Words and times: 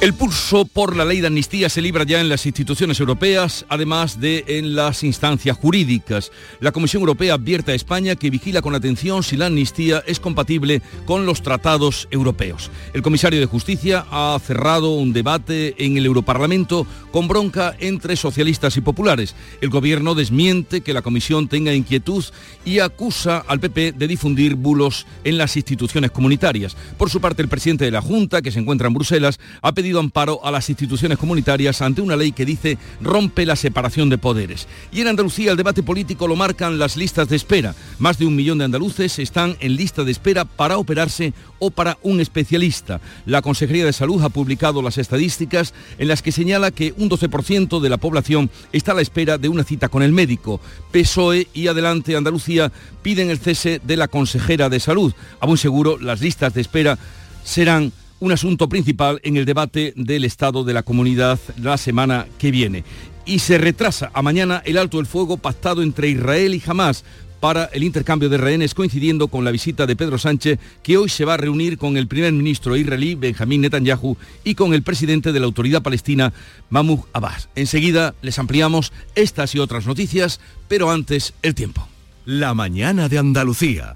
El 0.00 0.14
pulso 0.14 0.64
por 0.64 0.96
la 0.96 1.04
ley 1.04 1.20
de 1.20 1.26
amnistía 1.26 1.68
se 1.68 1.82
libra 1.82 2.04
ya 2.04 2.22
en 2.22 2.30
las 2.30 2.46
instituciones 2.46 2.98
europeas, 3.00 3.66
además 3.68 4.18
de 4.18 4.44
en 4.46 4.74
las 4.74 5.04
instancias 5.04 5.58
jurídicas. 5.58 6.32
La 6.58 6.72
Comisión 6.72 7.02
Europea 7.02 7.34
advierte 7.34 7.72
a 7.72 7.74
España 7.74 8.16
que 8.16 8.30
vigila 8.30 8.62
con 8.62 8.74
atención 8.74 9.22
si 9.22 9.36
la 9.36 9.46
amnistía 9.46 10.02
es 10.06 10.18
compatible 10.18 10.80
con 11.04 11.26
los 11.26 11.42
tratados 11.42 12.08
europeos. 12.10 12.70
El 12.94 13.02
comisario 13.02 13.40
de 13.40 13.44
Justicia 13.44 14.06
ha 14.10 14.38
cerrado 14.42 14.94
un 14.94 15.12
debate 15.12 15.74
en 15.76 15.98
el 15.98 16.06
Europarlamento 16.06 16.86
con 17.12 17.28
bronca 17.28 17.76
entre 17.78 18.16
socialistas 18.16 18.78
y 18.78 18.80
populares. 18.80 19.34
El 19.60 19.68
gobierno 19.68 20.14
desmiente 20.14 20.80
que 20.80 20.94
la 20.94 21.02
Comisión 21.02 21.46
tenga 21.46 21.74
inquietud 21.74 22.24
y 22.64 22.78
acusa 22.78 23.44
al 23.46 23.60
PP 23.60 23.92
de 23.92 24.08
difundir 24.08 24.54
bulos 24.54 25.06
en 25.24 25.36
las 25.36 25.58
instituciones 25.58 26.10
comunitarias. 26.10 26.74
Por 26.96 27.10
su 27.10 27.20
parte, 27.20 27.42
el 27.42 27.48
presidente 27.48 27.84
de 27.84 27.90
la 27.90 28.00
Junta, 28.00 28.40
que 28.40 28.50
se 28.50 28.60
encuentra 28.60 28.86
en 28.86 28.94
Bruselas, 28.94 29.38
ha 29.60 29.72
pedido 29.72 29.89
amparo 29.98 30.40
a 30.44 30.50
las 30.50 30.68
instituciones 30.68 31.18
comunitarias 31.18 31.82
ante 31.82 32.00
una 32.00 32.16
ley 32.16 32.32
que 32.32 32.44
dice 32.44 32.78
rompe 33.00 33.44
la 33.44 33.56
separación 33.56 34.08
de 34.08 34.18
poderes. 34.18 34.68
Y 34.92 35.00
en 35.00 35.08
Andalucía 35.08 35.50
el 35.50 35.56
debate 35.56 35.82
político 35.82 36.28
lo 36.28 36.36
marcan 36.36 36.78
las 36.78 36.96
listas 36.96 37.28
de 37.28 37.36
espera. 37.36 37.74
Más 37.98 38.18
de 38.18 38.26
un 38.26 38.36
millón 38.36 38.58
de 38.58 38.64
andaluces 38.64 39.18
están 39.18 39.56
en 39.60 39.76
lista 39.76 40.04
de 40.04 40.12
espera 40.12 40.44
para 40.44 40.78
operarse 40.78 41.32
o 41.58 41.70
para 41.70 41.98
un 42.02 42.20
especialista. 42.20 43.00
La 43.26 43.42
Consejería 43.42 43.84
de 43.84 43.92
Salud 43.92 44.22
ha 44.22 44.28
publicado 44.28 44.82
las 44.82 44.98
estadísticas 44.98 45.74
en 45.98 46.08
las 46.08 46.22
que 46.22 46.32
señala 46.32 46.70
que 46.70 46.94
un 46.96 47.10
12% 47.10 47.80
de 47.80 47.88
la 47.88 47.98
población 47.98 48.50
está 48.72 48.92
a 48.92 48.94
la 48.94 49.02
espera 49.02 49.38
de 49.38 49.48
una 49.48 49.64
cita 49.64 49.88
con 49.88 50.02
el 50.02 50.12
médico. 50.12 50.60
PSOE 50.92 51.48
y 51.54 51.66
Adelante 51.66 52.16
Andalucía 52.16 52.72
piden 53.02 53.30
el 53.30 53.38
cese 53.38 53.80
de 53.84 53.96
la 53.96 54.08
consejera 54.08 54.68
de 54.68 54.80
Salud. 54.80 55.12
A 55.40 55.46
buen 55.46 55.58
seguro, 55.58 55.98
las 55.98 56.20
listas 56.20 56.54
de 56.54 56.60
espera 56.60 56.98
serán 57.44 57.92
un 58.20 58.32
asunto 58.32 58.68
principal 58.68 59.20
en 59.24 59.36
el 59.36 59.44
debate 59.44 59.92
del 59.96 60.24
estado 60.24 60.62
de 60.62 60.74
la 60.74 60.82
comunidad 60.82 61.38
la 61.60 61.76
semana 61.76 62.26
que 62.38 62.50
viene. 62.50 62.84
Y 63.26 63.40
se 63.40 63.58
retrasa 63.58 64.10
a 64.14 64.22
mañana 64.22 64.62
el 64.64 64.78
alto 64.78 65.00
el 65.00 65.06
fuego 65.06 65.36
pactado 65.36 65.82
entre 65.82 66.08
Israel 66.08 66.54
y 66.54 66.62
Hamas 66.64 67.04
para 67.40 67.64
el 67.72 67.82
intercambio 67.82 68.28
de 68.28 68.36
rehenes 68.36 68.74
coincidiendo 68.74 69.28
con 69.28 69.44
la 69.44 69.50
visita 69.50 69.86
de 69.86 69.96
Pedro 69.96 70.18
Sánchez, 70.18 70.58
que 70.82 70.98
hoy 70.98 71.08
se 71.08 71.24
va 71.24 71.34
a 71.34 71.38
reunir 71.38 71.78
con 71.78 71.96
el 71.96 72.06
primer 72.06 72.32
ministro 72.32 72.76
israelí 72.76 73.14
Benjamín 73.14 73.62
Netanyahu 73.62 74.16
y 74.44 74.54
con 74.54 74.74
el 74.74 74.82
presidente 74.82 75.32
de 75.32 75.40
la 75.40 75.46
autoridad 75.46 75.82
palestina 75.82 76.32
Mahmoud 76.68 77.00
Abbas. 77.14 77.48
Enseguida 77.56 78.14
les 78.20 78.38
ampliamos 78.38 78.92
estas 79.14 79.54
y 79.54 79.58
otras 79.58 79.86
noticias, 79.86 80.40
pero 80.68 80.90
antes 80.90 81.32
el 81.42 81.54
tiempo. 81.54 81.88
La 82.26 82.52
mañana 82.52 83.08
de 83.08 83.18
Andalucía. 83.18 83.94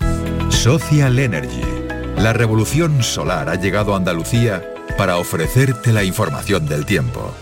Social 0.48 1.18
Energy. 1.18 1.83
La 2.18 2.32
revolución 2.32 3.02
solar 3.02 3.48
ha 3.48 3.56
llegado 3.56 3.92
a 3.92 3.96
Andalucía 3.96 4.62
para 4.96 5.18
ofrecerte 5.18 5.92
la 5.92 6.04
información 6.04 6.66
del 6.66 6.86
tiempo. 6.86 7.34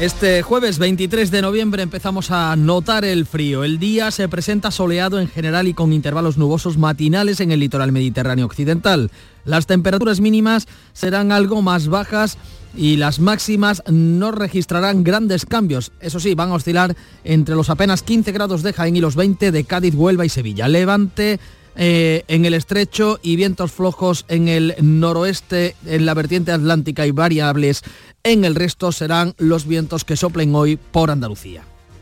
Este 0.00 0.42
jueves 0.42 0.78
23 0.78 1.30
de 1.30 1.42
noviembre 1.42 1.82
empezamos 1.82 2.30
a 2.30 2.54
notar 2.56 3.04
el 3.04 3.26
frío. 3.26 3.64
El 3.64 3.78
día 3.78 4.10
se 4.10 4.28
presenta 4.28 4.70
soleado 4.70 5.20
en 5.20 5.28
general 5.28 5.68
y 5.68 5.74
con 5.74 5.92
intervalos 5.92 6.38
nubosos 6.38 6.78
matinales 6.78 7.40
en 7.40 7.50
el 7.50 7.60
litoral 7.60 7.92
mediterráneo 7.92 8.46
occidental. 8.46 9.10
Las 9.44 9.66
temperaturas 9.66 10.20
mínimas 10.20 10.66
serán 10.92 11.30
algo 11.30 11.62
más 11.62 11.88
bajas 11.88 12.38
y 12.76 12.96
las 12.96 13.18
máximas 13.18 13.82
no 13.88 14.30
registrarán 14.30 15.04
grandes 15.04 15.44
cambios. 15.46 15.90
Eso 16.00 16.20
sí, 16.20 16.34
van 16.34 16.50
a 16.50 16.54
oscilar 16.54 16.96
entre 17.24 17.56
los 17.56 17.68
apenas 17.68 18.02
15 18.02 18.30
grados 18.32 18.62
de 18.62 18.72
Jaén 18.72 18.96
y 18.96 19.00
los 19.00 19.16
20 19.16 19.50
de 19.50 19.64
Cádiz, 19.64 19.94
Huelva 19.94 20.24
y 20.24 20.28
Sevilla. 20.28 20.68
Levante 20.68 21.40
eh, 21.78 22.24
en 22.28 22.44
el 22.44 22.54
estrecho 22.54 23.18
y 23.22 23.36
vientos 23.36 23.72
flojos 23.72 24.24
en 24.28 24.48
el 24.48 24.74
noroeste, 24.80 25.76
en 25.86 26.04
la 26.04 26.14
vertiente 26.14 26.52
atlántica 26.52 27.06
y 27.06 27.12
variables 27.12 27.82
en 28.24 28.44
el 28.44 28.54
resto 28.54 28.92
serán 28.92 29.34
los 29.38 29.66
vientos 29.66 30.04
que 30.04 30.16
soplen 30.16 30.54
hoy 30.54 30.76
por 30.76 31.10
Andalucía. 31.10 31.67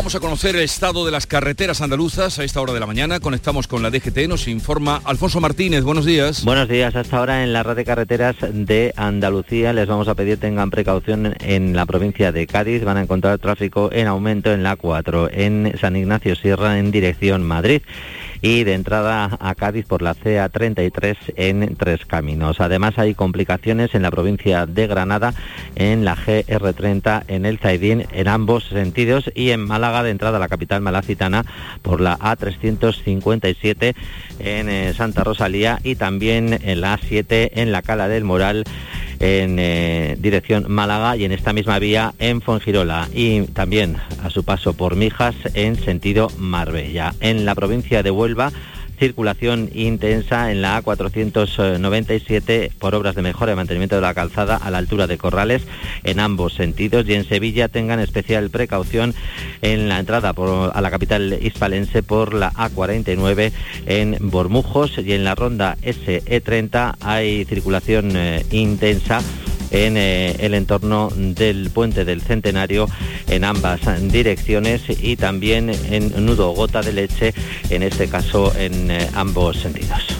Vamos 0.00 0.14
a 0.14 0.20
conocer 0.20 0.56
el 0.56 0.62
estado 0.62 1.04
de 1.04 1.12
las 1.12 1.26
carreteras 1.26 1.82
andaluzas 1.82 2.38
a 2.38 2.44
esta 2.44 2.62
hora 2.62 2.72
de 2.72 2.80
la 2.80 2.86
mañana. 2.86 3.20
Conectamos 3.20 3.68
con 3.68 3.82
la 3.82 3.90
DGT, 3.90 4.28
nos 4.28 4.48
informa 4.48 5.02
Alfonso 5.04 5.42
Martínez. 5.42 5.84
Buenos 5.84 6.06
días. 6.06 6.42
Buenos 6.42 6.70
días. 6.70 6.96
Hasta 6.96 7.18
ahora 7.18 7.44
en 7.44 7.52
la 7.52 7.62
red 7.62 7.76
de 7.76 7.84
carreteras 7.84 8.36
de 8.40 8.94
Andalucía 8.96 9.74
les 9.74 9.86
vamos 9.86 10.08
a 10.08 10.14
pedir 10.14 10.40
tengan 10.40 10.70
precaución 10.70 11.34
en 11.40 11.76
la 11.76 11.84
provincia 11.84 12.32
de 12.32 12.46
Cádiz. 12.46 12.82
Van 12.82 12.96
a 12.96 13.02
encontrar 13.02 13.38
tráfico 13.40 13.90
en 13.92 14.06
aumento 14.06 14.50
en 14.50 14.62
la 14.62 14.76
4, 14.76 15.28
en 15.34 15.74
San 15.78 15.94
Ignacio 15.96 16.34
Sierra 16.34 16.78
en 16.78 16.90
dirección 16.90 17.42
Madrid 17.42 17.82
y 18.42 18.64
de 18.64 18.74
entrada 18.74 19.36
a 19.40 19.54
Cádiz 19.54 19.86
por 19.86 20.02
la 20.02 20.14
CA33 20.14 21.16
en 21.36 21.76
Tres 21.76 22.06
Caminos. 22.06 22.60
Además 22.60 22.98
hay 22.98 23.14
complicaciones 23.14 23.94
en 23.94 24.02
la 24.02 24.10
provincia 24.10 24.66
de 24.66 24.86
Granada 24.86 25.34
en 25.76 26.04
la 26.04 26.16
GR30 26.16 27.24
en 27.28 27.46
el 27.46 27.58
Zaidín 27.58 28.06
en 28.12 28.28
ambos 28.28 28.64
sentidos 28.64 29.30
y 29.34 29.50
en 29.50 29.60
Málaga 29.60 30.02
de 30.02 30.10
entrada 30.10 30.38
a 30.38 30.40
la 30.40 30.48
capital 30.48 30.80
malacitana 30.80 31.44
por 31.82 32.00
la 32.00 32.18
A357 32.18 33.94
en 34.38 34.68
eh, 34.68 34.94
Santa 34.94 35.24
Rosalía 35.24 35.78
y 35.82 35.96
también 35.96 36.58
en 36.62 36.80
la 36.80 36.98
A7 36.98 37.50
en 37.54 37.72
la 37.72 37.82
Cala 37.82 38.08
del 38.08 38.24
Moral 38.24 38.64
en 39.20 39.58
eh, 39.58 40.16
dirección 40.18 40.64
Málaga 40.68 41.16
y 41.16 41.24
en 41.24 41.32
esta 41.32 41.52
misma 41.52 41.78
vía 41.78 42.14
en 42.18 42.40
Fongirola 42.40 43.08
y 43.14 43.42
también 43.42 43.96
a 44.22 44.30
su 44.30 44.44
paso 44.44 44.72
por 44.74 44.96
Mijas 44.96 45.36
en 45.54 45.76
sentido 45.76 46.28
Marbella. 46.38 47.14
En 47.20 47.44
la 47.44 47.54
provincia 47.54 48.02
de 48.02 48.10
Huelva 48.10 48.50
circulación 49.00 49.70
intensa 49.72 50.52
en 50.52 50.60
la 50.60 50.80
A497 50.80 52.70
por 52.78 52.94
obras 52.94 53.14
de 53.14 53.22
mejora 53.22 53.52
y 53.52 53.56
mantenimiento 53.56 53.96
de 53.96 54.02
la 54.02 54.12
calzada 54.12 54.56
a 54.56 54.70
la 54.70 54.76
altura 54.76 55.06
de 55.06 55.16
Corrales 55.16 55.62
en 56.04 56.20
ambos 56.20 56.52
sentidos 56.52 57.08
y 57.08 57.14
en 57.14 57.24
Sevilla 57.24 57.68
tengan 57.68 57.98
especial 57.98 58.50
precaución 58.50 59.14
en 59.62 59.88
la 59.88 59.98
entrada 59.98 60.34
a 60.36 60.80
la 60.82 60.90
capital 60.90 61.38
hispalense 61.40 62.02
por 62.02 62.34
la 62.34 62.52
A49 62.52 63.52
en 63.86 64.18
Bormujos 64.20 64.98
y 64.98 65.14
en 65.14 65.24
la 65.24 65.34
ronda 65.34 65.78
SE30 65.82 66.96
hay 67.00 67.46
circulación 67.46 68.12
eh, 68.14 68.44
intensa 68.50 69.22
en 69.70 69.96
eh, 69.96 70.36
el 70.40 70.54
entorno 70.54 71.10
del 71.14 71.70
puente 71.70 72.04
del 72.04 72.22
Centenario 72.22 72.88
en 73.28 73.44
ambas 73.44 73.80
direcciones 74.10 74.82
y 74.88 75.16
también 75.16 75.70
en 75.70 76.26
nudo 76.26 76.50
gota 76.50 76.82
de 76.82 76.92
leche, 76.92 77.34
en 77.70 77.82
este 77.82 78.08
caso 78.08 78.52
en 78.56 78.90
eh, 78.90 79.08
ambos 79.14 79.58
sentidos. 79.58 80.19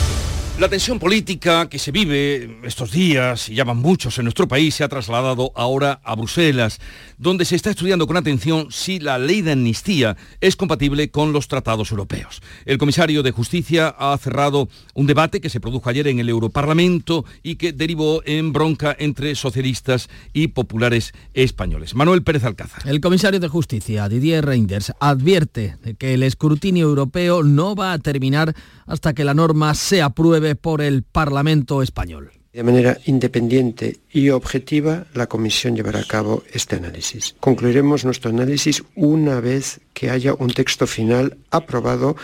La 0.59 0.69
tensión 0.69 0.99
política 0.99 1.67
que 1.69 1.79
se 1.79 1.91
vive 1.91 2.59
estos 2.63 2.91
días, 2.91 3.49
y 3.49 3.55
ya 3.55 3.63
van 3.63 3.77
muchos 3.77 4.19
en 4.19 4.25
nuestro 4.25 4.47
país, 4.47 4.75
se 4.75 4.83
ha 4.83 4.89
trasladado 4.89 5.51
ahora 5.55 6.01
a 6.03 6.15
Bruselas, 6.15 6.79
donde 7.17 7.45
se 7.45 7.55
está 7.55 7.71
estudiando 7.71 8.05
con 8.05 8.15
atención 8.15 8.67
si 8.69 8.99
la 8.99 9.17
ley 9.17 9.41
de 9.41 9.53
amnistía 9.53 10.17
es 10.39 10.55
compatible 10.55 11.09
con 11.09 11.33
los 11.33 11.47
tratados 11.47 11.89
europeos. 11.89 12.41
El 12.65 12.77
comisario 12.77 13.23
de 13.23 13.31
Justicia 13.31 13.95
ha 13.97 14.15
cerrado 14.19 14.69
un 14.93 15.07
debate 15.07 15.41
que 15.41 15.49
se 15.49 15.59
produjo 15.59 15.89
ayer 15.89 16.07
en 16.07 16.19
el 16.19 16.29
Europarlamento 16.29 17.25
y 17.41 17.55
que 17.55 17.73
derivó 17.73 18.21
en 18.25 18.53
bronca 18.53 18.95
entre 18.99 19.33
socialistas 19.33 20.09
y 20.31 20.49
populares 20.49 21.13
españoles. 21.33 21.95
Manuel 21.95 22.23
Pérez 22.23 22.43
Alcázar. 22.43 22.83
El 22.85 23.01
comisario 23.01 23.39
de 23.39 23.47
Justicia, 23.47 24.07
Didier 24.09 24.45
Reinders, 24.45 24.93
advierte 24.99 25.77
que 25.97 26.13
el 26.13 26.21
escrutinio 26.21 26.87
europeo 26.87 27.41
no 27.41 27.73
va 27.73 27.93
a 27.93 27.99
terminar 27.99 28.53
hasta 28.85 29.13
que 29.13 29.23
la 29.23 29.33
norma 29.33 29.73
se 29.73 30.01
apruebe 30.01 30.40
por 30.55 30.81
el 30.81 31.03
Parlamento 31.03 31.81
español. 31.81 32.31
De 32.53 32.63
manera 32.63 32.97
independiente 33.05 33.99
y 34.11 34.29
objetiva, 34.29 35.05
la 35.13 35.27
Comisión 35.27 35.75
llevará 35.75 35.99
a 35.99 36.05
cabo 36.05 36.43
este 36.51 36.75
análisis. 36.75 37.35
Concluiremos 37.39 38.03
nuestro 38.03 38.29
análisis 38.29 38.83
una 38.95 39.39
vez 39.39 39.79
que 39.93 40.09
haya 40.09 40.33
un 40.33 40.49
texto 40.49 40.85
final 40.85 41.37
aprobado 41.49 42.17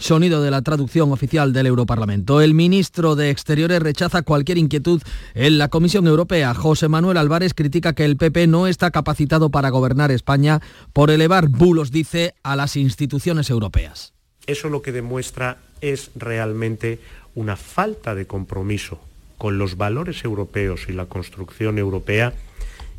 Sonido 0.00 0.42
de 0.42 0.50
la 0.50 0.62
traducción 0.62 1.12
oficial 1.12 1.52
del 1.52 1.66
Europarlamento. 1.66 2.40
El 2.40 2.54
ministro 2.54 3.16
de 3.16 3.28
Exteriores 3.28 3.80
rechaza 3.80 4.22
cualquier 4.22 4.56
inquietud 4.56 5.02
en 5.34 5.58
la 5.58 5.68
Comisión 5.68 6.06
Europea. 6.06 6.54
José 6.54 6.88
Manuel 6.88 7.18
Álvarez 7.18 7.52
critica 7.52 7.92
que 7.92 8.06
el 8.06 8.16
PP 8.16 8.46
no 8.46 8.66
está 8.66 8.90
capacitado 8.90 9.50
para 9.50 9.68
gobernar 9.68 10.10
España 10.10 10.60
por 10.94 11.10
elevar 11.10 11.48
bulos, 11.48 11.90
dice, 11.90 12.34
a 12.42 12.56
las 12.56 12.76
instituciones 12.76 13.50
europeas. 13.50 14.14
Eso 14.46 14.70
lo 14.70 14.80
que 14.80 14.90
demuestra 14.90 15.58
es 15.82 16.10
realmente 16.14 16.98
una 17.34 17.56
falta 17.56 18.14
de 18.14 18.26
compromiso 18.26 19.00
con 19.38 19.58
los 19.58 19.76
valores 19.76 20.24
europeos 20.24 20.86
y 20.88 20.92
la 20.92 21.06
construcción 21.06 21.78
europea 21.78 22.34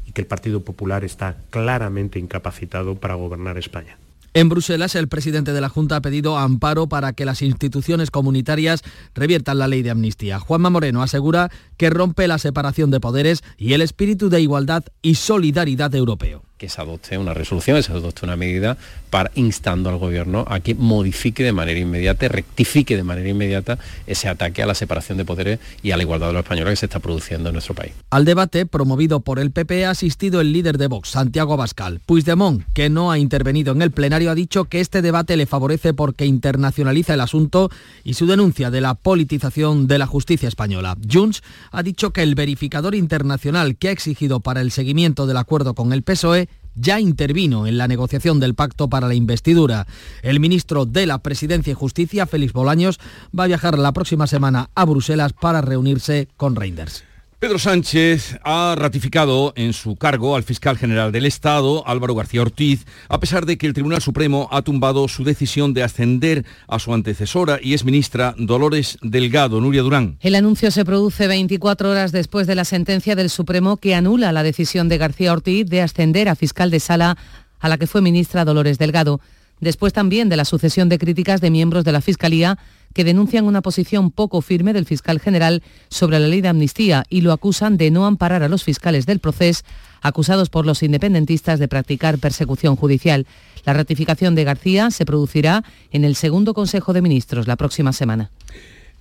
y 0.07 0.11
que 0.11 0.21
el 0.21 0.27
Partido 0.27 0.61
Popular 0.61 1.03
está 1.03 1.37
claramente 1.49 2.19
incapacitado 2.19 2.95
para 2.95 3.15
gobernar 3.15 3.57
España. 3.57 3.97
En 4.33 4.47
Bruselas, 4.47 4.95
el 4.95 5.09
presidente 5.09 5.51
de 5.51 5.59
la 5.59 5.67
Junta 5.67 5.97
ha 5.97 6.01
pedido 6.01 6.37
amparo 6.37 6.87
para 6.87 7.11
que 7.11 7.25
las 7.25 7.41
instituciones 7.41 8.11
comunitarias 8.11 8.81
reviertan 9.13 9.59
la 9.59 9.67
ley 9.67 9.81
de 9.81 9.89
amnistía. 9.89 10.39
Juanma 10.39 10.69
Moreno 10.69 11.03
asegura 11.03 11.51
que 11.81 11.89
rompe 11.89 12.27
la 12.27 12.37
separación 12.37 12.91
de 12.91 12.99
poderes 12.99 13.41
y 13.57 13.73
el 13.73 13.81
espíritu 13.81 14.29
de 14.29 14.39
igualdad 14.39 14.83
y 15.01 15.15
solidaridad 15.15 15.95
europeo 15.95 16.43
que 16.61 16.69
se 16.69 16.79
adopte 16.79 17.17
una 17.17 17.33
resolución, 17.33 17.81
se 17.81 17.91
adopte 17.91 18.23
una 18.23 18.35
medida 18.35 18.77
para 19.09 19.31
instando 19.33 19.89
al 19.89 19.97
gobierno 19.97 20.45
a 20.47 20.59
que 20.59 20.75
modifique 20.75 21.43
de 21.43 21.51
manera 21.51 21.79
inmediata, 21.79 22.27
rectifique 22.27 22.95
de 22.95 23.01
manera 23.01 23.27
inmediata 23.27 23.79
ese 24.05 24.29
ataque 24.29 24.61
a 24.61 24.67
la 24.67 24.75
separación 24.75 25.17
de 25.17 25.25
poderes 25.25 25.59
y 25.81 25.89
a 25.89 25.97
la 25.97 26.03
igualdad 26.03 26.27
de 26.27 26.33
los 26.33 26.43
españoles 26.43 26.73
que 26.73 26.75
se 26.75 26.85
está 26.85 26.99
produciendo 26.99 27.49
en 27.49 27.53
nuestro 27.53 27.73
país. 27.73 27.93
Al 28.11 28.25
debate 28.25 28.67
promovido 28.67 29.21
por 29.21 29.39
el 29.39 29.49
PP 29.49 29.87
ha 29.87 29.89
asistido 29.89 30.39
el 30.39 30.53
líder 30.53 30.77
de 30.77 30.85
Vox, 30.85 31.09
Santiago 31.09 31.53
Abascal. 31.53 31.99
Puigdemont, 32.05 32.63
que 32.75 32.91
no 32.91 33.09
ha 33.11 33.17
intervenido 33.17 33.73
en 33.73 33.81
el 33.81 33.89
plenario, 33.89 34.29
ha 34.29 34.35
dicho 34.35 34.65
que 34.65 34.81
este 34.81 35.01
debate 35.01 35.37
le 35.37 35.47
favorece 35.47 35.95
porque 35.95 36.27
internacionaliza 36.27 37.15
el 37.15 37.21
asunto 37.21 37.71
y 38.03 38.13
su 38.13 38.27
denuncia 38.27 38.69
de 38.69 38.81
la 38.81 38.93
politización 38.93 39.87
de 39.87 39.97
la 39.97 40.05
justicia 40.05 40.47
española. 40.47 40.95
Junts 41.11 41.41
ha 41.71 41.83
dicho 41.83 42.11
que 42.11 42.21
el 42.21 42.35
verificador 42.35 42.95
internacional 42.95 43.77
que 43.77 43.89
ha 43.89 43.91
exigido 43.91 44.41
para 44.41 44.61
el 44.61 44.71
seguimiento 44.71 45.25
del 45.25 45.37
acuerdo 45.37 45.73
con 45.73 45.93
el 45.93 46.03
PSOE 46.03 46.49
ya 46.75 46.99
intervino 46.99 47.67
en 47.67 47.77
la 47.77 47.87
negociación 47.87 48.39
del 48.39 48.55
pacto 48.55 48.89
para 48.89 49.07
la 49.07 49.13
investidura. 49.13 49.87
El 50.21 50.39
ministro 50.39 50.85
de 50.85 51.05
la 51.05 51.19
Presidencia 51.19 51.71
y 51.71 51.75
Justicia, 51.75 52.27
Félix 52.27 52.53
Bolaños, 52.53 52.99
va 53.37 53.45
a 53.45 53.47
viajar 53.47 53.77
la 53.77 53.91
próxima 53.91 54.27
semana 54.27 54.69
a 54.75 54.85
Bruselas 54.85 55.33
para 55.33 55.61
reunirse 55.61 56.27
con 56.37 56.55
Reinders. 56.55 57.03
Pedro 57.41 57.57
Sánchez 57.57 58.37
ha 58.43 58.75
ratificado 58.77 59.51
en 59.55 59.73
su 59.73 59.95
cargo 59.95 60.35
al 60.35 60.43
fiscal 60.43 60.77
general 60.77 61.11
del 61.11 61.25
Estado, 61.25 61.83
Álvaro 61.87 62.13
García 62.13 62.43
Ortiz, 62.43 62.85
a 63.09 63.19
pesar 63.19 63.47
de 63.47 63.57
que 63.57 63.65
el 63.65 63.73
Tribunal 63.73 63.99
Supremo 63.99 64.47
ha 64.51 64.61
tumbado 64.61 65.07
su 65.07 65.23
decisión 65.23 65.73
de 65.73 65.81
ascender 65.81 66.45
a 66.67 66.77
su 66.77 66.93
antecesora 66.93 67.57
y 67.59 67.73
exministra 67.73 68.35
Dolores 68.37 68.99
Delgado, 69.01 69.59
Nuria 69.59 69.81
Durán. 69.81 70.19
El 70.21 70.35
anuncio 70.35 70.69
se 70.69 70.85
produce 70.85 71.27
24 71.27 71.89
horas 71.89 72.11
después 72.11 72.45
de 72.45 72.53
la 72.53 72.63
sentencia 72.63 73.15
del 73.15 73.31
Supremo 73.31 73.77
que 73.77 73.95
anula 73.95 74.31
la 74.31 74.43
decisión 74.43 74.87
de 74.87 74.99
García 74.99 75.33
Ortiz 75.33 75.65
de 75.65 75.81
ascender 75.81 76.29
a 76.29 76.35
fiscal 76.35 76.69
de 76.69 76.79
sala 76.79 77.17
a 77.59 77.69
la 77.69 77.79
que 77.79 77.87
fue 77.87 78.03
ministra 78.03 78.45
Dolores 78.45 78.77
Delgado. 78.77 79.19
Después 79.61 79.93
también 79.93 80.27
de 80.27 80.35
la 80.35 80.45
sucesión 80.45 80.89
de 80.89 80.97
críticas 80.97 81.39
de 81.39 81.51
miembros 81.51 81.85
de 81.85 81.91
la 81.91 82.01
Fiscalía 82.01 82.57
que 82.93 83.03
denuncian 83.03 83.45
una 83.45 83.61
posición 83.61 84.11
poco 84.11 84.41
firme 84.41 84.73
del 84.73 84.85
fiscal 84.85 85.19
general 85.19 85.63
sobre 85.89 86.19
la 86.19 86.27
ley 86.27 86.41
de 86.41 86.49
amnistía 86.49 87.05
y 87.09 87.21
lo 87.21 87.31
acusan 87.31 87.77
de 87.77 87.91
no 87.91 88.05
amparar 88.05 88.43
a 88.43 88.49
los 88.49 88.63
fiscales 88.63 89.05
del 89.05 89.19
proceso 89.19 89.63
acusados 90.01 90.49
por 90.49 90.65
los 90.65 90.81
independentistas 90.83 91.59
de 91.59 91.67
practicar 91.67 92.17
persecución 92.17 92.75
judicial. 92.75 93.27
La 93.65 93.73
ratificación 93.73 94.33
de 94.33 94.43
García 94.43 94.89
se 94.89 95.05
producirá 95.05 95.63
en 95.91 96.03
el 96.03 96.15
segundo 96.15 96.53
Consejo 96.53 96.91
de 96.91 97.03
Ministros 97.03 97.47
la 97.47 97.55
próxima 97.55 97.93
semana. 97.93 98.31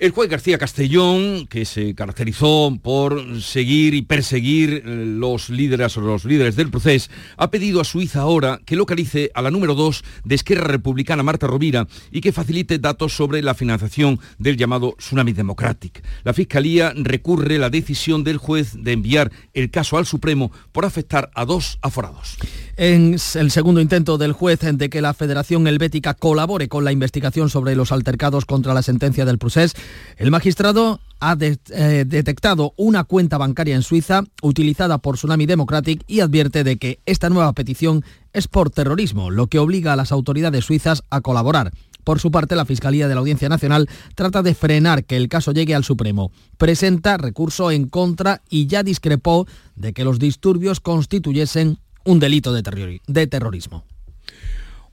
El 0.00 0.12
juez 0.12 0.30
García 0.30 0.56
Castellón, 0.56 1.46
que 1.46 1.66
se 1.66 1.94
caracterizó 1.94 2.74
por 2.82 3.42
seguir 3.42 3.92
y 3.92 4.00
perseguir 4.00 4.82
eh, 4.86 5.04
los 5.04 5.50
líderes 5.50 5.94
o 5.98 6.00
los 6.00 6.24
líderes 6.24 6.56
del 6.56 6.70
proceso, 6.70 7.10
ha 7.36 7.50
pedido 7.50 7.82
a 7.82 7.84
Suiza 7.84 8.22
ahora 8.22 8.62
que 8.64 8.76
localice 8.76 9.30
a 9.34 9.42
la 9.42 9.50
número 9.50 9.74
2 9.74 10.02
de 10.24 10.34
Esquerra 10.34 10.68
Republicana, 10.68 11.22
Marta 11.22 11.46
Rovira, 11.46 11.86
y 12.10 12.22
que 12.22 12.32
facilite 12.32 12.78
datos 12.78 13.12
sobre 13.14 13.42
la 13.42 13.52
financiación 13.52 14.18
del 14.38 14.56
llamado 14.56 14.94
Tsunami 14.96 15.34
Democratic. 15.34 16.02
La 16.24 16.32
Fiscalía 16.32 16.94
recurre 16.96 17.58
la 17.58 17.68
decisión 17.68 18.24
del 18.24 18.38
juez 18.38 18.72
de 18.82 18.92
enviar 18.92 19.30
el 19.52 19.70
caso 19.70 19.98
al 19.98 20.06
Supremo 20.06 20.50
por 20.72 20.86
afectar 20.86 21.30
a 21.34 21.44
dos 21.44 21.78
aforados. 21.82 22.38
En 22.78 23.18
el 23.34 23.50
segundo 23.50 23.82
intento 23.82 24.16
del 24.16 24.32
juez 24.32 24.60
de 24.60 24.88
que 24.88 25.02
la 25.02 25.12
Federación 25.12 25.66
Helvética 25.66 26.14
colabore 26.14 26.68
con 26.68 26.86
la 26.86 26.92
investigación 26.92 27.50
sobre 27.50 27.76
los 27.76 27.92
altercados 27.92 28.46
contra 28.46 28.72
la 28.72 28.80
sentencia 28.80 29.26
del 29.26 29.36
procés, 29.36 29.74
el 30.16 30.30
magistrado 30.30 31.00
ha 31.20 31.36
eh, 31.40 32.04
detectado 32.06 32.72
una 32.76 33.04
cuenta 33.04 33.38
bancaria 33.38 33.76
en 33.76 33.82
Suiza 33.82 34.24
utilizada 34.42 34.98
por 34.98 35.16
Tsunami 35.16 35.46
Democratic 35.46 36.02
y 36.06 36.20
advierte 36.20 36.64
de 36.64 36.78
que 36.78 37.00
esta 37.06 37.28
nueva 37.28 37.52
petición 37.52 38.04
es 38.32 38.48
por 38.48 38.70
terrorismo, 38.70 39.30
lo 39.30 39.46
que 39.48 39.58
obliga 39.58 39.92
a 39.92 39.96
las 39.96 40.12
autoridades 40.12 40.64
suizas 40.64 41.02
a 41.10 41.20
colaborar. 41.20 41.72
Por 42.04 42.18
su 42.20 42.30
parte, 42.30 42.56
la 42.56 42.64
Fiscalía 42.64 43.08
de 43.08 43.14
la 43.14 43.20
Audiencia 43.20 43.48
Nacional 43.48 43.88
trata 44.14 44.42
de 44.42 44.54
frenar 44.54 45.04
que 45.04 45.16
el 45.16 45.28
caso 45.28 45.52
llegue 45.52 45.74
al 45.74 45.84
Supremo. 45.84 46.32
Presenta 46.56 47.16
recurso 47.18 47.70
en 47.70 47.88
contra 47.88 48.42
y 48.48 48.66
ya 48.66 48.82
discrepó 48.82 49.46
de 49.76 49.92
que 49.92 50.04
los 50.04 50.18
disturbios 50.18 50.80
constituyesen 50.80 51.78
un 52.04 52.18
delito 52.18 52.52
de, 52.52 53.26
terrorismo. 53.26 53.84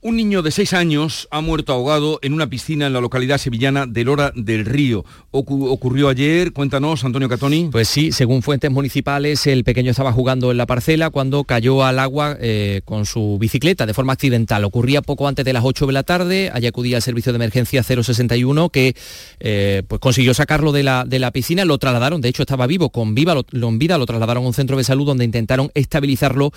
Un 0.00 0.16
niño 0.16 0.42
de 0.42 0.52
seis 0.52 0.74
años 0.74 1.26
ha 1.32 1.40
muerto 1.40 1.72
ahogado 1.72 2.20
en 2.22 2.32
una 2.32 2.46
piscina 2.46 2.86
en 2.86 2.92
la 2.92 3.00
localidad 3.00 3.36
sevillana 3.36 3.84
de 3.84 4.04
Lora 4.04 4.30
del 4.36 4.64
Río. 4.64 5.04
ocurrió 5.32 6.08
ayer, 6.08 6.52
cuéntanos, 6.52 7.04
Antonio 7.04 7.28
Catoni. 7.28 7.70
Pues 7.72 7.88
sí, 7.88 8.12
según 8.12 8.42
fuentes 8.42 8.70
municipales, 8.70 9.44
el 9.48 9.64
pequeño 9.64 9.90
estaba 9.90 10.12
jugando 10.12 10.52
en 10.52 10.56
la 10.56 10.66
parcela 10.66 11.10
cuando 11.10 11.42
cayó 11.42 11.82
al 11.82 11.98
agua 11.98 12.36
eh, 12.38 12.82
con 12.84 13.06
su 13.06 13.38
bicicleta 13.40 13.86
de 13.86 13.94
forma 13.94 14.12
accidental. 14.12 14.62
Ocurría 14.64 15.02
poco 15.02 15.26
antes 15.26 15.44
de 15.44 15.52
las 15.52 15.64
8 15.64 15.88
de 15.88 15.92
la 15.92 16.04
tarde, 16.04 16.52
allí 16.54 16.68
acudía 16.68 16.98
al 16.98 17.02
servicio 17.02 17.32
de 17.32 17.36
emergencia 17.38 17.82
061 17.82 18.68
que 18.68 18.94
eh, 19.40 19.82
pues 19.88 20.00
consiguió 20.00 20.32
sacarlo 20.32 20.70
de 20.70 20.84
la, 20.84 21.06
de 21.06 21.18
la 21.18 21.32
piscina, 21.32 21.64
lo 21.64 21.76
trasladaron, 21.78 22.20
de 22.20 22.28
hecho 22.28 22.44
estaba 22.44 22.68
vivo, 22.68 22.90
con 22.90 23.16
viva 23.16 23.34
lo, 23.34 23.72
vida, 23.72 23.98
lo 23.98 24.06
trasladaron 24.06 24.44
a 24.44 24.46
un 24.46 24.54
centro 24.54 24.76
de 24.76 24.84
salud 24.84 25.06
donde 25.06 25.24
intentaron 25.24 25.72
estabilizarlo, 25.74 26.52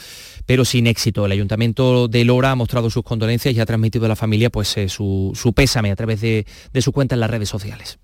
pero 0.46 0.64
sin 0.64 0.86
éxito. 0.86 1.26
El 1.26 1.32
ayuntamiento 1.32 2.08
de 2.08 2.24
Lora 2.24 2.52
ha 2.52 2.56
mostrado 2.56 2.92
sus 2.92 3.02
condolencias 3.02 3.31
y 3.44 3.60
ha 3.60 3.66
transmitido 3.66 4.06
a 4.06 4.10
la 4.10 4.16
familia 4.16 4.50
pues, 4.50 4.76
eh, 4.78 4.90
su, 4.90 5.54
pésame 5.56 5.92
a 5.92 5.96
través 5.96 6.22
de, 6.22 6.46
de 6.74 6.82
su 6.82 6.92
cuenta 6.92 7.16
en 7.16 7.22
las 7.22 7.30
redes 7.30 7.50
sociales. 7.50 8.00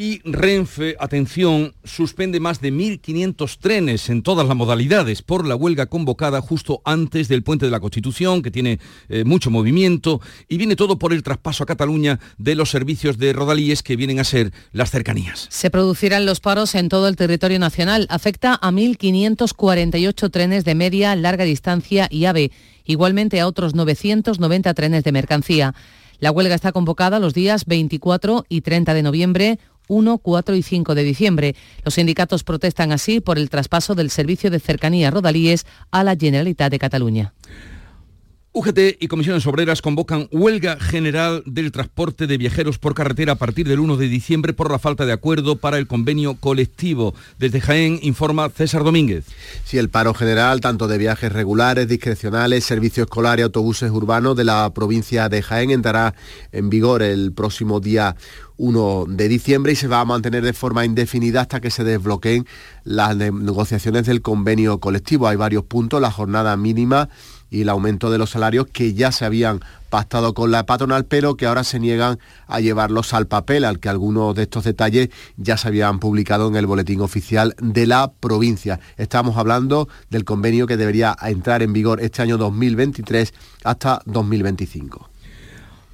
Y 0.00 0.20
Renfe, 0.22 0.94
atención, 1.00 1.74
suspende 1.82 2.38
más 2.38 2.60
de 2.60 2.72
1.500 2.72 3.58
trenes 3.58 4.08
en 4.10 4.22
todas 4.22 4.46
las 4.46 4.56
modalidades 4.56 5.22
por 5.22 5.44
la 5.44 5.56
huelga 5.56 5.86
convocada 5.86 6.40
justo 6.40 6.80
antes 6.84 7.26
del 7.26 7.42
puente 7.42 7.64
de 7.64 7.72
la 7.72 7.80
Constitución, 7.80 8.40
que 8.40 8.52
tiene 8.52 8.78
eh, 9.08 9.24
mucho 9.24 9.50
movimiento, 9.50 10.20
y 10.48 10.56
viene 10.56 10.76
todo 10.76 11.00
por 11.00 11.12
el 11.12 11.24
traspaso 11.24 11.64
a 11.64 11.66
Cataluña 11.66 12.20
de 12.36 12.54
los 12.54 12.70
servicios 12.70 13.18
de 13.18 13.32
rodalíes 13.32 13.82
que 13.82 13.96
vienen 13.96 14.20
a 14.20 14.24
ser 14.24 14.52
las 14.70 14.92
cercanías. 14.92 15.48
Se 15.50 15.68
producirán 15.68 16.26
los 16.26 16.38
paros 16.38 16.76
en 16.76 16.88
todo 16.88 17.08
el 17.08 17.16
territorio 17.16 17.58
nacional. 17.58 18.06
Afecta 18.08 18.54
a 18.54 18.70
1.548 18.70 20.30
trenes 20.30 20.64
de 20.64 20.76
media, 20.76 21.16
larga 21.16 21.42
distancia 21.42 22.06
y 22.08 22.26
AVE, 22.26 22.52
igualmente 22.88 23.38
a 23.38 23.46
otros 23.46 23.76
990 23.76 24.74
trenes 24.74 25.04
de 25.04 25.12
mercancía. 25.12 25.74
La 26.18 26.32
huelga 26.32 26.56
está 26.56 26.72
convocada 26.72 27.20
los 27.20 27.34
días 27.34 27.66
24 27.66 28.44
y 28.48 28.62
30 28.62 28.94
de 28.94 29.02
noviembre, 29.04 29.58
1, 29.86 30.18
4 30.18 30.56
y 30.56 30.62
5 30.62 30.94
de 30.96 31.04
diciembre. 31.04 31.54
Los 31.84 31.94
sindicatos 31.94 32.42
protestan 32.42 32.90
así 32.90 33.20
por 33.20 33.38
el 33.38 33.50
traspaso 33.50 33.94
del 33.94 34.10
servicio 34.10 34.50
de 34.50 34.58
cercanía 34.58 35.12
Rodalíes 35.12 35.64
a 35.92 36.02
la 36.02 36.16
Generalitat 36.16 36.72
de 36.72 36.78
Cataluña. 36.80 37.34
UGT 38.58 38.96
y 38.98 39.06
comisiones 39.06 39.46
obreras 39.46 39.82
convocan 39.82 40.26
huelga 40.32 40.80
general 40.80 41.44
del 41.46 41.70
transporte 41.70 42.26
de 42.26 42.38
viajeros 42.38 42.76
por 42.76 42.92
carretera 42.92 43.34
a 43.34 43.36
partir 43.36 43.68
del 43.68 43.78
1 43.78 43.96
de 43.96 44.08
diciembre 44.08 44.52
por 44.52 44.68
la 44.68 44.80
falta 44.80 45.06
de 45.06 45.12
acuerdo 45.12 45.54
para 45.54 45.78
el 45.78 45.86
convenio 45.86 46.34
colectivo. 46.34 47.14
Desde 47.38 47.60
Jaén 47.60 48.00
informa 48.02 48.48
César 48.48 48.82
Domínguez. 48.82 49.26
Si 49.62 49.78
el 49.78 49.90
paro 49.90 50.12
general, 50.12 50.60
tanto 50.60 50.88
de 50.88 50.98
viajes 50.98 51.32
regulares, 51.32 51.86
discrecionales, 51.86 52.64
servicio 52.64 53.04
escolar 53.04 53.38
y 53.38 53.42
autobuses 53.42 53.92
urbanos 53.92 54.36
de 54.36 54.42
la 54.42 54.68
provincia 54.74 55.28
de 55.28 55.40
Jaén 55.40 55.70
entrará 55.70 56.16
en 56.50 56.68
vigor 56.68 57.04
el 57.04 57.30
próximo 57.32 57.78
día 57.78 58.16
1 58.56 59.04
de 59.08 59.28
diciembre 59.28 59.70
y 59.70 59.76
se 59.76 59.86
va 59.86 60.00
a 60.00 60.04
mantener 60.04 60.42
de 60.42 60.52
forma 60.52 60.84
indefinida 60.84 61.42
hasta 61.42 61.60
que 61.60 61.70
se 61.70 61.84
desbloqueen 61.84 62.44
las 62.82 63.16
negociaciones 63.16 64.04
del 64.06 64.20
convenio 64.20 64.80
colectivo. 64.80 65.28
Hay 65.28 65.36
varios 65.36 65.62
puntos, 65.62 66.00
la 66.00 66.10
jornada 66.10 66.56
mínima 66.56 67.08
y 67.50 67.62
el 67.62 67.68
aumento 67.68 68.10
de 68.10 68.18
los 68.18 68.30
salarios 68.30 68.66
que 68.72 68.94
ya 68.94 69.12
se 69.12 69.24
habían 69.24 69.60
pactado 69.90 70.34
con 70.34 70.50
la 70.50 70.66
patronal, 70.66 71.04
pero 71.04 71.36
que 71.36 71.46
ahora 71.46 71.64
se 71.64 71.80
niegan 71.80 72.18
a 72.46 72.60
llevarlos 72.60 73.14
al 73.14 73.26
papel, 73.26 73.64
al 73.64 73.80
que 73.80 73.88
algunos 73.88 74.34
de 74.34 74.42
estos 74.42 74.64
detalles 74.64 75.08
ya 75.36 75.56
se 75.56 75.68
habían 75.68 75.98
publicado 75.98 76.48
en 76.48 76.56
el 76.56 76.66
boletín 76.66 77.00
oficial 77.00 77.54
de 77.60 77.86
la 77.86 78.12
provincia. 78.12 78.80
Estamos 78.96 79.36
hablando 79.36 79.88
del 80.10 80.24
convenio 80.24 80.66
que 80.66 80.76
debería 80.76 81.16
entrar 81.22 81.62
en 81.62 81.72
vigor 81.72 82.00
este 82.00 82.22
año 82.22 82.36
2023 82.36 83.32
hasta 83.64 84.02
2025. 84.04 85.10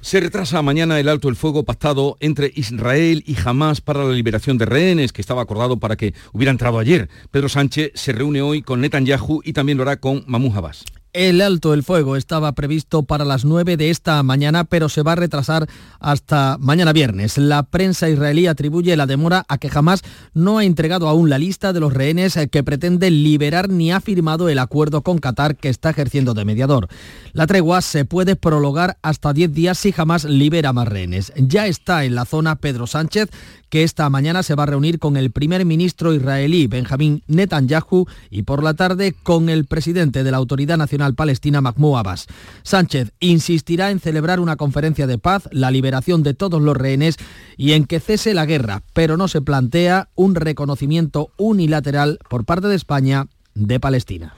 Se 0.05 0.19
retrasa 0.19 0.61
mañana 0.61 0.99
el 0.99 1.09
alto 1.09 1.29
el 1.29 1.35
fuego 1.35 1.63
pactado 1.63 2.15
entre 2.19 2.51
Israel 2.53 3.23
y 3.25 3.35
Hamas 3.43 3.81
para 3.81 4.03
la 4.03 4.11
liberación 4.11 4.59
de 4.59 4.65
rehenes, 4.65 5.11
que 5.11 5.21
estaba 5.21 5.41
acordado 5.41 5.77
para 5.77 5.95
que 5.95 6.13
hubiera 6.31 6.51
entrado 6.51 6.77
ayer. 6.77 7.09
Pedro 7.31 7.49
Sánchez 7.49 7.91
se 7.95 8.11
reúne 8.11 8.43
hoy 8.43 8.61
con 8.61 8.81
Netanyahu 8.81 9.41
y 9.43 9.53
también 9.53 9.79
lo 9.79 9.81
hará 9.83 9.97
con 9.97 10.23
Mahmoud 10.27 10.57
Abbas. 10.57 10.85
El 11.15 11.39
alto 11.39 11.73
el 11.73 11.83
fuego 11.83 12.17
estaba 12.17 12.51
previsto 12.51 13.03
para 13.03 13.23
las 13.23 13.45
9 13.45 13.77
de 13.77 13.89
esta 13.89 14.21
mañana, 14.21 14.65
pero 14.65 14.89
se 14.89 15.01
va 15.01 15.13
a 15.13 15.15
retrasar 15.15 15.65
hasta 16.01 16.57
mañana 16.59 16.91
viernes. 16.91 17.37
La 17.37 17.63
prensa 17.63 18.09
israelí 18.09 18.47
atribuye 18.47 18.97
la 18.97 19.05
demora 19.05 19.45
a 19.47 19.57
que 19.57 19.69
jamás 19.69 20.01
no 20.33 20.57
ha 20.57 20.65
entregado 20.65 21.07
aún 21.07 21.29
la 21.29 21.37
lista 21.37 21.71
de 21.71 21.79
los 21.79 21.93
rehenes 21.93 22.37
que 22.51 22.63
pretende 22.63 23.11
liberar 23.11 23.69
ni 23.69 23.93
ha 23.93 24.01
firmado 24.01 24.49
el 24.49 24.59
acuerdo 24.59 25.03
con 25.03 25.19
Qatar 25.19 25.55
que 25.55 25.69
está 25.69 25.89
ejerciendo 25.91 26.33
de 26.33 26.43
mediador. 26.43 26.89
La 27.31 27.47
tregua 27.47 27.81
se 27.81 28.03
puede 28.03 28.35
prolongar 28.35 28.97
hasta 29.01 29.31
10 29.31 29.53
días 29.53 29.77
si 29.77 29.93
jamás 29.93 30.25
libera 30.25 30.73
más 30.73 30.89
rehenes. 30.89 31.31
Ya 31.37 31.65
está 31.67 32.03
en 32.03 32.15
la 32.15 32.25
zona 32.25 32.57
Pedro 32.57 32.87
Sánchez, 32.87 33.29
que 33.69 33.83
esta 33.83 34.09
mañana 34.09 34.43
se 34.43 34.55
va 34.55 34.63
a 34.63 34.67
reunir 34.67 34.99
con 34.99 35.17
el 35.17 35.31
primer 35.31 35.65
ministro 35.65 36.13
israelí 36.13 36.67
Benjamín 36.67 37.23
Netanyahu 37.27 38.05
y 38.29 38.43
por 38.43 38.63
la 38.63 38.73
tarde 38.73 39.13
con 39.23 39.49
el 39.49 39.65
presidente 39.65 40.23
de 40.23 40.31
la 40.31 40.37
Autoridad 40.37 40.77
Nacional 40.77 41.04
Palestina 41.13 41.61
Mahmoud 41.61 41.99
Abbas. 41.99 42.25
Sánchez 42.63 43.11
insistirá 43.19 43.91
en 43.91 43.99
celebrar 43.99 44.39
una 44.39 44.55
conferencia 44.55 45.05
de 45.05 45.19
paz, 45.19 45.47
la 45.51 45.69
liberación 45.69 46.23
de 46.23 46.33
todos 46.33 46.61
los 46.61 46.75
rehenes 46.75 47.17
y 47.57 47.73
en 47.73 47.85
que 47.85 47.99
cese 47.99 48.33
la 48.33 48.47
guerra, 48.47 48.81
pero 48.93 49.17
no 49.17 49.27
se 49.27 49.41
plantea 49.41 50.09
un 50.15 50.33
reconocimiento 50.33 51.29
unilateral 51.37 52.17
por 52.29 52.45
parte 52.45 52.67
de 52.67 52.75
España 52.75 53.27
de 53.53 53.79
Palestina. 53.79 54.33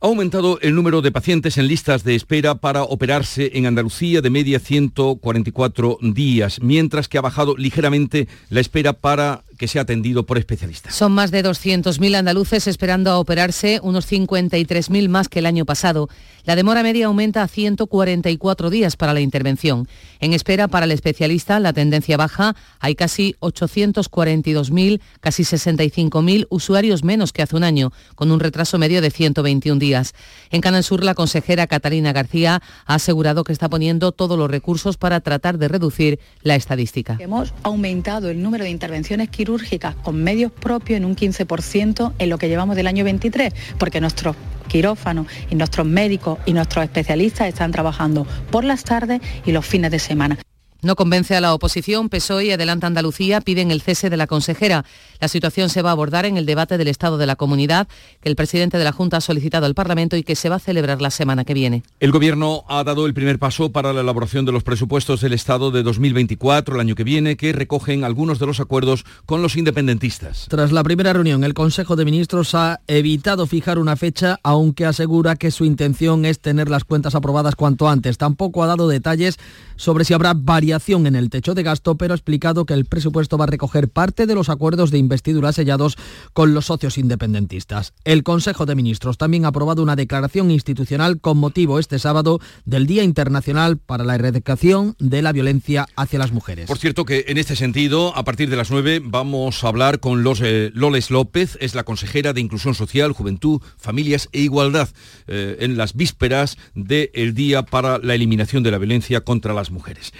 Ha 0.00 0.06
aumentado 0.06 0.60
el 0.60 0.76
número 0.76 1.02
de 1.02 1.10
pacientes 1.10 1.58
en 1.58 1.66
listas 1.66 2.04
de 2.04 2.14
espera 2.14 2.54
para 2.54 2.84
operarse 2.84 3.50
en 3.54 3.66
Andalucía 3.66 4.20
de 4.20 4.30
media 4.30 4.60
144 4.60 5.98
días, 6.00 6.60
mientras 6.62 7.08
que 7.08 7.18
ha 7.18 7.20
bajado 7.20 7.56
ligeramente 7.56 8.28
la 8.48 8.60
espera 8.60 8.92
para 8.92 9.42
que 9.58 9.68
sea 9.68 9.82
atendido 9.82 10.24
por 10.24 10.38
especialistas. 10.38 10.94
Son 10.94 11.12
más 11.12 11.30
de 11.30 11.44
200.000 11.44 12.14
andaluces 12.14 12.66
esperando 12.66 13.10
a 13.10 13.18
operarse, 13.18 13.80
unos 13.82 14.10
53.000 14.10 15.08
más 15.08 15.28
que 15.28 15.40
el 15.40 15.46
año 15.46 15.66
pasado. 15.66 16.08
La 16.44 16.56
demora 16.56 16.82
media 16.82 17.06
aumenta 17.06 17.42
a 17.42 17.48
144 17.48 18.70
días 18.70 18.96
para 18.96 19.12
la 19.12 19.20
intervención. 19.20 19.86
En 20.20 20.32
espera 20.32 20.68
para 20.68 20.86
el 20.86 20.92
especialista, 20.92 21.58
la 21.60 21.72
tendencia 21.72 22.16
baja, 22.16 22.54
hay 22.78 22.94
casi 22.94 23.34
842.000, 23.40 25.00
casi 25.20 25.42
65.000 25.42 26.46
usuarios 26.48 27.04
menos 27.04 27.32
que 27.32 27.42
hace 27.42 27.56
un 27.56 27.64
año, 27.64 27.92
con 28.14 28.30
un 28.30 28.40
retraso 28.40 28.78
medio 28.78 29.02
de 29.02 29.10
121 29.10 29.78
días. 29.78 30.14
En 30.50 30.60
Canal 30.60 30.84
Sur, 30.84 31.04
la 31.04 31.14
consejera 31.14 31.66
Catalina 31.66 32.12
García 32.12 32.62
ha 32.86 32.94
asegurado 32.94 33.44
que 33.44 33.52
está 33.52 33.68
poniendo 33.68 34.12
todos 34.12 34.38
los 34.38 34.50
recursos 34.50 34.96
para 34.96 35.20
tratar 35.20 35.58
de 35.58 35.66
reducir 35.66 36.20
la 36.42 36.54
estadística. 36.54 37.16
Hemos 37.18 37.52
aumentado 37.64 38.30
el 38.30 38.40
número 38.40 38.64
de 38.64 38.70
intervenciones 38.70 39.28
quirúrgicas 39.28 39.47
quirúrgicas 39.48 39.94
con 39.94 40.22
medios 40.22 40.52
propios 40.52 40.98
en 40.98 41.06
un 41.06 41.16
15% 41.16 42.12
en 42.18 42.28
lo 42.28 42.36
que 42.36 42.48
llevamos 42.48 42.76
del 42.76 42.86
año 42.86 43.02
23, 43.02 43.54
porque 43.78 43.98
nuestros 43.98 44.36
quirófanos 44.68 45.26
y 45.48 45.54
nuestros 45.54 45.86
médicos 45.86 46.38
y 46.44 46.52
nuestros 46.52 46.84
especialistas 46.84 47.48
están 47.48 47.72
trabajando 47.72 48.26
por 48.50 48.64
las 48.64 48.84
tardes 48.84 49.22
y 49.46 49.52
los 49.52 49.64
fines 49.64 49.90
de 49.90 50.00
semana. 50.00 50.38
No 50.80 50.94
convence 50.94 51.34
a 51.34 51.40
la 51.40 51.54
oposición, 51.54 52.08
PSOE 52.08 52.44
y 52.44 52.50
Adelanta 52.52 52.86
Andalucía 52.86 53.40
piden 53.40 53.72
el 53.72 53.82
cese 53.82 54.10
de 54.10 54.16
la 54.16 54.28
consejera. 54.28 54.84
La 55.20 55.26
situación 55.26 55.70
se 55.70 55.82
va 55.82 55.88
a 55.88 55.92
abordar 55.92 56.24
en 56.24 56.36
el 56.36 56.46
debate 56.46 56.78
del 56.78 56.86
Estado 56.86 57.18
de 57.18 57.26
la 57.26 57.34
Comunidad 57.34 57.88
que 58.20 58.28
el 58.28 58.36
presidente 58.36 58.78
de 58.78 58.84
la 58.84 58.92
Junta 58.92 59.16
ha 59.16 59.20
solicitado 59.20 59.66
al 59.66 59.74
Parlamento 59.74 60.16
y 60.16 60.22
que 60.22 60.36
se 60.36 60.48
va 60.48 60.54
a 60.56 60.60
celebrar 60.60 61.02
la 61.02 61.10
semana 61.10 61.44
que 61.44 61.52
viene. 61.52 61.82
El 61.98 62.12
Gobierno 62.12 62.62
ha 62.68 62.84
dado 62.84 63.06
el 63.06 63.14
primer 63.14 63.40
paso 63.40 63.72
para 63.72 63.92
la 63.92 64.02
elaboración 64.02 64.44
de 64.44 64.52
los 64.52 64.62
presupuestos 64.62 65.20
del 65.20 65.32
Estado 65.32 65.72
de 65.72 65.82
2024, 65.82 66.76
el 66.76 66.80
año 66.80 66.94
que 66.94 67.02
viene, 67.02 67.36
que 67.36 67.52
recogen 67.52 68.04
algunos 68.04 68.38
de 68.38 68.46
los 68.46 68.60
acuerdos 68.60 69.04
con 69.26 69.42
los 69.42 69.56
independentistas. 69.56 70.46
Tras 70.48 70.70
la 70.70 70.84
primera 70.84 71.12
reunión, 71.12 71.42
el 71.42 71.54
Consejo 71.54 71.96
de 71.96 72.04
Ministros 72.04 72.54
ha 72.54 72.82
evitado 72.86 73.48
fijar 73.48 73.80
una 73.80 73.96
fecha, 73.96 74.38
aunque 74.44 74.86
asegura 74.86 75.34
que 75.34 75.50
su 75.50 75.64
intención 75.64 76.24
es 76.24 76.38
tener 76.38 76.70
las 76.70 76.84
cuentas 76.84 77.16
aprobadas 77.16 77.56
cuanto 77.56 77.88
antes. 77.88 78.16
Tampoco 78.16 78.62
ha 78.62 78.68
dado 78.68 78.86
detalles 78.86 79.38
sobre 79.74 80.04
si 80.04 80.14
habrá 80.14 80.34
variación 80.68 81.06
en 81.06 81.16
el 81.16 81.30
techo 81.30 81.54
de 81.54 81.62
gasto, 81.62 81.94
pero 81.94 82.12
ha 82.12 82.16
explicado 82.16 82.66
que 82.66 82.74
el 82.74 82.84
presupuesto 82.84 83.38
va 83.38 83.44
a 83.44 83.46
recoger 83.46 83.88
parte 83.88 84.26
de 84.26 84.34
los 84.34 84.50
acuerdos 84.50 84.90
de 84.90 84.98
investidura 84.98 85.50
sellados 85.50 85.96
con 86.34 86.52
los 86.52 86.66
socios 86.66 86.98
independentistas. 86.98 87.94
El 88.04 88.22
Consejo 88.22 88.66
de 88.66 88.74
Ministros 88.74 89.16
también 89.16 89.46
ha 89.46 89.48
aprobado 89.48 89.82
una 89.82 89.96
declaración 89.96 90.50
institucional 90.50 91.22
con 91.22 91.38
motivo 91.38 91.78
este 91.78 91.98
sábado 91.98 92.38
del 92.66 92.86
Día 92.86 93.02
Internacional 93.02 93.78
para 93.78 94.04
la 94.04 94.16
Erradicación 94.16 94.94
de 94.98 95.22
la 95.22 95.32
Violencia 95.32 95.86
hacia 95.96 96.18
las 96.18 96.32
Mujeres. 96.32 96.66
Por 96.66 96.76
cierto 96.76 97.06
que 97.06 97.24
en 97.28 97.38
este 97.38 97.56
sentido, 97.56 98.14
a 98.14 98.24
partir 98.24 98.50
de 98.50 98.56
las 98.56 98.70
9 98.70 99.00
vamos 99.02 99.64
a 99.64 99.68
hablar 99.68 100.00
con 100.00 100.22
los, 100.22 100.42
eh, 100.42 100.70
Loles 100.74 101.10
López, 101.10 101.56
es 101.62 101.74
la 101.74 101.84
consejera 101.84 102.34
de 102.34 102.42
Inclusión 102.42 102.74
Social, 102.74 103.12
Juventud, 103.12 103.62
Familias 103.78 104.28
e 104.32 104.40
Igualdad, 104.40 104.90
eh, 105.28 105.56
en 105.60 105.78
las 105.78 105.94
vísperas 105.94 106.58
del 106.74 107.32
Día 107.32 107.62
para 107.62 107.96
la 107.96 108.14
Eliminación 108.14 108.62
de 108.62 108.70
la 108.70 108.76
Violencia 108.76 109.22
contra 109.22 109.54
las 109.54 109.70
Mujeres. 109.70 110.12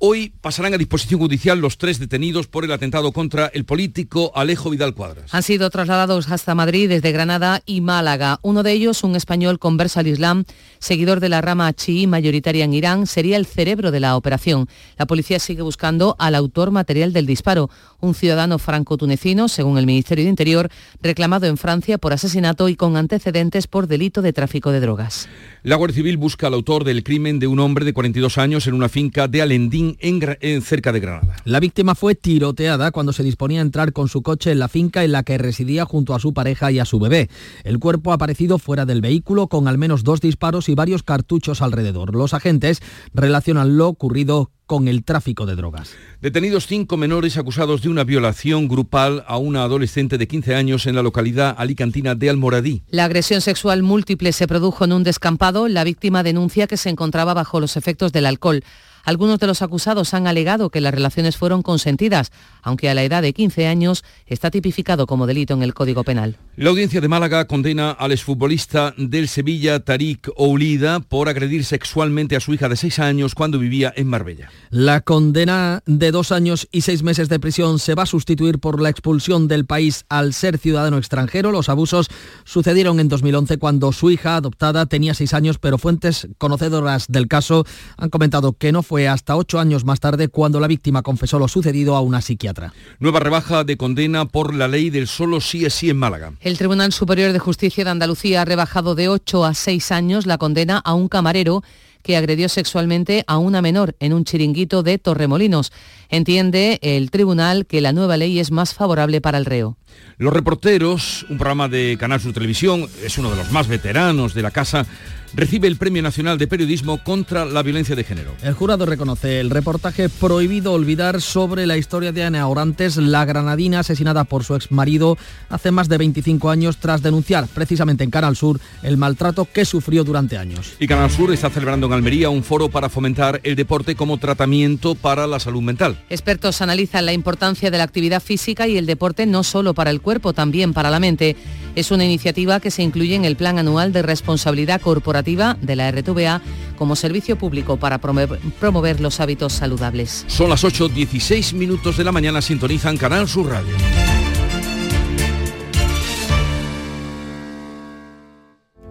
Hoy 0.00 0.32
pasarán 0.40 0.74
a 0.74 0.78
disposición 0.78 1.18
judicial 1.18 1.58
los 1.58 1.76
tres 1.76 1.98
detenidos 1.98 2.46
por 2.46 2.64
el 2.64 2.70
atentado 2.70 3.10
contra 3.10 3.48
el 3.48 3.64
político 3.64 4.30
Alejo 4.36 4.70
Vidal 4.70 4.94
Cuadras. 4.94 5.34
Han 5.34 5.42
sido 5.42 5.68
trasladados 5.70 6.30
hasta 6.30 6.54
Madrid 6.54 6.88
desde 6.88 7.10
Granada 7.10 7.62
y 7.66 7.80
Málaga. 7.80 8.38
Uno 8.42 8.62
de 8.62 8.70
ellos, 8.70 9.02
un 9.02 9.16
español 9.16 9.58
converso 9.58 9.98
al 9.98 10.06
Islam, 10.06 10.44
seguidor 10.78 11.18
de 11.18 11.28
la 11.28 11.40
rama 11.40 11.72
chií 11.72 12.06
mayoritaria 12.06 12.64
en 12.64 12.74
Irán, 12.74 13.08
sería 13.08 13.36
el 13.36 13.44
cerebro 13.44 13.90
de 13.90 13.98
la 13.98 14.16
operación. 14.16 14.68
La 14.98 15.06
policía 15.06 15.40
sigue 15.40 15.62
buscando 15.62 16.14
al 16.20 16.36
autor 16.36 16.70
material 16.70 17.12
del 17.12 17.26
disparo, 17.26 17.68
un 17.98 18.14
ciudadano 18.14 18.60
franco-tunecino, 18.60 19.48
según 19.48 19.78
el 19.78 19.86
Ministerio 19.86 20.22
de 20.22 20.30
Interior, 20.30 20.70
reclamado 21.02 21.46
en 21.46 21.56
Francia 21.56 21.98
por 21.98 22.12
asesinato 22.12 22.68
y 22.68 22.76
con 22.76 22.96
antecedentes 22.96 23.66
por 23.66 23.88
delito 23.88 24.22
de 24.22 24.32
tráfico 24.32 24.70
de 24.70 24.78
drogas. 24.78 25.28
La 25.64 25.74
Guardia 25.74 25.96
Civil 25.96 26.18
busca 26.18 26.46
al 26.46 26.54
autor 26.54 26.84
del 26.84 27.02
crimen 27.02 27.40
de 27.40 27.48
un 27.48 27.58
hombre 27.58 27.84
de 27.84 27.92
42 27.92 28.38
años 28.38 28.68
en 28.68 28.74
una 28.74 28.88
finca 28.88 29.26
de 29.26 29.42
Alendín 29.42 29.87
en, 30.00 30.62
cerca 30.62 30.92
de 30.92 31.00
Granada. 31.00 31.36
La 31.44 31.60
víctima 31.60 31.94
fue 31.94 32.14
tiroteada 32.14 32.90
cuando 32.90 33.12
se 33.12 33.22
disponía 33.22 33.60
a 33.60 33.62
entrar 33.62 33.92
con 33.92 34.08
su 34.08 34.22
coche 34.22 34.52
en 34.52 34.58
la 34.58 34.68
finca 34.68 35.04
en 35.04 35.12
la 35.12 35.22
que 35.22 35.38
residía 35.38 35.84
junto 35.84 36.14
a 36.14 36.20
su 36.20 36.34
pareja 36.34 36.70
y 36.70 36.78
a 36.78 36.84
su 36.84 36.98
bebé. 36.98 37.28
El 37.64 37.78
cuerpo 37.78 38.10
ha 38.10 38.14
aparecido 38.14 38.58
fuera 38.58 38.84
del 38.84 39.00
vehículo 39.00 39.48
con 39.48 39.68
al 39.68 39.78
menos 39.78 40.04
dos 40.04 40.20
disparos 40.20 40.68
y 40.68 40.74
varios 40.74 41.02
cartuchos 41.02 41.62
alrededor. 41.62 42.14
Los 42.14 42.34
agentes 42.34 42.80
relacionan 43.14 43.76
lo 43.76 43.88
ocurrido 43.88 44.50
con 44.68 44.86
el 44.86 45.02
tráfico 45.02 45.46
de 45.46 45.56
drogas. 45.56 45.90
Detenidos 46.20 46.66
cinco 46.66 46.98
menores 46.98 47.38
acusados 47.38 47.80
de 47.80 47.88
una 47.88 48.04
violación 48.04 48.68
grupal 48.68 49.24
a 49.26 49.38
una 49.38 49.62
adolescente 49.62 50.18
de 50.18 50.28
15 50.28 50.54
años 50.54 50.86
en 50.86 50.94
la 50.94 51.02
localidad 51.02 51.56
alicantina 51.58 52.14
de 52.14 52.28
Almoradí. 52.28 52.82
La 52.90 53.06
agresión 53.06 53.40
sexual 53.40 53.82
múltiple 53.82 54.32
se 54.32 54.46
produjo 54.46 54.84
en 54.84 54.92
un 54.92 55.04
descampado. 55.04 55.68
La 55.68 55.84
víctima 55.84 56.22
denuncia 56.22 56.66
que 56.66 56.76
se 56.76 56.90
encontraba 56.90 57.32
bajo 57.32 57.60
los 57.60 57.78
efectos 57.78 58.12
del 58.12 58.26
alcohol. 58.26 58.62
Algunos 59.04 59.38
de 59.38 59.46
los 59.46 59.62
acusados 59.62 60.14
han 60.14 60.26
alegado 60.26 60.70
que 60.70 60.80
las 60.80 60.94
relaciones 60.94 61.36
fueron 61.36 61.62
consentidas, 61.62 62.30
aunque 62.62 62.90
a 62.90 62.94
la 62.94 63.04
edad 63.04 63.22
de 63.22 63.32
15 63.32 63.66
años 63.66 64.04
está 64.26 64.50
tipificado 64.50 65.06
como 65.06 65.26
delito 65.26 65.54
en 65.54 65.62
el 65.62 65.74
Código 65.74 66.04
Penal. 66.04 66.36
La 66.56 66.70
audiencia 66.70 67.00
de 67.00 67.08
Málaga 67.08 67.46
condena 67.46 67.92
al 67.92 68.12
exfutbolista 68.12 68.92
del 68.96 69.28
Sevilla, 69.28 69.80
Tarik 69.80 70.28
Oulida, 70.36 71.00
por 71.00 71.28
agredir 71.28 71.64
sexualmente 71.64 72.36
a 72.36 72.40
su 72.40 72.52
hija 72.52 72.68
de 72.68 72.76
6 72.76 72.98
años 72.98 73.34
cuando 73.34 73.58
vivía 73.58 73.92
en 73.96 74.08
Marbella. 74.08 74.50
La 74.70 75.00
condena 75.00 75.82
de 75.86 76.10
dos 76.10 76.32
años 76.32 76.68
y 76.70 76.82
seis 76.82 77.02
meses 77.02 77.28
de 77.28 77.40
prisión 77.40 77.78
se 77.78 77.94
va 77.94 78.02
a 78.02 78.06
sustituir 78.06 78.58
por 78.58 78.80
la 78.80 78.88
expulsión 78.88 79.48
del 79.48 79.66
país 79.66 80.04
al 80.08 80.34
ser 80.34 80.58
ciudadano 80.58 80.98
extranjero. 80.98 81.52
Los 81.52 81.68
abusos 81.68 82.08
sucedieron 82.44 83.00
en 83.00 83.08
2011 83.08 83.58
cuando 83.58 83.92
su 83.92 84.10
hija 84.10 84.36
adoptada 84.36 84.86
tenía 84.86 85.14
6 85.14 85.34
años, 85.34 85.58
pero 85.58 85.78
fuentes 85.78 86.28
conocedoras 86.38 87.06
del 87.08 87.28
caso 87.28 87.64
han 87.96 88.10
comentado 88.10 88.52
que 88.52 88.72
no 88.72 88.82
fue 88.88 89.06
hasta 89.06 89.36
ocho 89.36 89.60
años 89.60 89.84
más 89.84 90.00
tarde 90.00 90.28
cuando 90.28 90.60
la 90.60 90.66
víctima 90.66 91.02
confesó 91.02 91.38
lo 91.38 91.46
sucedido 91.46 91.94
a 91.94 92.00
una 92.00 92.22
psiquiatra. 92.22 92.72
Nueva 93.00 93.20
rebaja 93.20 93.62
de 93.62 93.76
condena 93.76 94.24
por 94.24 94.54
la 94.54 94.66
ley 94.66 94.88
del 94.88 95.06
solo 95.06 95.42
sí 95.42 95.66
es 95.66 95.74
sí 95.74 95.90
en 95.90 95.98
Málaga. 95.98 96.32
El 96.40 96.56
Tribunal 96.56 96.90
Superior 96.94 97.34
de 97.34 97.38
Justicia 97.38 97.84
de 97.84 97.90
Andalucía 97.90 98.40
ha 98.40 98.44
rebajado 98.46 98.94
de 98.94 99.10
8 99.10 99.44
a 99.44 99.52
6 99.52 99.92
años 99.92 100.24
la 100.24 100.38
condena 100.38 100.78
a 100.78 100.94
un 100.94 101.08
camarero 101.08 101.62
que 102.02 102.16
agredió 102.16 102.48
sexualmente 102.48 103.24
a 103.26 103.36
una 103.36 103.60
menor 103.60 103.94
en 104.00 104.14
un 104.14 104.24
chiringuito 104.24 104.82
de 104.82 104.96
Torremolinos. 104.96 105.70
Entiende 106.08 106.78
el 106.80 107.10
tribunal 107.10 107.66
que 107.66 107.82
la 107.82 107.92
nueva 107.92 108.16
ley 108.16 108.38
es 108.38 108.50
más 108.50 108.72
favorable 108.72 109.20
para 109.20 109.36
el 109.36 109.44
reo. 109.44 109.76
Los 110.16 110.32
Reporteros, 110.32 111.26
un 111.28 111.36
programa 111.36 111.68
de 111.68 111.98
Canal 112.00 112.20
Sur 112.20 112.32
Televisión, 112.32 112.86
es 113.04 113.18
uno 113.18 113.30
de 113.30 113.36
los 113.36 113.52
más 113.52 113.68
veteranos 113.68 114.32
de 114.32 114.42
la 114.42 114.50
casa, 114.50 114.86
recibe 115.34 115.68
el 115.68 115.76
Premio 115.76 116.02
Nacional 116.02 116.38
de 116.38 116.46
Periodismo 116.46 117.02
contra 117.02 117.44
la 117.44 117.62
Violencia 117.62 117.96
de 117.96 118.04
Género. 118.04 118.32
El 118.42 118.54
jurado 118.54 118.86
reconoce 118.86 119.40
el 119.40 119.50
reportaje 119.50 120.08
Prohibido 120.08 120.72
Olvidar 120.72 121.20
sobre 121.20 121.66
la 121.66 121.76
historia 121.76 122.12
de 122.12 122.24
Ana 122.24 122.46
Orantes, 122.48 122.96
la 122.96 123.24
granadina 123.24 123.80
asesinada 123.80 124.24
por 124.24 124.44
su 124.44 124.54
exmarido 124.54 125.16
hace 125.48 125.70
más 125.70 125.88
de 125.88 125.98
25 125.98 126.50
años 126.50 126.78
tras 126.78 127.02
denunciar 127.02 127.46
precisamente 127.48 128.04
en 128.04 128.10
Canal 128.10 128.36
Sur 128.36 128.60
el 128.82 128.96
maltrato 128.96 129.46
que 129.46 129.64
sufrió 129.64 130.04
durante 130.04 130.38
años. 130.38 130.74
Y 130.78 130.86
Canal 130.86 131.10
Sur 131.10 131.32
está 131.32 131.50
celebrando 131.50 131.86
en 131.86 131.92
Almería 131.92 132.30
un 132.30 132.42
foro 132.42 132.68
para 132.68 132.88
fomentar 132.88 133.40
el 133.44 133.56
deporte 133.56 133.94
como 133.94 134.18
tratamiento 134.18 134.94
para 134.94 135.26
la 135.26 135.40
salud 135.40 135.62
mental. 135.62 135.98
Expertos 136.08 136.62
analizan 136.62 137.06
la 137.06 137.12
importancia 137.12 137.70
de 137.70 137.78
la 137.78 137.84
actividad 137.84 138.22
física 138.22 138.68
y 138.68 138.76
el 138.76 138.86
deporte 138.86 139.26
no 139.26 139.42
solo 139.42 139.74
para 139.74 139.90
el 139.90 140.00
cuerpo, 140.00 140.32
también 140.32 140.72
para 140.72 140.90
la 140.90 141.00
mente. 141.00 141.36
Es 141.78 141.92
una 141.92 142.04
iniciativa 142.04 142.58
que 142.58 142.72
se 142.72 142.82
incluye 142.82 143.14
en 143.14 143.24
el 143.24 143.36
Plan 143.36 143.56
Anual 143.56 143.92
de 143.92 144.02
Responsabilidad 144.02 144.80
Corporativa 144.80 145.56
de 145.62 145.76
la 145.76 145.88
RTVA 145.92 146.42
como 146.76 146.96
servicio 146.96 147.38
público 147.38 147.76
para 147.76 147.98
promover, 147.98 148.40
promover 148.58 149.00
los 149.00 149.20
hábitos 149.20 149.52
saludables. 149.52 150.24
Son 150.26 150.50
las 150.50 150.64
8.16 150.64 151.54
minutos 151.54 151.96
de 151.96 152.02
la 152.02 152.10
mañana, 152.10 152.42
sintonizan 152.42 152.96
Canal 152.96 153.28
Sur 153.28 153.50
Radio. 153.50 153.76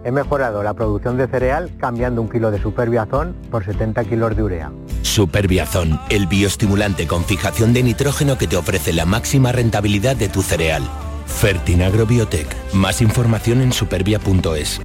He 0.02 0.10
mejorado 0.10 0.62
la 0.62 0.72
producción 0.72 1.18
de 1.18 1.28
cereal 1.28 1.70
cambiando 1.78 2.22
un 2.22 2.30
kilo 2.30 2.50
de 2.50 2.58
superbiazón 2.58 3.36
por 3.50 3.66
70 3.66 4.02
kilos 4.04 4.34
de 4.34 4.42
urea. 4.42 4.72
Superbiazón, 5.02 6.00
el 6.08 6.26
bioestimulante 6.26 7.06
con 7.06 7.26
fijación 7.26 7.74
de 7.74 7.82
nitrógeno 7.82 8.38
que 8.38 8.46
te 8.46 8.56
ofrece 8.56 8.94
la 8.94 9.04
máxima 9.04 9.52
rentabilidad 9.52 10.16
de 10.16 10.30
tu 10.30 10.40
cereal. 10.40 10.84
Fertinagro 11.28 12.04
Biotech. 12.04 12.48
Más 12.72 13.00
información 13.00 13.60
en 13.60 13.72
supervia.es. 13.72 14.80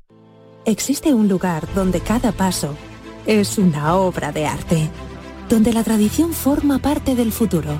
Existe 0.65 1.13
un 1.13 1.27
lugar 1.27 1.67
donde 1.73 1.99
cada 1.99 2.31
paso 2.31 2.75
es 3.25 3.57
una 3.57 3.95
obra 3.95 4.31
de 4.31 4.45
arte, 4.45 4.89
donde 5.49 5.73
la 5.73 5.83
tradición 5.83 6.31
forma 6.31 6.77
parte 6.77 7.15
del 7.15 7.31
futuro, 7.31 7.79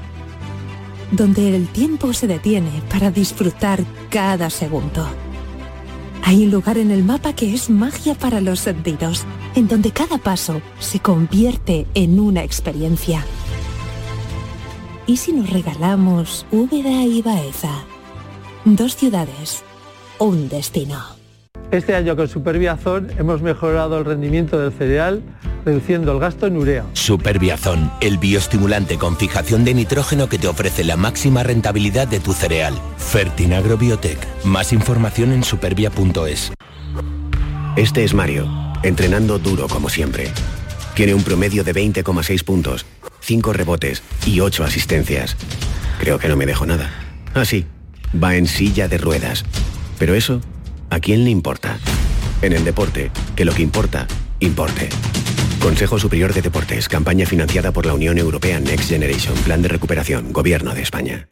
donde 1.11 1.55
el 1.55 1.67
tiempo 1.67 2.13
se 2.13 2.25
detiene 2.25 2.81
para 2.89 3.11
disfrutar 3.11 3.83
cada 4.09 4.49
segundo. 4.49 5.07
Hay 6.23 6.45
un 6.45 6.51
lugar 6.51 6.77
en 6.77 6.89
el 6.89 7.03
mapa 7.03 7.33
que 7.33 7.53
es 7.53 7.69
magia 7.69 8.15
para 8.15 8.41
los 8.41 8.59
sentidos, 8.59 9.25
en 9.55 9.67
donde 9.67 9.91
cada 9.91 10.17
paso 10.17 10.61
se 10.79 10.99
convierte 10.99 11.85
en 11.93 12.19
una 12.19 12.43
experiencia. 12.43 13.23
¿Y 15.05 15.17
si 15.17 15.33
nos 15.33 15.49
regalamos 15.49 16.45
Úbeda 16.51 17.03
y 17.03 17.21
Baeza? 17.21 17.85
Dos 18.65 18.95
ciudades, 18.95 19.61
un 20.19 20.47
destino. 20.47 20.97
Este 21.71 21.95
año 21.95 22.15
con 22.15 22.29
Superbiazón 22.29 23.11
hemos 23.17 23.41
mejorado 23.41 23.97
el 23.97 24.05
rendimiento 24.05 24.57
del 24.57 24.71
cereal, 24.71 25.21
reduciendo 25.65 26.13
el 26.13 26.19
gasto 26.19 26.47
en 26.47 26.55
urea. 26.55 26.85
Superbiazón, 26.93 27.91
el 27.99 28.17
bioestimulante 28.19 28.97
con 28.97 29.17
fijación 29.17 29.65
de 29.65 29.73
nitrógeno 29.73 30.29
que 30.29 30.37
te 30.37 30.47
ofrece 30.47 30.85
la 30.85 30.95
máxima 30.95 31.43
rentabilidad 31.43 32.07
de 32.07 32.21
tu 32.21 32.31
cereal. 32.31 32.73
Fertinagro 32.95 33.77
Biotech. 33.77 34.19
Más 34.45 34.71
información 34.71 35.33
en 35.33 35.43
supervia.es. 35.43 36.53
Este 37.75 38.05
es 38.05 38.13
Mario, 38.13 38.47
entrenando 38.81 39.39
duro 39.39 39.67
como 39.67 39.89
siempre. 39.89 40.31
Tiene 40.95 41.13
un 41.13 41.23
promedio 41.23 41.65
de 41.65 41.73
20,6 41.73 42.45
puntos, 42.45 42.85
5 43.19 43.51
rebotes 43.51 44.03
y 44.25 44.39
8 44.39 44.63
asistencias. 44.63 45.35
Creo 45.99 46.17
que 46.17 46.29
no 46.29 46.37
me 46.37 46.45
dejo 46.45 46.65
nada. 46.65 46.89
Ah, 47.33 47.45
sí, 47.45 47.65
va 48.21 48.35
en 48.35 48.47
silla 48.47 48.87
de 48.87 48.97
ruedas. 48.97 49.43
Pero 49.99 50.15
eso, 50.15 50.41
¿a 50.89 50.99
quién 50.99 51.23
le 51.23 51.29
importa? 51.29 51.77
En 52.41 52.53
el 52.53 52.65
deporte, 52.65 53.11
que 53.35 53.45
lo 53.45 53.53
que 53.53 53.61
importa, 53.61 54.07
importe. 54.39 54.89
Consejo 55.59 55.97
Superior 55.97 56.33
de 56.33 56.41
Deportes, 56.41 56.89
campaña 56.89 57.25
financiada 57.25 57.71
por 57.71 57.85
la 57.85 57.93
Unión 57.93 58.17
Europea 58.17 58.59
Next 58.59 58.89
Generation, 58.89 59.33
Plan 59.45 59.61
de 59.61 59.69
Recuperación, 59.69 60.33
Gobierno 60.33 60.73
de 60.73 60.81
España. 60.81 61.29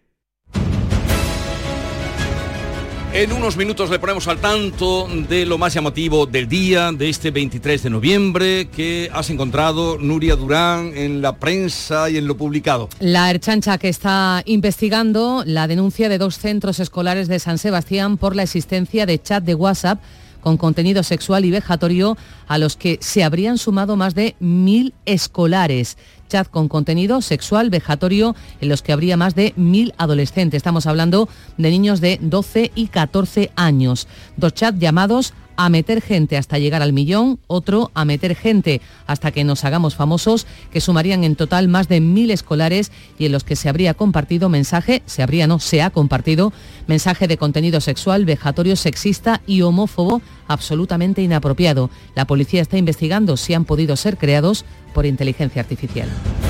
En 3.14 3.34
unos 3.34 3.58
minutos 3.58 3.90
le 3.90 4.00
ponemos 4.00 4.30
al 4.30 4.40
tanto 4.40 5.06
de 5.28 5.46
lo 5.46 5.58
más 5.58 5.74
llamativo 5.74 6.26
del 6.26 6.48
día, 6.48 6.94
de 6.94 7.10
este 7.10 7.30
23 7.30 7.84
de 7.84 7.90
noviembre, 7.90 8.70
que 8.70 9.10
has 9.14 9.30
encontrado, 9.30 9.98
Nuria 9.98 10.38
Durán, 10.38 10.94
en 10.96 11.22
la 11.22 11.36
prensa 11.36 12.10
y 12.10 12.16
en 12.16 12.26
lo 12.26 12.38
publicado. 12.38 12.88
La 13.02 13.30
Erchancha 13.30 13.78
que 13.78 13.90
está 13.90 14.44
investigando 14.46 15.44
la 15.46 15.68
denuncia 15.68 16.08
de 16.08 16.20
dos 16.20 16.38
centros 16.38 16.80
escolares 16.80 17.28
de 17.28 17.40
San 17.40 17.58
Sebastián 17.58 18.16
por 18.16 18.34
la 18.34 18.44
existencia 18.44 19.06
de 19.06 19.22
chat 19.22 19.44
de 19.44 19.56
WhatsApp 19.56 20.02
con 20.40 20.56
contenido 20.56 21.04
sexual 21.04 21.44
y 21.44 21.52
vejatorio 21.52 22.18
a 22.48 22.58
los 22.58 22.78
que 22.78 22.98
se 23.02 23.26
habrían 23.26 23.58
sumado 23.58 23.98
más 23.98 24.16
de 24.16 24.36
mil 24.40 24.94
escolares. 25.06 25.98
Chat 26.32 26.48
con 26.48 26.70
contenido 26.70 27.22
sexual 27.22 27.70
vejatorio 27.70 28.38
en 28.62 28.70
los 28.70 28.82
que 28.82 28.94
habría 28.94 29.18
más 29.18 29.36
de 29.36 29.54
mil 29.58 29.94
adolescentes. 29.98 30.60
Estamos 30.60 30.86
hablando 30.86 31.28
de 31.58 31.70
niños 31.70 32.00
de 32.00 32.20
12 32.22 32.72
y 32.74 32.88
14 32.88 33.52
años. 33.58 34.08
Dos 34.38 34.54
chats 34.54 34.80
llamados 34.80 35.34
a 35.58 35.70
meter 35.70 36.02
gente 36.02 36.38
hasta 36.38 36.58
llegar 36.58 36.82
al 36.82 36.94
millón, 36.94 37.40
otro 37.48 37.92
a 37.94 38.06
meter 38.06 38.36
gente 38.36 38.82
hasta 39.06 39.32
que 39.32 39.44
nos 39.44 39.66
hagamos 39.66 39.96
famosos, 39.96 40.48
que 40.72 40.82
sumarían 40.82 41.24
en 41.26 41.36
total 41.36 41.68
más 41.68 41.90
de 41.90 42.00
mil 42.00 42.32
escolares 42.32 42.92
y 43.20 43.26
en 43.26 43.34
los 43.34 43.44
que 43.44 43.58
se 43.58 43.68
habría 43.68 43.94
compartido 43.94 44.48
mensaje, 44.48 45.04
se 45.06 45.22
habría 45.22 45.48
no, 45.48 45.60
se 45.60 45.82
ha 45.82 45.90
compartido 45.90 46.54
mensaje 46.88 47.28
de 47.28 47.38
contenido 47.38 47.82
sexual, 47.82 48.26
vejatorio, 48.26 48.76
sexista 48.76 49.42
y 49.46 49.62
homófobo 49.62 50.22
absolutamente 50.48 51.22
inapropiado. 51.22 51.90
La 52.16 52.26
policía 52.26 52.62
está 52.62 52.78
investigando 52.78 53.38
si 53.38 53.54
han 53.54 53.66
podido 53.66 53.96
ser 53.96 54.18
creados 54.18 54.66
por 54.94 55.06
inteligencia 55.06 55.62
artificial. 55.62 56.10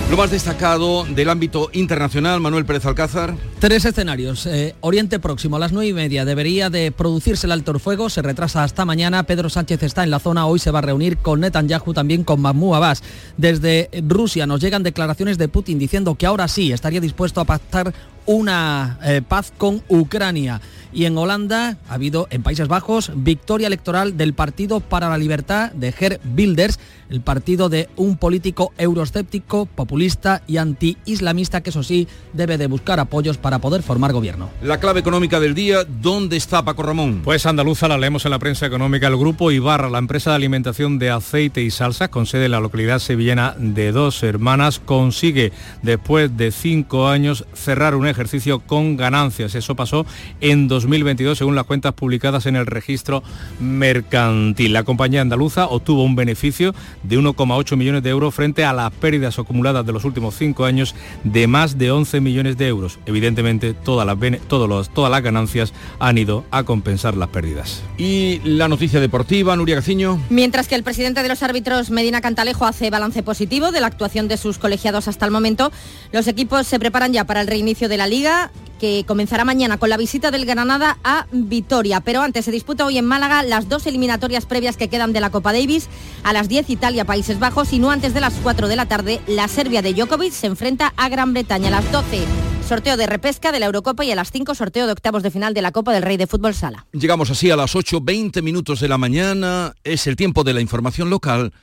Lo 0.09 0.17
más 0.17 0.31
destacado 0.31 1.05
del 1.05 1.29
ámbito 1.29 1.69
internacional, 1.73 2.41
Manuel 2.41 2.65
Pérez 2.65 2.85
Alcázar. 2.85 3.35
Tres 3.59 3.85
escenarios. 3.85 4.45
Eh, 4.45 4.75
Oriente 4.81 5.19
Próximo, 5.19 5.55
a 5.55 5.59
las 5.59 5.71
nueve 5.71 5.89
y 5.89 5.93
media 5.93 6.25
debería 6.25 6.69
de 6.69 6.91
producirse 6.91 7.47
el 7.47 7.51
alto 7.51 7.71
el 7.71 7.79
fuego, 7.79 8.09
se 8.09 8.21
retrasa 8.21 8.63
hasta 8.63 8.83
mañana. 8.83 9.23
Pedro 9.23 9.49
Sánchez 9.49 9.83
está 9.83 10.03
en 10.03 10.11
la 10.11 10.19
zona, 10.19 10.47
hoy 10.47 10.59
se 10.59 10.71
va 10.71 10.79
a 10.79 10.81
reunir 10.81 11.17
con 11.17 11.39
Netanyahu, 11.39 11.93
también 11.93 12.23
con 12.23 12.41
Mahmoud 12.41 12.75
Abbas. 12.75 13.03
Desde 13.37 13.89
Rusia 14.05 14.45
nos 14.45 14.59
llegan 14.59 14.83
declaraciones 14.83 15.37
de 15.37 15.47
Putin 15.47 15.79
diciendo 15.79 16.15
que 16.15 16.25
ahora 16.25 16.47
sí 16.47 16.73
estaría 16.73 16.99
dispuesto 16.99 17.39
a 17.39 17.45
pactar 17.45 17.93
una 18.25 18.99
eh, 19.03 19.21
paz 19.27 19.53
con 19.57 19.81
Ucrania. 19.87 20.61
Y 20.93 21.05
en 21.05 21.17
Holanda 21.17 21.77
ha 21.89 21.93
habido, 21.93 22.27
en 22.31 22.43
Países 22.43 22.67
Bajos, 22.67 23.11
victoria 23.15 23.67
electoral 23.67 24.17
del 24.17 24.33
Partido 24.33 24.79
para 24.79 25.09
la 25.09 25.17
Libertad 25.17 25.71
de 25.71 25.91
Ger 25.91 26.19
Wilders, 26.35 26.79
el 27.09 27.21
partido 27.21 27.69
de 27.69 27.89
un 27.97 28.17
político 28.17 28.73
euroscéptico, 28.77 29.65
populista 29.65 30.41
y 30.47 30.57
anti-islamista 30.57 31.61
que 31.61 31.69
eso 31.69 31.83
sí 31.83 32.07
debe 32.33 32.57
de 32.57 32.67
buscar 32.67 32.99
apoyos 32.99 33.37
para 33.37 33.59
poder 33.59 33.83
formar 33.83 34.13
gobierno. 34.13 34.49
La 34.61 34.79
clave 34.79 35.01
económica 35.01 35.39
del 35.39 35.53
día, 35.53 35.83
¿dónde 35.83 36.37
está 36.37 36.63
Paco 36.63 36.83
Ramón? 36.83 37.21
Pues 37.23 37.45
andaluza 37.45 37.87
la 37.87 37.97
leemos 37.97 38.25
en 38.25 38.31
la 38.31 38.39
prensa 38.39 38.65
económica. 38.65 39.07
El 39.07 39.17
grupo 39.17 39.51
Ibarra, 39.51 39.89
la 39.89 39.97
empresa 39.97 40.31
de 40.31 40.37
alimentación 40.37 40.99
de 40.99 41.09
aceite 41.09 41.61
y 41.61 41.71
salsa, 41.71 42.09
con 42.09 42.25
sede 42.25 42.45
en 42.45 42.51
la 42.51 42.59
localidad 42.59 42.99
sevillana 42.99 43.55
de 43.57 43.91
Dos 43.91 44.23
Hermanas, 44.23 44.79
consigue 44.79 45.51
después 45.81 46.37
de 46.37 46.51
cinco 46.51 47.07
años 47.07 47.45
cerrar 47.53 47.95
un 47.95 48.07
ejercicio 48.07 48.59
con 48.59 48.95
ganancias. 48.95 49.55
Eso 49.55 49.75
pasó 49.75 50.05
en 50.39 50.67
2022 50.83 51.37
según 51.37 51.55
las 51.55 51.65
cuentas 51.65 51.93
publicadas 51.93 52.45
en 52.45 52.55
el 52.55 52.65
registro 52.65 53.23
mercantil. 53.59 54.73
La 54.73 54.83
compañía 54.83 55.21
andaluza 55.21 55.67
obtuvo 55.67 56.03
un 56.03 56.15
beneficio 56.15 56.73
de 57.03 57.19
1,8 57.19 57.75
millones 57.75 58.03
de 58.03 58.09
euros 58.09 58.33
frente 58.33 58.65
a 58.65 58.73
las 58.73 58.91
pérdidas 58.91 59.39
acumuladas 59.39 59.85
de 59.85 59.93
los 59.93 60.05
últimos 60.05 60.35
cinco 60.35 60.65
años 60.65 60.95
de 61.23 61.47
más 61.47 61.77
de 61.77 61.91
11 61.91 62.21
millones 62.21 62.57
de 62.57 62.67
euros. 62.67 62.99
Evidentemente 63.05 63.73
todas 63.73 64.05
las, 64.05 64.89
todas 64.89 65.11
las 65.11 65.21
ganancias 65.21 65.73
han 65.99 66.17
ido 66.17 66.43
a 66.51 66.63
compensar 66.63 67.15
las 67.17 67.29
pérdidas. 67.29 67.81
Y 67.97 68.39
la 68.43 68.67
noticia 68.67 68.99
deportiva, 68.99 69.55
Nuria 69.55 69.75
Gaciño. 69.75 70.21
Mientras 70.29 70.67
que 70.67 70.75
el 70.75 70.83
presidente 70.83 71.21
de 71.23 71.29
los 71.29 71.43
árbitros, 71.43 71.89
Medina 71.89 72.21
Cantalejo, 72.21 72.65
hace 72.65 72.89
balance 72.89 73.23
positivo 73.23 73.71
de 73.71 73.81
la 73.81 73.87
actuación 73.87 74.27
de 74.27 74.37
sus 74.37 74.57
colegiados 74.57 75.07
hasta 75.07 75.25
el 75.25 75.31
momento, 75.31 75.71
los 76.11 76.27
equipos 76.27 76.67
se 76.67 76.79
preparan 76.79 77.13
ya 77.13 77.25
para 77.25 77.41
el 77.41 77.47
reinicio 77.47 77.89
de 77.89 77.97
la 77.97 78.07
liga 78.07 78.51
que 78.81 79.05
comenzará 79.07 79.45
mañana 79.45 79.77
con 79.77 79.89
la 79.89 79.95
visita 79.95 80.31
del 80.31 80.47
Granada 80.47 80.97
a 81.03 81.27
Vitoria. 81.31 82.01
Pero 82.01 82.23
antes 82.23 82.45
se 82.45 82.51
disputa 82.51 82.83
hoy 82.83 82.97
en 82.97 83.05
Málaga 83.05 83.43
las 83.43 83.69
dos 83.69 83.85
eliminatorias 83.85 84.47
previas 84.47 84.75
que 84.75 84.87
quedan 84.87 85.13
de 85.13 85.19
la 85.19 85.29
Copa 85.29 85.53
Davis. 85.53 85.87
A 86.23 86.33
las 86.33 86.49
10 86.49 86.67
Italia, 86.71 87.05
Países 87.05 87.37
Bajos 87.37 87.73
y 87.73 87.79
no 87.79 87.91
antes 87.91 88.15
de 88.15 88.21
las 88.21 88.33
4 88.41 88.67
de 88.67 88.75
la 88.75 88.87
tarde 88.87 89.21
la 89.27 89.47
Serbia 89.47 89.83
de 89.83 89.93
Djokovic 89.93 90.33
se 90.33 90.47
enfrenta 90.47 90.93
a 90.97 91.09
Gran 91.09 91.31
Bretaña. 91.31 91.67
A 91.67 91.71
las 91.71 91.91
12 91.91 92.25
sorteo 92.67 92.97
de 92.97 93.05
repesca 93.05 93.51
de 93.51 93.59
la 93.59 93.67
Eurocopa 93.67 94.03
y 94.03 94.11
a 94.11 94.15
las 94.15 94.31
5 94.31 94.55
sorteo 94.55 94.87
de 94.87 94.93
octavos 94.93 95.21
de 95.21 95.29
final 95.29 95.53
de 95.53 95.61
la 95.61 95.71
Copa 95.71 95.93
del 95.93 96.01
Rey 96.01 96.17
de 96.17 96.25
Fútbol 96.25 96.55
Sala. 96.55 96.87
Llegamos 96.91 97.29
así 97.29 97.51
a 97.51 97.55
las 97.55 97.75
8, 97.75 98.01
20 98.01 98.41
minutos 98.41 98.79
de 98.79 98.87
la 98.87 98.97
mañana. 98.97 99.75
Es 99.83 100.07
el 100.07 100.15
tiempo 100.15 100.43
de 100.43 100.55
la 100.55 100.61
información 100.61 101.11
local. 101.11 101.53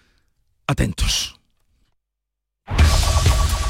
Atentos. 0.69 1.38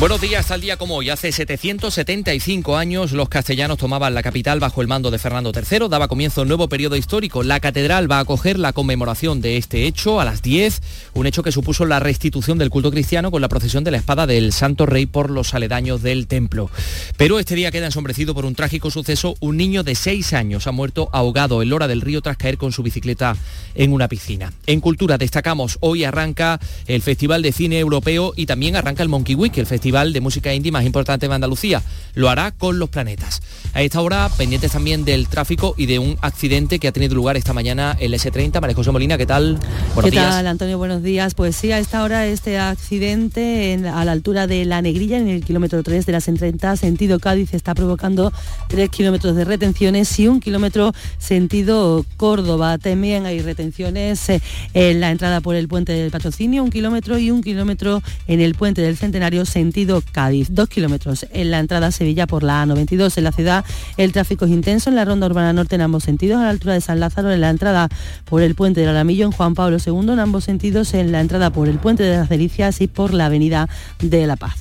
Buenos 0.00 0.20
días, 0.20 0.50
al 0.50 0.60
día 0.60 0.76
como 0.76 0.96
hoy. 0.96 1.08
Hace 1.08 1.30
775 1.30 2.76
años 2.76 3.12
los 3.12 3.28
castellanos 3.28 3.78
tomaban 3.78 4.12
la 4.12 4.24
capital 4.24 4.58
bajo 4.58 4.82
el 4.82 4.88
mando 4.88 5.12
de 5.12 5.20
Fernando 5.20 5.52
III. 5.54 5.88
Daba 5.88 6.08
comienzo 6.08 6.42
un 6.42 6.48
nuevo 6.48 6.68
periodo 6.68 6.96
histórico. 6.96 7.44
La 7.44 7.60
catedral 7.60 8.10
va 8.10 8.18
a 8.18 8.22
acoger 8.22 8.58
la 8.58 8.72
conmemoración 8.72 9.40
de 9.40 9.56
este 9.56 9.86
hecho 9.86 10.20
a 10.20 10.24
las 10.24 10.42
10, 10.42 10.82
un 11.14 11.26
hecho 11.28 11.44
que 11.44 11.52
supuso 11.52 11.86
la 11.86 12.00
restitución 12.00 12.58
del 12.58 12.70
culto 12.70 12.90
cristiano 12.90 13.30
con 13.30 13.40
la 13.40 13.48
procesión 13.48 13.84
de 13.84 13.92
la 13.92 13.96
espada 13.96 14.26
del 14.26 14.52
Santo 14.52 14.84
Rey 14.84 15.06
por 15.06 15.30
los 15.30 15.54
aledaños 15.54 16.02
del 16.02 16.26
templo. 16.26 16.70
Pero 17.16 17.38
este 17.38 17.54
día 17.54 17.70
queda 17.70 17.86
ensombrecido 17.86 18.34
por 18.34 18.46
un 18.46 18.56
trágico 18.56 18.90
suceso. 18.90 19.36
Un 19.38 19.56
niño 19.56 19.84
de 19.84 19.94
6 19.94 20.32
años 20.32 20.66
ha 20.66 20.72
muerto 20.72 21.08
ahogado 21.12 21.62
en 21.62 21.70
Lora 21.70 21.86
del 21.86 22.00
Río 22.00 22.20
tras 22.20 22.36
caer 22.36 22.58
con 22.58 22.72
su 22.72 22.82
bicicleta 22.82 23.36
en 23.76 23.92
una 23.92 24.08
piscina. 24.08 24.52
En 24.66 24.80
cultura 24.80 25.18
destacamos, 25.18 25.78
hoy 25.80 26.02
arranca 26.02 26.58
el 26.88 27.00
Festival 27.00 27.42
de 27.42 27.52
Cine 27.52 27.78
Europeo 27.78 28.32
y 28.34 28.46
también 28.46 28.74
arranca 28.74 29.04
el 29.04 29.08
Monkey 29.08 29.36
Week, 29.36 29.56
el 29.56 29.66
festival 29.66 29.83
de 29.84 30.20
música 30.22 30.54
indie 30.54 30.72
más 30.72 30.86
importante 30.86 31.28
de 31.28 31.34
Andalucía. 31.34 31.82
Lo 32.14 32.30
hará 32.30 32.52
con 32.52 32.78
los 32.78 32.88
planetas. 32.88 33.42
A 33.74 33.82
esta 33.82 34.00
hora, 34.00 34.30
pendientes 34.38 34.72
también 34.72 35.04
del 35.04 35.28
tráfico 35.28 35.74
y 35.76 35.84
de 35.84 35.98
un 35.98 36.16
accidente 36.22 36.78
que 36.78 36.88
ha 36.88 36.92
tenido 36.92 37.14
lugar 37.14 37.36
esta 37.36 37.52
mañana 37.52 37.94
el 38.00 38.14
S30. 38.14 38.62
María 38.62 38.74
José 38.74 38.92
Molina, 38.92 39.18
¿qué 39.18 39.26
tal? 39.26 39.58
Buenos 39.94 40.10
¿Qué 40.10 40.16
tal, 40.16 40.46
Antonio? 40.46 40.78
Buenos 40.78 41.02
días. 41.02 41.34
Pues 41.34 41.54
sí, 41.54 41.70
a 41.70 41.78
esta 41.78 42.02
hora 42.02 42.26
este 42.26 42.58
accidente 42.58 43.78
a 43.92 44.06
la 44.06 44.12
altura 44.12 44.46
de 44.46 44.64
La 44.64 44.80
Negrilla, 44.80 45.18
en 45.18 45.28
el 45.28 45.44
kilómetro 45.44 45.82
3 45.82 46.06
de 46.06 46.12
las 46.12 46.24
30 46.24 46.76
sentido 46.76 47.18
Cádiz, 47.18 47.52
está 47.52 47.74
provocando 47.74 48.32
3 48.68 48.88
kilómetros 48.88 49.36
de 49.36 49.44
retenciones 49.44 50.18
y 50.18 50.28
un 50.28 50.40
kilómetro 50.40 50.94
sentido 51.18 52.06
Córdoba. 52.16 52.78
También 52.78 53.26
hay 53.26 53.42
retenciones 53.42 54.30
eh, 54.30 54.40
en 54.72 55.00
la 55.00 55.10
entrada 55.10 55.42
por 55.42 55.56
el 55.56 55.68
puente 55.68 55.92
del 55.92 56.10
patrocinio, 56.10 56.64
un 56.64 56.70
kilómetro 56.70 57.18
y 57.18 57.30
un 57.30 57.42
kilómetro 57.42 58.02
en 58.28 58.40
el 58.40 58.54
puente 58.54 58.80
del 58.80 58.96
Centenario, 58.96 59.44
sentido 59.44 59.73
Cádiz. 60.12 60.48
Dos 60.50 60.68
kilómetros 60.68 61.26
en 61.32 61.50
la 61.50 61.58
entrada 61.58 61.88
a 61.88 61.90
Sevilla 61.90 62.26
por 62.26 62.42
la 62.44 62.64
A92. 62.64 63.18
En 63.18 63.24
la 63.24 63.32
ciudad 63.32 63.64
el 63.96 64.12
tráfico 64.12 64.44
es 64.44 64.52
intenso 64.52 64.88
en 64.88 64.96
la 64.96 65.04
ronda 65.04 65.26
urbana 65.26 65.52
norte 65.52 65.74
en 65.74 65.80
ambos 65.80 66.04
sentidos, 66.04 66.38
a 66.38 66.44
la 66.44 66.50
altura 66.50 66.74
de 66.74 66.80
San 66.80 67.00
Lázaro 67.00 67.32
en 67.32 67.40
la 67.40 67.50
entrada 67.50 67.88
por 68.24 68.42
el 68.42 68.54
puente 68.54 68.80
del 68.80 68.90
Alamillo 68.90 69.26
en 69.26 69.32
Juan 69.32 69.54
Pablo 69.54 69.78
II, 69.84 70.12
en 70.12 70.20
ambos 70.20 70.44
sentidos 70.44 70.94
en 70.94 71.10
la 71.10 71.20
entrada 71.20 71.50
por 71.50 71.68
el 71.68 71.78
puente 71.78 72.04
de 72.04 72.16
las 72.16 72.28
Delicias 72.28 72.80
y 72.80 72.86
por 72.86 73.12
la 73.12 73.26
avenida 73.26 73.68
de 74.00 74.26
La 74.26 74.36
Paz. 74.36 74.54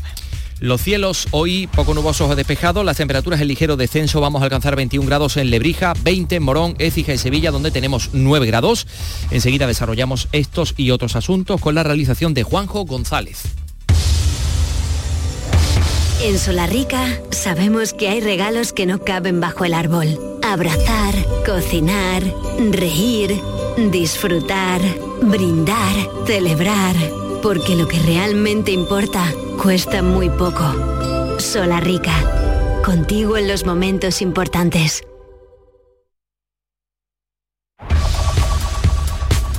Los 0.60 0.82
cielos 0.82 1.28
hoy 1.32 1.68
poco 1.68 1.94
nubosos 1.94 2.32
o 2.32 2.36
despejados, 2.36 2.86
las 2.86 2.98
temperaturas 2.98 3.42
en 3.42 3.50
ligero 3.50 3.76
descenso, 3.76 4.22
vamos 4.22 4.42
a 4.42 4.46
alcanzar 4.46 4.76
21 4.76 5.06
grados 5.06 5.36
en 5.38 5.50
Lebrija, 5.50 5.94
20 6.04 6.38
en 6.38 6.44
Morón, 6.44 6.76
Écija 6.80 7.14
y 7.14 7.18
Sevilla, 7.18 7.52
donde 7.52 7.70
tenemos 7.70 8.12
9 8.14 8.48
grados. 8.48 8.88
Enseguida 9.30 9.68
desarrollamos 9.68 10.30
estos 10.32 10.74
y 10.78 10.92
otros 10.92 11.18
asuntos 11.18 11.60
con 11.60 11.76
la 11.76 11.84
realización 11.84 12.34
de 12.34 12.44
Juanjo 12.44 12.86
González. 12.86 13.44
En 16.24 16.40
Solarrica 16.40 17.20
sabemos 17.32 17.92
que 17.92 18.08
hay 18.08 18.22
regalos 18.22 18.72
que 18.72 18.86
no 18.86 19.00
caben 19.00 19.42
bajo 19.42 19.66
el 19.66 19.74
árbol. 19.74 20.40
Abrazar, 20.42 21.14
cocinar, 21.46 22.24
reír, 22.72 23.42
disfrutar, 23.92 24.80
brindar, 25.22 25.94
celebrar. 26.26 26.96
Porque 27.42 27.76
lo 27.76 27.90
que 27.90 28.00
realmente 28.00 28.72
importa 28.72 29.34
cuesta 29.62 30.02
muy 30.02 30.30
poco. 30.30 30.64
Solarrica. 31.40 32.16
Contigo 32.86 33.36
en 33.36 33.50
los 33.50 33.66
momentos 33.66 34.22
importantes. 34.22 35.04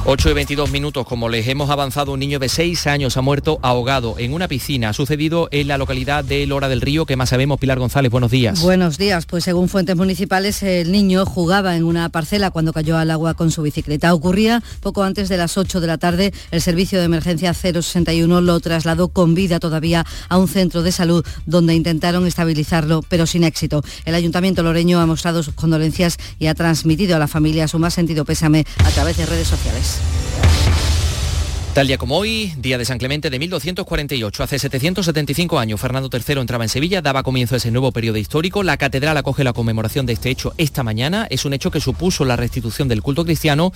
8 0.07 0.29
y 0.29 0.33
22 0.35 0.71
minutos, 0.71 1.07
como 1.07 1.31
les 1.31 1.49
hemos 1.49 1.71
avanzado, 1.71 2.13
un 2.13 2.21
niño 2.21 2.39
de 2.39 2.51
6 2.51 2.87
años 2.89 3.17
ha 3.17 3.23
muerto 3.23 3.59
ahogado 3.63 4.17
en 4.19 4.35
una 4.35 4.49
piscina. 4.49 4.91
Ha 4.91 4.93
sucedido 4.93 5.49
en 5.51 5.67
la 5.67 5.79
localidad 5.79 6.23
de 6.23 6.47
Lora 6.47 6.69
del 6.69 6.83
Río. 6.83 7.07
¿Qué 7.07 7.17
más 7.17 7.31
sabemos? 7.31 7.59
Pilar 7.59 7.79
González, 7.79 8.13
buenos 8.13 8.31
días. 8.31 8.61
Buenos 8.61 8.99
días. 8.99 9.25
Pues 9.25 9.45
según 9.45 9.71
fuentes 9.71 9.97
municipales, 9.97 10.63
el 10.63 10.93
niño 10.93 11.25
jugaba 11.25 11.75
en 11.75 11.85
una 11.85 12.11
parcela 12.11 12.51
cuando 12.51 12.75
cayó 12.75 12.99
al 12.99 13.11
agua 13.11 13.33
con 13.33 13.51
su 13.51 13.63
bicicleta. 13.63 14.13
Ocurría 14.13 14.63
poco 14.81 15.05
antes 15.05 15.31
de 15.31 15.39
las 15.39 15.57
8 15.57 15.81
de 15.81 15.87
la 15.87 15.97
tarde. 15.97 16.35
El 16.51 16.61
servicio 16.61 16.99
de 16.99 17.07
emergencia 17.07 17.55
061 17.55 18.43
lo 18.43 18.61
trasladó 18.61 19.09
con 19.09 19.35
vida 19.35 19.59
todavía 19.59 20.05
a 20.29 20.37
un 20.37 20.49
centro 20.49 20.83
de 20.83 20.93
salud 20.93 21.25
donde 21.47 21.75
intentaron 21.75 22.27
estabilizarlo, 22.27 23.01
pero 23.09 23.27
sin 23.27 23.43
éxito. 23.43 23.83
El 24.05 24.15
ayuntamiento 24.15 24.63
loreño 24.63 25.01
ha 25.01 25.07
mostrado 25.07 25.43
sus 25.43 25.55
condolencias 25.55 26.19
y 26.39 26.49
ha 26.49 26.55
transmitido 26.55 27.17
a 27.17 27.19
la 27.19 27.27
familia 27.27 27.69
su 27.69 27.79
más 27.79 27.95
sentido 27.95 28.27
pésame 28.27 28.67
a 28.85 28.91
través 28.91 29.17
de 29.17 29.25
redes 29.25 29.49
sociales. 29.49 29.94
Tal 31.75 31.89
día 31.89 31.99
como 31.99 32.17
hoy, 32.17 32.53
día 32.57 32.79
de 32.79 32.85
San 32.85 32.99
Clemente 32.99 33.31
de 33.31 33.39
1248, 33.41 34.45
hace 34.45 34.61
775 34.61 35.59
años, 35.59 35.81
Fernando 35.81 36.09
III 36.09 36.39
entraba 36.39 36.63
en 36.63 36.69
Sevilla, 36.69 37.03
daba 37.03 37.25
comienzo 37.25 37.57
a 37.57 37.59
ese 37.59 37.73
nuevo 37.73 37.91
periodo 37.91 38.17
histórico. 38.19 38.63
La 38.63 38.77
catedral 38.77 39.17
acoge 39.17 39.43
la 39.43 39.53
conmemoración 39.53 40.07
de 40.07 40.13
este 40.13 40.31
hecho 40.31 40.55
esta 40.57 40.85
mañana. 40.85 41.27
Es 41.31 41.45
un 41.45 41.53
hecho 41.53 41.73
que 41.73 41.81
supuso 41.81 42.25
la 42.25 42.37
restitución 42.37 42.87
del 42.87 43.03
culto 43.03 43.25
cristiano. 43.25 43.73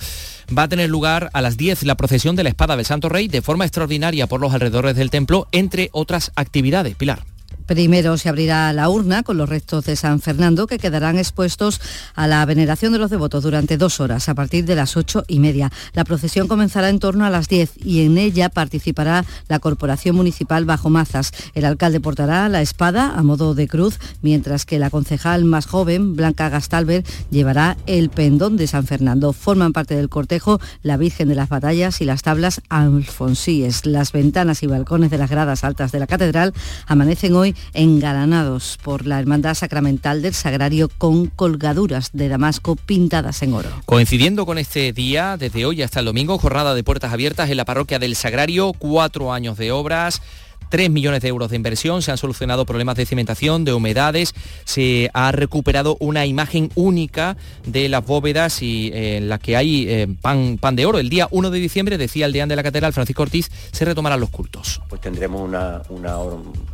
Va 0.57 0.63
a 0.63 0.69
tener 0.69 0.89
lugar 0.89 1.29
a 1.33 1.41
las 1.41 1.57
10 1.57 1.83
la 1.83 1.95
procesión 1.95 2.37
de 2.37 2.43
la 2.43 2.49
espada 2.49 2.77
del 2.77 2.85
Santo 2.85 3.09
Rey 3.09 3.27
de 3.27 3.41
forma 3.41 3.65
extraordinaria 3.65 4.27
por 4.27 4.39
los 4.39 4.53
alrededores 4.53 4.95
del 4.95 5.09
templo, 5.09 5.49
entre 5.51 5.89
otras 5.91 6.31
actividades. 6.37 6.95
Pilar. 6.95 7.28
Primero 7.69 8.17
se 8.17 8.29
abrirá 8.29 8.73
la 8.73 8.89
urna 8.89 9.21
con 9.21 9.37
los 9.37 9.47
restos 9.47 9.85
de 9.85 9.95
San 9.95 10.21
Fernando 10.21 10.65
que 10.65 10.79
quedarán 10.79 11.19
expuestos 11.19 11.79
a 12.15 12.25
la 12.25 12.43
veneración 12.47 12.93
de 12.93 12.97
los 12.97 13.11
devotos 13.11 13.43
durante 13.43 13.77
dos 13.77 13.99
horas 13.99 14.27
a 14.27 14.33
partir 14.33 14.65
de 14.65 14.73
las 14.73 14.97
ocho 14.97 15.23
y 15.27 15.37
media. 15.37 15.71
La 15.93 16.03
procesión 16.03 16.47
comenzará 16.47 16.89
en 16.89 16.97
torno 16.97 17.25
a 17.25 17.29
las 17.29 17.47
diez 17.47 17.73
y 17.77 18.01
en 18.01 18.17
ella 18.17 18.49
participará 18.49 19.23
la 19.47 19.59
Corporación 19.59 20.15
Municipal 20.15 20.65
Bajo 20.65 20.89
Mazas. 20.89 21.31
El 21.53 21.63
alcalde 21.63 21.99
portará 21.99 22.49
la 22.49 22.63
espada 22.63 23.13
a 23.15 23.21
modo 23.21 23.53
de 23.53 23.67
cruz, 23.67 23.99
mientras 24.23 24.65
que 24.65 24.79
la 24.79 24.89
concejal 24.89 25.45
más 25.45 25.67
joven, 25.67 26.15
Blanca 26.15 26.49
Gastalver, 26.49 27.03
llevará 27.29 27.77
el 27.85 28.09
pendón 28.09 28.57
de 28.57 28.65
San 28.65 28.87
Fernando. 28.87 29.31
Forman 29.31 29.73
parte 29.73 29.95
del 29.95 30.09
cortejo 30.09 30.59
la 30.81 30.97
Virgen 30.97 31.29
de 31.29 31.35
las 31.35 31.49
Batallas 31.49 32.01
y 32.01 32.05
las 32.05 32.23
tablas 32.23 32.61
alfonsíes. 32.69 33.85
Las 33.85 34.11
ventanas 34.11 34.63
y 34.63 34.65
balcones 34.65 35.11
de 35.11 35.19
las 35.19 35.29
gradas 35.29 35.63
altas 35.63 35.91
de 35.91 35.99
la 35.99 36.07
catedral 36.07 36.55
amanecen 36.87 37.35
hoy 37.35 37.55
engalanados 37.73 38.77
por 38.81 39.05
la 39.05 39.19
Hermandad 39.19 39.53
Sacramental 39.53 40.21
del 40.21 40.33
Sagrario 40.33 40.89
con 40.97 41.27
colgaduras 41.27 42.09
de 42.13 42.29
Damasco 42.29 42.75
pintadas 42.75 43.41
en 43.43 43.53
oro. 43.53 43.69
Coincidiendo 43.85 44.45
con 44.45 44.57
este 44.57 44.93
día, 44.93 45.37
desde 45.37 45.65
hoy 45.65 45.81
hasta 45.81 45.99
el 45.99 46.05
domingo, 46.05 46.37
jornada 46.37 46.75
de 46.75 46.83
puertas 46.83 47.13
abiertas 47.13 47.49
en 47.49 47.57
la 47.57 47.65
parroquia 47.65 47.99
del 47.99 48.15
Sagrario, 48.15 48.73
cuatro 48.73 49.33
años 49.33 49.57
de 49.57 49.71
obras 49.71 50.21
3 50.69 50.89
millones 50.89 51.21
de 51.21 51.27
euros 51.27 51.49
de 51.49 51.55
inversión, 51.55 52.01
se 52.01 52.11
han 52.11 52.17
solucionado 52.17 52.65
problemas 52.65 52.95
de 52.95 53.05
cimentación, 53.05 53.65
de 53.65 53.73
humedades, 53.73 54.33
se 54.65 55.09
ha 55.13 55.31
recuperado 55.31 55.97
una 55.99 56.25
imagen 56.25 56.69
única 56.75 57.37
de 57.65 57.89
las 57.89 58.05
bóvedas 58.05 58.61
y 58.61 58.89
eh, 58.93 59.17
en 59.17 59.29
la 59.29 59.39
que 59.39 59.57
hay 59.57 59.87
eh, 59.89 60.07
pan, 60.21 60.57
pan 60.59 60.75
de 60.75 60.85
oro. 60.85 60.99
El 60.99 61.09
día 61.09 61.27
1 61.31 61.49
de 61.49 61.59
diciembre, 61.59 61.97
decía 61.97 62.25
el 62.25 62.33
deán 62.33 62.49
de 62.49 62.55
la 62.55 62.63
catedral, 62.63 62.93
Francisco 62.93 63.23
Ortiz, 63.23 63.49
se 63.71 63.85
retomarán 63.85 64.19
los 64.19 64.29
cultos. 64.29 64.81
Pues 64.87 65.01
tendremos 65.01 65.41
una, 65.41 65.81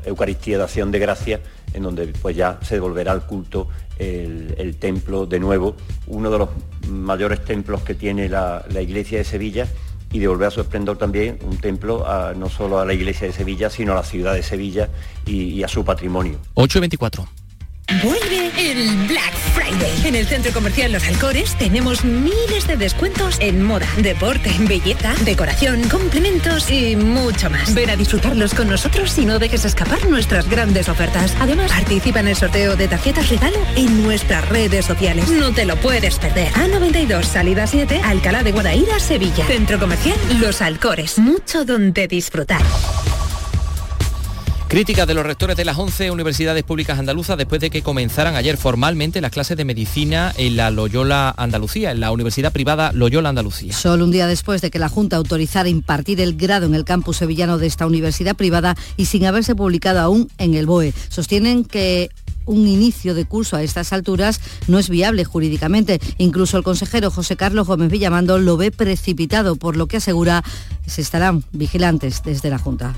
Eucaristía 0.05 0.57
de 0.57 0.63
acción 0.63 0.91
de 0.91 0.99
gracia 0.99 1.41
en 1.73 1.83
donde 1.83 2.07
pues 2.07 2.35
ya 2.35 2.59
se 2.61 2.75
devolverá 2.75 3.11
al 3.11 3.25
culto 3.25 3.67
el, 3.97 4.75
templo 4.79 5.25
de 5.25 5.39
nuevo, 5.39 5.75
uno 6.07 6.29
de 6.29 6.37
los 6.37 6.49
mayores 6.89 7.43
templos 7.43 7.81
que 7.81 7.95
tiene 7.95 8.29
la 8.29 8.63
iglesia 8.81 9.17
de 9.17 9.23
Sevilla 9.23 9.67
y 10.15 10.19
devolver 10.19 10.47
a 10.47 10.51
su 10.51 10.61
esplendor 10.61 10.97
también 10.97 11.37
un 11.43 11.57
templo 11.57 12.05
no 12.37 12.49
solo 12.49 12.79
a 12.79 12.85
la 12.85 12.93
iglesia 12.93 13.27
de 13.27 13.33
Sevilla, 13.33 13.69
sino 13.69 13.91
a 13.91 13.95
la 13.95 14.03
ciudad 14.03 14.33
de 14.33 14.43
Sevilla 14.43 14.87
y, 15.25 15.43
y 15.49 15.63
a 15.63 15.67
su 15.67 15.83
patrimonio. 15.83 16.39
824. 16.53 17.27
Vuelve 18.03 18.51
el 18.57 19.07
Black 19.07 19.33
Friday. 19.53 20.07
En 20.07 20.15
el 20.15 20.25
Centro 20.25 20.51
Comercial 20.51 20.91
Los 20.91 21.07
Alcores 21.07 21.55
tenemos 21.55 22.03
miles 22.03 22.67
de 22.67 22.77
descuentos 22.77 23.37
en 23.39 23.63
moda, 23.63 23.87
deporte, 23.97 24.51
belleza, 24.61 25.13
decoración, 25.23 25.87
complementos 25.89 26.71
y 26.71 26.95
mucho 26.95 27.49
más. 27.49 27.73
Ven 27.73 27.89
a 27.91 27.95
disfrutarlos 27.95 28.53
con 28.53 28.69
nosotros 28.69 29.15
y 29.19 29.25
no 29.25 29.37
dejes 29.37 29.65
escapar 29.65 30.09
nuestras 30.09 30.49
grandes 30.49 30.89
ofertas. 30.89 31.35
Además, 31.39 31.71
participa 31.71 32.21
en 32.21 32.29
el 32.29 32.35
sorteo 32.35 32.75
de 32.75 32.87
tarjetas 32.87 33.29
regalo 33.29 33.57
en 33.75 34.03
nuestras 34.03 34.47
redes 34.49 34.85
sociales. 34.85 35.29
No 35.29 35.53
te 35.53 35.65
lo 35.65 35.75
puedes 35.75 36.17
perder. 36.17 36.51
A92, 36.53 37.23
salida 37.23 37.67
7, 37.67 38.01
Alcalá 38.03 38.43
de 38.43 38.51
Guadaira, 38.51 38.99
Sevilla. 38.99 39.45
Centro 39.45 39.79
Comercial 39.79 40.17
Los 40.39 40.61
Alcores. 40.61 41.19
Mucho 41.19 41.65
donde 41.65 42.07
disfrutar. 42.07 42.61
Crítica 44.75 45.05
de 45.05 45.13
los 45.13 45.25
rectores 45.25 45.55
de 45.55 45.63
las 45.63 45.77
11 45.77 46.11
universidades 46.11 46.65
públicas 46.65 46.99
andaluzas 46.99 47.37
después 47.37 47.61
de 47.61 47.69
que 47.69 47.81
comenzaran 47.81 48.35
ayer 48.35 48.57
formalmente 48.57 49.21
las 49.21 49.31
clases 49.31 49.55
de 49.55 49.63
medicina 49.63 50.33
en 50.35 50.57
la 50.57 50.69
Loyola 50.69 51.33
Andalucía, 51.37 51.91
en 51.91 52.01
la 52.01 52.11
Universidad 52.11 52.51
Privada 52.51 52.91
Loyola 52.91 53.29
Andalucía. 53.29 53.71
Solo 53.71 54.03
un 54.03 54.11
día 54.11 54.27
después 54.27 54.61
de 54.61 54.71
que 54.71 54.79
la 54.79 54.89
Junta 54.89 55.15
autorizara 55.15 55.69
impartir 55.69 56.19
el 56.19 56.35
grado 56.35 56.65
en 56.65 56.75
el 56.75 56.83
campus 56.83 57.15
sevillano 57.15 57.57
de 57.57 57.67
esta 57.67 57.87
universidad 57.87 58.35
privada 58.35 58.75
y 58.97 59.05
sin 59.05 59.25
haberse 59.25 59.55
publicado 59.55 60.01
aún 60.01 60.27
en 60.39 60.55
el 60.55 60.65
BOE. 60.65 60.93
Sostienen 61.07 61.63
que 61.63 62.09
un 62.45 62.67
inicio 62.67 63.13
de 63.15 63.23
curso 63.23 63.55
a 63.55 63.63
estas 63.63 63.93
alturas 63.93 64.41
no 64.67 64.77
es 64.77 64.89
viable 64.89 65.23
jurídicamente. 65.23 66.01
Incluso 66.17 66.57
el 66.57 66.63
consejero 66.63 67.11
José 67.11 67.37
Carlos 67.37 67.65
Gómez 67.65 67.89
Villamando 67.89 68.39
lo 68.39 68.57
ve 68.57 68.71
precipitado, 68.71 69.55
por 69.55 69.77
lo 69.77 69.87
que 69.87 69.97
asegura 69.97 70.43
se 70.85 71.01
estarán 71.01 71.45
vigilantes 71.53 72.23
desde 72.25 72.49
la 72.49 72.57
Junta. 72.57 72.93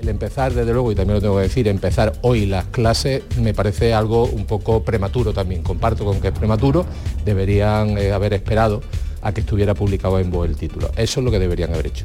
El 0.00 0.08
empezar, 0.08 0.52
desde 0.52 0.72
luego, 0.72 0.92
y 0.92 0.94
también 0.94 1.14
lo 1.14 1.20
tengo 1.20 1.36
que 1.36 1.42
decir, 1.42 1.68
empezar 1.68 2.12
hoy 2.22 2.44
las 2.44 2.66
clases 2.66 3.22
me 3.40 3.54
parece 3.54 3.94
algo 3.94 4.24
un 4.26 4.44
poco 4.44 4.84
prematuro 4.84 5.32
también. 5.32 5.62
Comparto 5.62 6.04
con 6.04 6.20
que 6.20 6.28
es 6.28 6.34
prematuro, 6.34 6.84
deberían 7.24 7.96
eh, 7.96 8.12
haber 8.12 8.34
esperado 8.34 8.82
a 9.22 9.32
que 9.32 9.40
estuviera 9.40 9.74
publicado 9.74 10.18
en 10.18 10.30
voz 10.30 10.48
el 10.48 10.56
título. 10.56 10.90
Eso 10.96 11.20
es 11.20 11.24
lo 11.24 11.30
que 11.30 11.38
deberían 11.38 11.72
haber 11.72 11.86
hecho. 11.86 12.04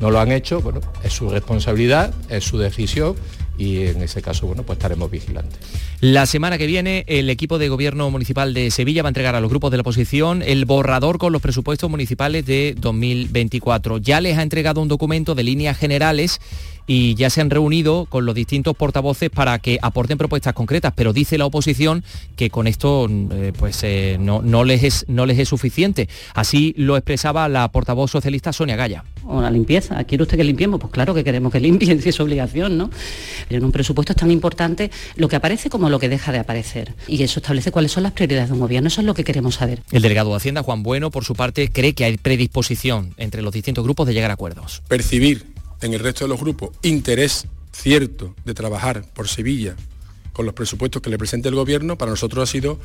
No 0.00 0.10
lo 0.10 0.20
han 0.20 0.32
hecho, 0.32 0.60
bueno, 0.60 0.80
es 1.02 1.12
su 1.12 1.28
responsabilidad, 1.28 2.12
es 2.28 2.44
su 2.44 2.58
decisión 2.58 3.16
y 3.58 3.86
en 3.86 4.02
ese 4.02 4.22
caso, 4.22 4.46
bueno, 4.46 4.62
pues 4.62 4.78
estaremos 4.78 5.10
vigilantes. 5.10 5.58
La 6.00 6.24
semana 6.24 6.56
que 6.56 6.66
viene 6.66 7.04
el 7.06 7.28
equipo 7.28 7.58
de 7.58 7.68
gobierno 7.68 8.10
municipal 8.10 8.54
de 8.54 8.70
Sevilla 8.70 9.02
va 9.02 9.08
a 9.08 9.10
entregar 9.10 9.34
a 9.34 9.40
los 9.40 9.50
grupos 9.50 9.70
de 9.70 9.76
la 9.76 9.82
oposición 9.82 10.42
el 10.42 10.64
borrador 10.64 11.18
con 11.18 11.30
los 11.30 11.42
presupuestos 11.42 11.90
municipales 11.90 12.46
de 12.46 12.74
2024. 12.78 13.98
Ya 13.98 14.22
les 14.22 14.38
ha 14.38 14.42
entregado 14.42 14.80
un 14.80 14.88
documento 14.88 15.34
de 15.34 15.42
líneas 15.42 15.76
generales 15.76 16.40
y 16.92 17.14
ya 17.14 17.30
se 17.30 17.40
han 17.40 17.50
reunido 17.50 18.06
con 18.06 18.26
los 18.26 18.34
distintos 18.34 18.74
portavoces 18.74 19.30
para 19.30 19.60
que 19.60 19.78
aporten 19.80 20.18
propuestas 20.18 20.54
concretas, 20.54 20.92
pero 20.96 21.12
dice 21.12 21.38
la 21.38 21.46
oposición 21.46 22.02
que 22.34 22.50
con 22.50 22.66
esto 22.66 23.06
eh, 23.08 23.52
pues, 23.56 23.84
eh, 23.84 24.16
no, 24.18 24.42
no, 24.42 24.64
les 24.64 24.82
es, 24.82 25.04
no 25.06 25.24
les 25.24 25.38
es 25.38 25.48
suficiente. 25.48 26.08
Así 26.34 26.74
lo 26.76 26.96
expresaba 26.96 27.48
la 27.48 27.70
portavoz 27.70 28.10
socialista 28.10 28.52
Sonia 28.52 28.74
Gaya. 28.74 29.04
O 29.24 29.40
la 29.40 29.52
limpieza, 29.52 30.02
¿quiere 30.02 30.24
usted 30.24 30.36
que 30.36 30.42
limpiemos? 30.42 30.80
Pues 30.80 30.92
claro 30.92 31.14
que 31.14 31.22
queremos 31.22 31.52
que 31.52 31.60
limpien, 31.60 32.02
si 32.02 32.08
es 32.08 32.18
obligación, 32.18 32.76
¿no? 32.76 32.90
Pero 33.46 33.58
en 33.58 33.66
un 33.66 33.70
presupuesto 33.70 34.12
es 34.12 34.16
tan 34.16 34.32
importante 34.32 34.90
lo 35.14 35.28
que 35.28 35.36
aparece 35.36 35.70
como 35.70 35.90
lo 35.90 36.00
que 36.00 36.08
deja 36.08 36.32
de 36.32 36.40
aparecer. 36.40 36.94
Y 37.06 37.22
eso 37.22 37.38
establece 37.38 37.70
cuáles 37.70 37.92
son 37.92 38.02
las 38.02 38.14
prioridades 38.14 38.48
de 38.48 38.54
un 38.54 38.60
gobierno, 38.60 38.88
eso 38.88 39.00
es 39.00 39.06
lo 39.06 39.14
que 39.14 39.22
queremos 39.22 39.54
saber. 39.54 39.80
El 39.92 40.02
delegado 40.02 40.30
de 40.30 40.38
Hacienda, 40.38 40.64
Juan 40.64 40.82
Bueno, 40.82 41.12
por 41.12 41.24
su 41.24 41.36
parte, 41.36 41.70
cree 41.70 41.92
que 41.92 42.02
hay 42.02 42.16
predisposición 42.16 43.14
entre 43.16 43.42
los 43.42 43.54
distintos 43.54 43.84
grupos 43.84 44.08
de 44.08 44.14
llegar 44.14 44.32
a 44.32 44.34
acuerdos. 44.34 44.82
Percibir 44.88 45.59
en 45.80 45.94
el 45.94 46.00
resto 46.00 46.24
de 46.24 46.28
los 46.28 46.40
grupos 46.40 46.70
interés 46.82 47.46
cierto 47.72 48.34
de 48.44 48.54
trabajar 48.54 49.04
por 49.14 49.28
Sevilla 49.28 49.76
con 50.32 50.46
los 50.46 50.54
presupuestos 50.54 51.02
que 51.02 51.10
le 51.10 51.18
presente 51.18 51.48
el 51.48 51.54
gobierno, 51.54 51.98
para 51.98 52.10
nosotros 52.10 52.48
ha 52.48 52.50
sido 52.50 52.78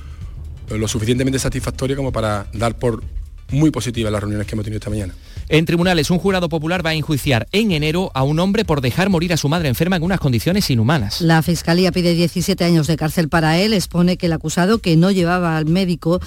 eh, 0.70 0.78
lo 0.78 0.88
suficientemente 0.88 1.40
satisfactorio 1.40 1.96
como 1.96 2.12
para 2.12 2.48
dar 2.54 2.78
por 2.78 3.04
muy 3.52 3.70
positivas 3.70 4.12
las 4.12 4.22
reuniones 4.22 4.48
que 4.48 4.56
hemos 4.56 4.64
tenido 4.64 4.78
esta 4.78 4.90
mañana. 4.90 5.14
En 5.48 5.66
tribunales, 5.66 6.10
un 6.10 6.18
jurado 6.18 6.50
popular 6.50 6.84
va 6.84 6.90
a 6.90 6.94
enjuiciar 6.96 7.48
en 7.52 7.72
enero 7.72 8.10
a 8.16 8.24
un 8.24 8.40
hombre 8.40 8.66
por 8.66 8.82
dejar 8.82 9.10
morir 9.10 9.32
a 9.32 9.38
su 9.38 9.48
madre 9.48 9.70
enferma 9.70 9.96
en 9.96 10.04
unas 10.04 10.20
condiciones 10.20 10.68
inhumanas. 10.72 11.22
La 11.22 11.44
Fiscalía 11.44 11.92
pide 11.92 12.16
17 12.16 12.64
años 12.64 12.88
de 12.88 12.98
cárcel 12.98 13.30
para 13.30 13.60
él, 13.60 13.74
expone 13.74 14.18
que 14.18 14.26
el 14.26 14.34
acusado 14.34 14.80
que 14.80 14.98
no 14.98 15.12
llevaba 15.12 15.56
al 15.56 15.68
médico 15.68 16.20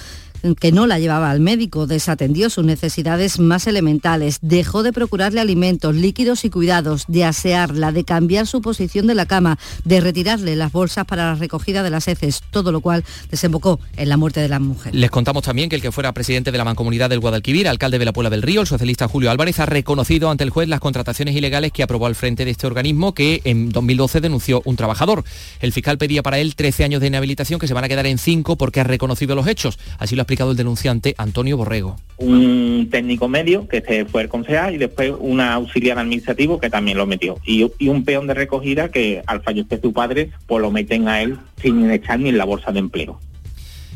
que 0.59 0.71
no 0.71 0.87
la 0.87 0.99
llevaba 0.99 1.31
al 1.31 1.39
médico, 1.39 1.87
desatendió 1.87 2.49
sus 2.49 2.65
necesidades 2.65 3.39
más 3.39 3.67
elementales, 3.67 4.39
dejó 4.41 4.83
de 4.83 4.93
procurarle 4.93 5.41
alimentos, 5.41 5.95
líquidos 5.95 6.45
y 6.45 6.49
cuidados, 6.49 7.05
de 7.07 7.25
asearla, 7.25 7.91
de 7.91 8.03
cambiar 8.03 8.47
su 8.47 8.61
posición 8.61 9.07
de 9.07 9.15
la 9.15 9.25
cama, 9.25 9.57
de 9.85 10.01
retirarle 10.01 10.55
las 10.55 10.71
bolsas 10.71 11.05
para 11.05 11.25
la 11.25 11.35
recogida 11.35 11.83
de 11.83 11.89
las 11.89 12.07
heces, 12.07 12.41
todo 12.51 12.71
lo 12.71 12.81
cual 12.81 13.03
desembocó 13.29 13.79
en 13.97 14.09
la 14.09 14.17
muerte 14.17 14.39
de 14.39 14.49
la 14.49 14.59
mujer. 14.59 14.93
Les 14.95 15.11
contamos 15.11 15.43
también 15.43 15.69
que 15.69 15.75
el 15.75 15.81
que 15.81 15.91
fuera 15.91 16.13
presidente 16.13 16.51
de 16.51 16.57
la 16.57 16.63
Mancomunidad 16.63 17.09
del 17.09 17.19
Guadalquivir, 17.19 17.67
alcalde 17.67 17.99
de 17.99 18.05
la 18.05 18.13
Puebla 18.13 18.29
del 18.29 18.41
Río, 18.41 18.61
el 18.61 18.67
socialista 18.67 19.07
Julio 19.07 19.31
Álvarez, 19.31 19.59
ha 19.59 19.65
reconocido 19.65 20.29
ante 20.29 20.43
el 20.43 20.49
juez 20.49 20.67
las 20.67 20.79
contrataciones 20.79 21.35
ilegales 21.35 21.71
que 21.71 21.83
aprobó 21.83 22.05
al 22.05 22.15
frente 22.15 22.45
de 22.45 22.51
este 22.51 22.67
organismo 22.67 23.13
que 23.13 23.41
en 23.43 23.69
2012 23.69 24.21
denunció 24.21 24.61
un 24.65 24.75
trabajador. 24.75 25.23
El 25.59 25.73
fiscal 25.73 25.97
pedía 25.97 26.23
para 26.23 26.39
él 26.39 26.55
13 26.55 26.83
años 26.83 27.01
de 27.01 27.07
inhabilitación 27.07 27.59
que 27.59 27.67
se 27.67 27.73
van 27.73 27.83
a 27.83 27.89
quedar 27.89 28.05
en 28.05 28.17
5 28.17 28.57
porque 28.57 28.79
ha 28.79 28.83
reconocido 28.83 29.35
los 29.35 29.47
hechos. 29.47 29.77
Así 29.97 30.15
el 30.29 30.55
denunciante 30.55 31.15
Antonio 31.17 31.57
Borrego. 31.57 31.95
Un 32.17 32.89
técnico 32.91 33.27
medio 33.27 33.67
que 33.67 33.81
se 33.81 34.05
fue 34.05 34.23
el 34.23 34.29
concejal 34.29 34.75
y 34.75 34.77
después 34.77 35.13
un 35.19 35.41
auxiliar 35.41 35.97
administrativo 35.97 36.59
que 36.59 36.69
también 36.69 36.97
lo 36.97 37.05
metió. 37.05 37.37
Y, 37.45 37.63
un 37.87 38.03
peón 38.03 38.27
de 38.27 38.33
recogida 38.33 38.89
que 38.89 39.23
al 39.25 39.41
fallecer 39.41 39.81
su 39.81 39.93
padre 39.93 40.31
pues 40.45 40.61
lo 40.61 40.71
meten 40.71 41.07
a 41.07 41.21
él 41.21 41.37
sin 41.61 41.89
echar 41.89 42.19
ni 42.19 42.29
en 42.29 42.37
la 42.37 42.45
bolsa 42.45 42.71
de 42.71 42.79
empleo. 42.79 43.19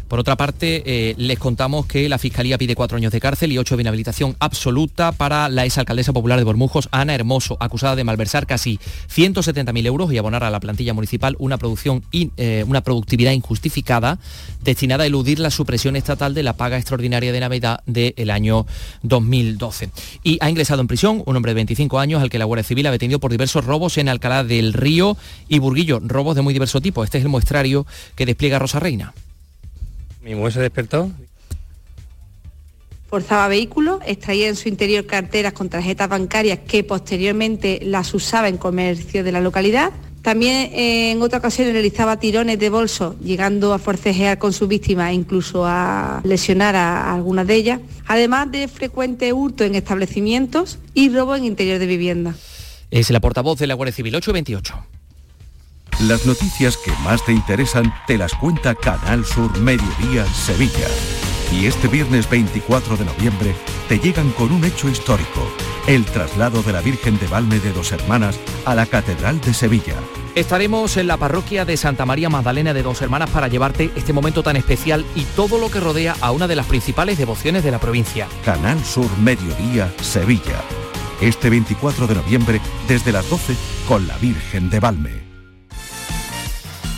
Por 0.08 0.20
otra 0.20 0.36
parte, 0.36 0.84
eh, 0.86 1.16
les 1.18 1.40
contamos 1.40 1.86
que 1.86 2.08
la 2.08 2.18
Fiscalía 2.18 2.58
pide 2.58 2.76
cuatro 2.76 2.98
años 2.98 3.12
de 3.12 3.20
cárcel 3.20 3.52
y 3.52 3.58
ocho 3.58 3.76
de 3.76 3.82
inhabilitación 3.82 4.36
absoluta 4.40 5.12
para 5.12 5.50
la 5.50 5.66
exalcaldesa 5.66 6.14
popular 6.14 6.38
de 6.38 6.46
Bormujos, 6.46 6.88
Ana 6.92 7.16
Hermoso, 7.16 7.58
acusada 7.60 7.96
de 7.96 8.04
malversar 8.04 8.46
casi 8.46 8.80
170.000 9.14 9.86
euros 9.86 10.14
y 10.14 10.18
abonar 10.18 10.44
a 10.44 10.52
la 10.52 10.60
plantilla 10.60 10.94
municipal 10.94 11.36
una, 11.40 11.58
producción 11.58 12.04
eh, 12.12 12.64
una 12.68 12.82
productividad 12.82 13.32
injustificada 13.32 14.20
destinada 14.62 15.04
a 15.04 15.08
eludir 15.08 15.40
la 15.40 15.50
supresión 15.50 15.96
estatal 15.96 16.34
de 16.34 16.44
la 16.44 16.54
paga 16.54 16.78
extraordinaria 16.78 17.32
de 17.32 17.40
Navidad 17.40 17.82
del 17.86 18.30
año 18.30 18.66
2012. 19.02 19.90
Y 20.24 20.38
ha 20.42 20.50
ingresado 20.50 20.82
en 20.82 20.88
prisión 20.88 21.24
un 21.26 21.36
hombre 21.36 21.52
de 21.52 21.56
25 21.56 22.00
años 22.00 22.22
al 22.22 22.30
que 22.30 22.40
la 22.40 22.46
Guardia 22.46 22.64
Civil 22.64 22.88
ha 22.88 22.92
detenido 22.92 23.20
por 23.20 23.32
diversos 23.32 23.66
robos 23.66 23.98
en 23.98 24.10
Alcalá 24.10 24.44
del 24.44 24.74
Río 24.74 25.18
y 25.48 25.60
Burguillo, 25.60 26.00
robos 26.04 26.36
de 26.36 26.42
muy 26.42 26.54
diverso 26.54 26.82
tipo. 26.82 27.04
Este 27.04 27.18
es 27.18 27.24
el 27.24 27.30
muestrario 27.30 27.86
que 28.16 28.26
despliega 28.26 28.60
Rosa 28.60 28.80
Reina. 28.80 29.14
Mi 30.24 30.36
mujer 30.36 30.54
se 30.54 30.62
despertó. 30.62 31.12
Forzaba 33.10 33.48
vehículos, 33.48 34.00
extraía 34.08 34.48
en 34.48 34.56
su 34.56 34.70
interior 34.70 35.06
carteras 35.06 35.54
con 35.54 35.70
tarjetas 35.70 36.10
bancarias 36.10 36.60
que 36.66 36.84
posteriormente 36.84 37.80
las 37.84 38.14
usaba 38.14 38.48
en 38.48 38.58
comercio 38.58 39.24
de 39.24 39.32
la 39.32 39.42
localidad. 39.42 39.92
También 40.24 40.72
eh, 40.74 41.12
en 41.12 41.22
otra 41.22 41.40
ocasión 41.40 41.72
realizaba 41.74 42.18
tirones 42.18 42.58
de 42.58 42.70
bolso, 42.70 43.16
llegando 43.20 43.74
a 43.74 43.78
forcejear 43.78 44.40
con 44.40 44.54
su 44.54 44.68
víctima 44.68 45.12
e 45.12 45.14
incluso 45.14 45.66
a 45.66 46.22
lesionar 46.24 46.78
a 46.78 47.14
algunas 47.14 47.46
de 47.46 47.56
ellas, 47.56 47.82
además 48.08 48.50
de 48.50 48.70
frecuente 48.70 49.34
hurto 49.34 49.66
en 49.66 49.76
establecimientos 49.76 50.80
y 50.94 51.10
robo 51.10 51.36
en 51.36 51.44
interior 51.44 51.78
de 51.78 51.86
vivienda. 51.86 52.36
Es 52.90 53.10
la 53.12 53.20
portavoz 53.20 53.60
de 53.60 53.68
la 53.68 53.74
Guardia 53.74 53.94
Civil 53.94 54.16
828. 54.16 55.03
Las 56.00 56.26
noticias 56.26 56.76
que 56.78 56.92
más 57.04 57.24
te 57.24 57.32
interesan 57.32 57.94
te 58.08 58.18
las 58.18 58.34
cuenta 58.34 58.76
Canal 58.76 59.26
Sur 59.26 59.58
Mediodía 59.60 60.26
Sevilla. 60.26 60.88
Y 61.52 61.68
este 61.68 61.88
viernes 61.88 62.30
24 62.30 62.98
de 62.98 63.06
noviembre 63.06 63.56
te 63.88 64.00
llegan 64.00 64.32
con 64.32 64.52
un 64.52 64.66
hecho 64.66 64.90
histórico, 64.90 65.48
el 65.88 66.04
traslado 66.06 66.64
de 66.64 66.74
la 66.74 66.82
Virgen 66.82 67.20
de 67.20 67.28
Valme 67.28 67.60
de 67.60 67.72
Dos 67.72 67.92
Hermanas 67.92 68.40
a 68.66 68.74
la 68.76 68.86
Catedral 68.88 69.40
de 69.40 69.54
Sevilla. 69.54 69.94
Estaremos 70.36 70.98
en 70.98 71.08
la 71.08 71.18
parroquia 71.18 71.64
de 71.64 71.78
Santa 71.78 72.06
María 72.06 72.28
Magdalena 72.28 72.74
de 72.74 72.82
Dos 72.82 73.02
Hermanas 73.02 73.30
para 73.30 73.48
llevarte 73.48 73.92
este 73.96 74.14
momento 74.14 74.42
tan 74.42 74.56
especial 74.56 75.06
y 75.16 75.22
todo 75.36 75.60
lo 75.60 75.70
que 75.70 75.80
rodea 75.80 76.16
a 76.22 76.32
una 76.32 76.48
de 76.48 76.56
las 76.56 76.66
principales 76.66 77.20
devociones 77.20 77.64
de 77.64 77.72
la 77.72 77.80
provincia. 77.80 78.28
Canal 78.44 78.84
Sur 78.84 79.10
Mediodía 79.20 79.94
Sevilla. 80.02 80.60
Este 81.22 81.52
24 81.52 82.08
de 82.08 82.16
noviembre 82.16 82.62
desde 82.88 83.12
las 83.12 83.30
12 83.30 83.56
con 83.88 84.08
la 84.08 84.18
Virgen 84.18 84.72
de 84.72 84.80
Valme. 84.80 85.33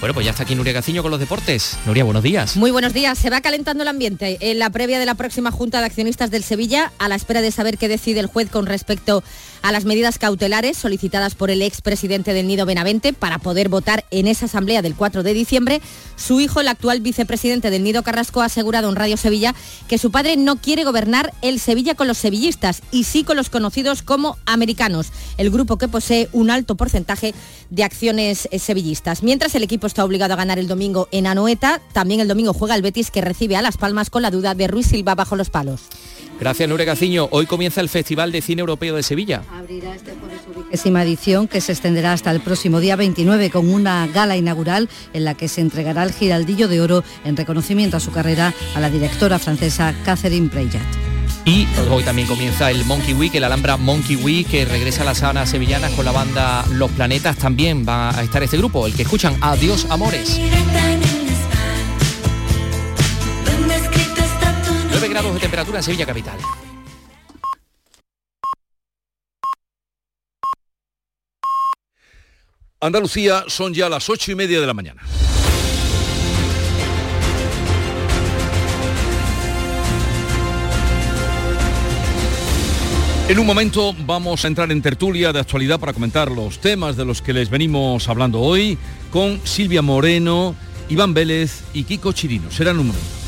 Bueno, 0.06 0.14
pues 0.14 0.26
ya 0.26 0.34
está 0.34 0.44
aquí 0.44 0.54
Nuria 0.54 0.72
Gaciño 0.72 1.02
con 1.02 1.10
los 1.10 1.20
deportes. 1.20 1.80
Nuria, 1.88 2.04
buenos 2.04 2.22
días. 2.22 2.58
Muy 2.58 2.70
buenos 2.70 2.94
días. 2.94 3.18
Se 3.18 3.32
va 3.32 3.42
calentando 3.42 3.82
el 3.82 3.88
ambiente 3.88 4.38
en 4.40 4.60
la 4.60 4.70
previa 4.70 5.00
de 5.00 5.06
la 5.08 5.16
próxima 5.16 5.50
Junta 5.50 5.80
de 5.80 5.88
Accionistas 5.88 6.30
del 6.30 6.44
Sevilla, 6.44 6.92
a 7.00 7.10
la 7.10 7.16
espera 7.16 7.42
de 7.42 7.50
saber 7.50 7.80
qué 7.80 7.88
decide 7.88 8.20
el 8.20 8.28
juez 8.28 8.52
con 8.52 8.68
respecto 8.68 9.24
las 9.72 9.86
medidas 9.86 10.20
cautelares 10.20 10.78
solicitadas 10.78 11.36
por 11.36 11.50
el 11.50 11.62
expresidente 11.62 12.34
del 12.34 12.48
Nido 12.48 12.66
Benavente 12.66 13.14
para 13.14 13.40
poder 13.40 13.70
votar 13.70 14.06
en 14.12 14.28
esa 14.28 14.46
asamblea 14.46 14.82
del 14.82 14.96
4 14.96 15.24
de 15.24 15.34
diciembre, 15.34 15.82
su 16.16 16.40
hijo, 16.40 16.62
el 16.62 16.68
actual 16.68 17.02
vicepresidente 17.02 17.70
del 17.70 17.84
Nido 17.84 18.04
Carrasco, 18.04 18.42
ha 18.42 18.46
asegurado 18.46 18.90
en 18.90 18.96
Radio 18.96 19.18
Sevilla 19.18 19.56
que 19.88 19.98
su 19.98 20.12
padre 20.12 20.38
no 20.38 20.58
quiere 20.58 20.84
gobernar 20.84 21.34
el 21.42 21.60
Sevilla 21.60 21.96
con 21.96 22.08
los 22.08 22.18
sevillistas 22.18 22.82
y 22.92 23.06
sí 23.06 23.24
con 23.24 23.38
los 23.38 23.50
conocidos 23.50 24.02
como 24.02 24.38
americanos, 24.46 25.08
el 25.38 25.50
grupo 25.50 25.78
que 25.78 25.88
posee 25.88 26.30
un 26.32 26.52
alto 26.52 26.76
porcentaje 26.76 27.34
de 27.70 27.84
acciones 27.84 28.48
eh, 28.52 28.60
sevillistas. 28.60 29.24
Mientras 29.24 29.56
el 29.56 29.64
equipo 29.64 29.88
está 29.88 30.04
obligado 30.06 30.34
a 30.34 30.38
ganar 30.38 30.60
el 30.60 30.68
domingo 30.68 31.08
en 31.12 31.28
Anoeta, 31.28 31.82
también 31.94 32.20
el 32.20 32.28
domingo 32.28 32.54
juega 32.54 32.76
el 32.76 32.82
Betis 32.82 33.12
que 33.12 33.22
recibe 33.22 33.56
a 33.56 33.62
Las 33.62 33.78
Palmas 33.78 34.10
con 34.10 34.22
la 34.22 34.32
duda 34.32 34.56
de 34.56 34.68
Ruiz 34.68 34.88
Silva 34.88 35.16
bajo 35.16 35.36
los 35.36 35.50
palos. 35.50 35.82
Gracias, 36.40 36.68
Nure 36.68 36.86
Gaciño. 36.86 37.28
Hoy 37.32 37.46
comienza 37.46 37.82
el 37.82 37.90
Festival 37.90 38.32
de 38.32 38.42
Cine 38.42 38.60
Europeo 38.60 38.96
de 38.96 39.04
Sevilla. 39.04 39.44
Abrirá 39.52 39.96
este 39.96 40.14
jueves 40.20 40.42
su 40.46 40.64
vigésima 40.64 41.04
edición 41.04 41.48
que 41.48 41.62
se 41.62 41.72
extenderá 41.72 42.14
hasta 42.14 42.32
el 42.32 42.42
próximo 42.42 42.80
día 42.80 42.96
29 42.96 43.50
con 43.50 43.74
una 43.74 44.08
gala 44.08 44.36
inaugural 44.36 44.90
en 45.14 45.24
la 45.24 45.34
que 45.34 45.48
se 45.48 45.62
entregará 45.62 46.04
el 46.04 46.12
Giraldillo 46.12 46.68
de 46.68 46.82
Oro 46.82 47.04
en 47.24 47.38
reconocimiento 47.38 47.98
a 47.98 48.00
su 48.00 48.12
carrera 48.12 48.54
a 48.76 48.80
la 48.80 48.90
directora 48.90 49.40
francesa 49.40 49.96
Catherine 50.04 50.50
Breillat. 50.50 50.84
Y 51.46 51.68
hoy 51.92 52.04
también 52.04 52.28
comienza 52.28 52.72
el 52.72 52.84
Monkey 52.86 53.14
Week, 53.14 53.34
el 53.36 53.44
Alhambra 53.44 53.78
Monkey 53.78 54.16
Week, 54.16 54.48
que 54.48 54.66
regresa 54.66 55.04
a 55.04 55.06
las 55.06 55.20
sabanas 55.20 55.50
sevillanas 55.50 55.92
con 55.92 56.04
la 56.04 56.12
banda 56.12 56.66
Los 56.72 56.90
Planetas. 56.92 57.38
También 57.38 57.86
va 57.88 58.18
a 58.18 58.24
estar 58.24 58.42
este 58.42 58.58
grupo, 58.58 58.88
el 58.88 58.96
que 58.96 59.04
escuchan 59.04 59.38
Adiós 59.42 59.86
Amores. 59.90 60.40
Grados 65.16 65.34
de 65.34 65.40
temperatura 65.40 65.78
en 65.78 65.84
Sevilla 65.84 66.06
Capital. 66.06 66.38
Andalucía 72.82 73.46
son 73.48 73.74
ya 73.74 73.88
las 73.88 74.10
ocho 74.10 74.34
y 74.34 74.36
media 74.36 74.60
de 74.60 74.68
la 74.68 74.74
mañana. 74.74 75.02
En 83.30 83.40
un 83.40 83.46
momento 83.46 83.96
vamos 84.06 84.44
a 84.44 84.50
entrar 84.50 84.70
en 84.74 84.82
tertulia 84.82 85.32
de 85.32 85.40
actualidad 85.40 85.80
para 85.80 85.94
comentar 85.94 86.30
los 86.30 86.60
temas 86.60 86.98
de 86.98 87.06
los 87.06 87.22
que 87.22 87.32
les 87.32 87.50
venimos 87.50 88.10
hablando 88.10 88.42
hoy 88.42 88.78
con 89.12 89.40
Silvia 89.48 89.82
Moreno, 89.82 90.58
Iván 90.90 91.14
Vélez 91.14 91.64
y 91.74 91.86
Kiko 91.86 92.12
Chirino. 92.12 92.52
Será 92.52 92.72
en 92.72 92.80
un 92.80 92.88
momento. 92.88 93.25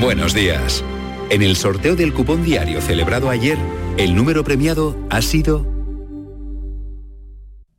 Buenos 0.00 0.32
días. 0.32 0.82
En 1.28 1.42
el 1.42 1.56
sorteo 1.56 1.94
del 1.94 2.14
cupón 2.14 2.42
diario 2.42 2.80
celebrado 2.80 3.28
ayer, 3.28 3.58
el 3.98 4.14
número 4.14 4.42
premiado 4.42 4.96
ha 5.10 5.20
sido 5.20 5.66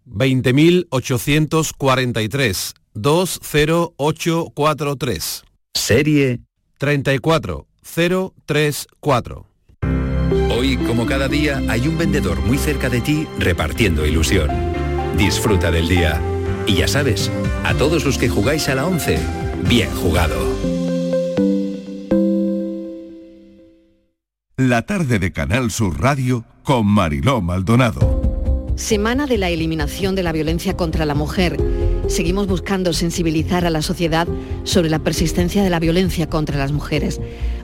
20.843 0.05 2.73
20843. 2.93 5.43
Serie 5.73 6.41
34034. 6.77 9.47
Hoy, 10.55 10.77
como 10.77 11.07
cada 11.07 11.27
día, 11.27 11.59
hay 11.69 11.87
un 11.87 11.97
vendedor 11.97 12.39
muy 12.41 12.59
cerca 12.59 12.89
de 12.89 13.01
ti 13.01 13.27
repartiendo 13.39 14.05
ilusión. 14.05 14.51
Disfruta 15.17 15.71
del 15.71 15.89
día. 15.89 16.21
Y 16.67 16.75
ya 16.75 16.87
sabes, 16.87 17.31
a 17.63 17.73
todos 17.73 18.05
los 18.05 18.19
que 18.19 18.29
jugáis 18.29 18.69
a 18.69 18.75
la 18.75 18.85
11, 18.85 19.17
bien 19.67 19.89
jugado. 19.95 20.70
La 24.67 24.83
tarde 24.83 25.17
de 25.17 25.31
Canal 25.31 25.71
Sur 25.71 25.99
Radio 25.99 26.45
con 26.61 26.85
Mariló 26.85 27.41
Maldonado. 27.41 28.75
Semana 28.75 29.25
de 29.25 29.39
la 29.39 29.49
eliminación 29.49 30.13
de 30.13 30.21
la 30.21 30.31
violencia 30.31 30.77
contra 30.77 31.07
la 31.07 31.15
mujer. 31.15 31.57
Seguimos 32.07 32.45
buscando 32.45 32.93
sensibilizar 32.93 33.65
a 33.65 33.71
la 33.71 33.81
sociedad 33.81 34.27
sobre 34.63 34.91
la 34.91 34.99
persistencia 34.99 35.63
de 35.63 35.71
la 35.71 35.79
violencia 35.79 36.29
contra 36.29 36.59
las 36.59 36.73
mujeres. 36.73 37.19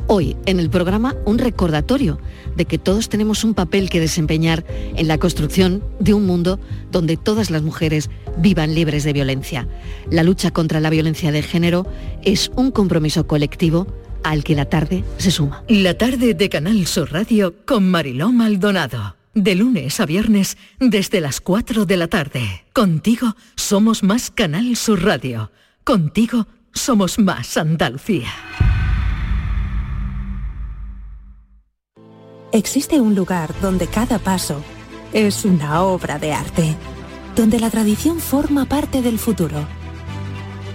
Hoy, 0.07 0.35
en 0.47 0.59
el 0.59 0.71
programa, 0.71 1.15
un 1.25 1.37
recordatorio 1.37 2.17
de 2.55 2.65
que 2.65 2.79
todos 2.79 3.09
tenemos 3.09 3.43
un 3.43 3.53
papel 3.53 3.91
que 3.91 3.99
desempeñar 3.99 4.65
en 4.95 5.07
la 5.07 5.19
construcción 5.19 5.83
de 5.99 6.15
un 6.15 6.25
mundo 6.25 6.59
donde 6.91 7.15
todas 7.15 7.51
las 7.51 7.61
mujeres 7.61 8.09
vivan 8.39 8.73
libres 8.73 9.03
de 9.03 9.13
violencia. 9.13 9.67
La 10.09 10.23
lucha 10.23 10.49
contra 10.49 10.79
la 10.79 10.89
violencia 10.89 11.31
de 11.31 11.43
género 11.43 11.85
es 12.23 12.49
un 12.55 12.71
compromiso 12.71 13.27
colectivo 13.27 13.85
al 14.23 14.43
que 14.43 14.55
la 14.55 14.65
tarde 14.65 15.03
se 15.17 15.31
suma. 15.31 15.63
La 15.67 15.97
tarde 15.97 16.33
de 16.33 16.49
Canal 16.49 16.85
Sur 16.87 17.11
Radio 17.11 17.55
con 17.65 17.89
Mariló 17.89 18.31
Maldonado. 18.31 19.15
De 19.33 19.53
lunes 19.53 19.99
a 19.99 20.05
viernes 20.05 20.57
desde 20.79 21.21
las 21.21 21.41
4 21.41 21.85
de 21.85 21.97
la 21.97 22.07
tarde. 22.07 22.65
Contigo 22.73 23.35
somos 23.55 24.01
más 24.01 24.31
Canal 24.31 24.75
Sur 24.75 25.03
Radio. 25.03 25.51
Contigo 25.83 26.47
somos 26.73 27.19
más 27.19 27.55
Andalucía. 27.57 28.29
Existe 32.51 33.01
un 33.01 33.13
lugar 33.13 33.53
donde 33.61 33.87
cada 33.87 34.19
paso 34.19 34.63
es 35.13 35.45
una 35.45 35.83
obra 35.83 36.17
de 36.17 36.33
arte, 36.33 36.75
donde 37.35 37.59
la 37.59 37.69
tradición 37.69 38.19
forma 38.19 38.65
parte 38.65 39.01
del 39.01 39.19
futuro, 39.19 39.67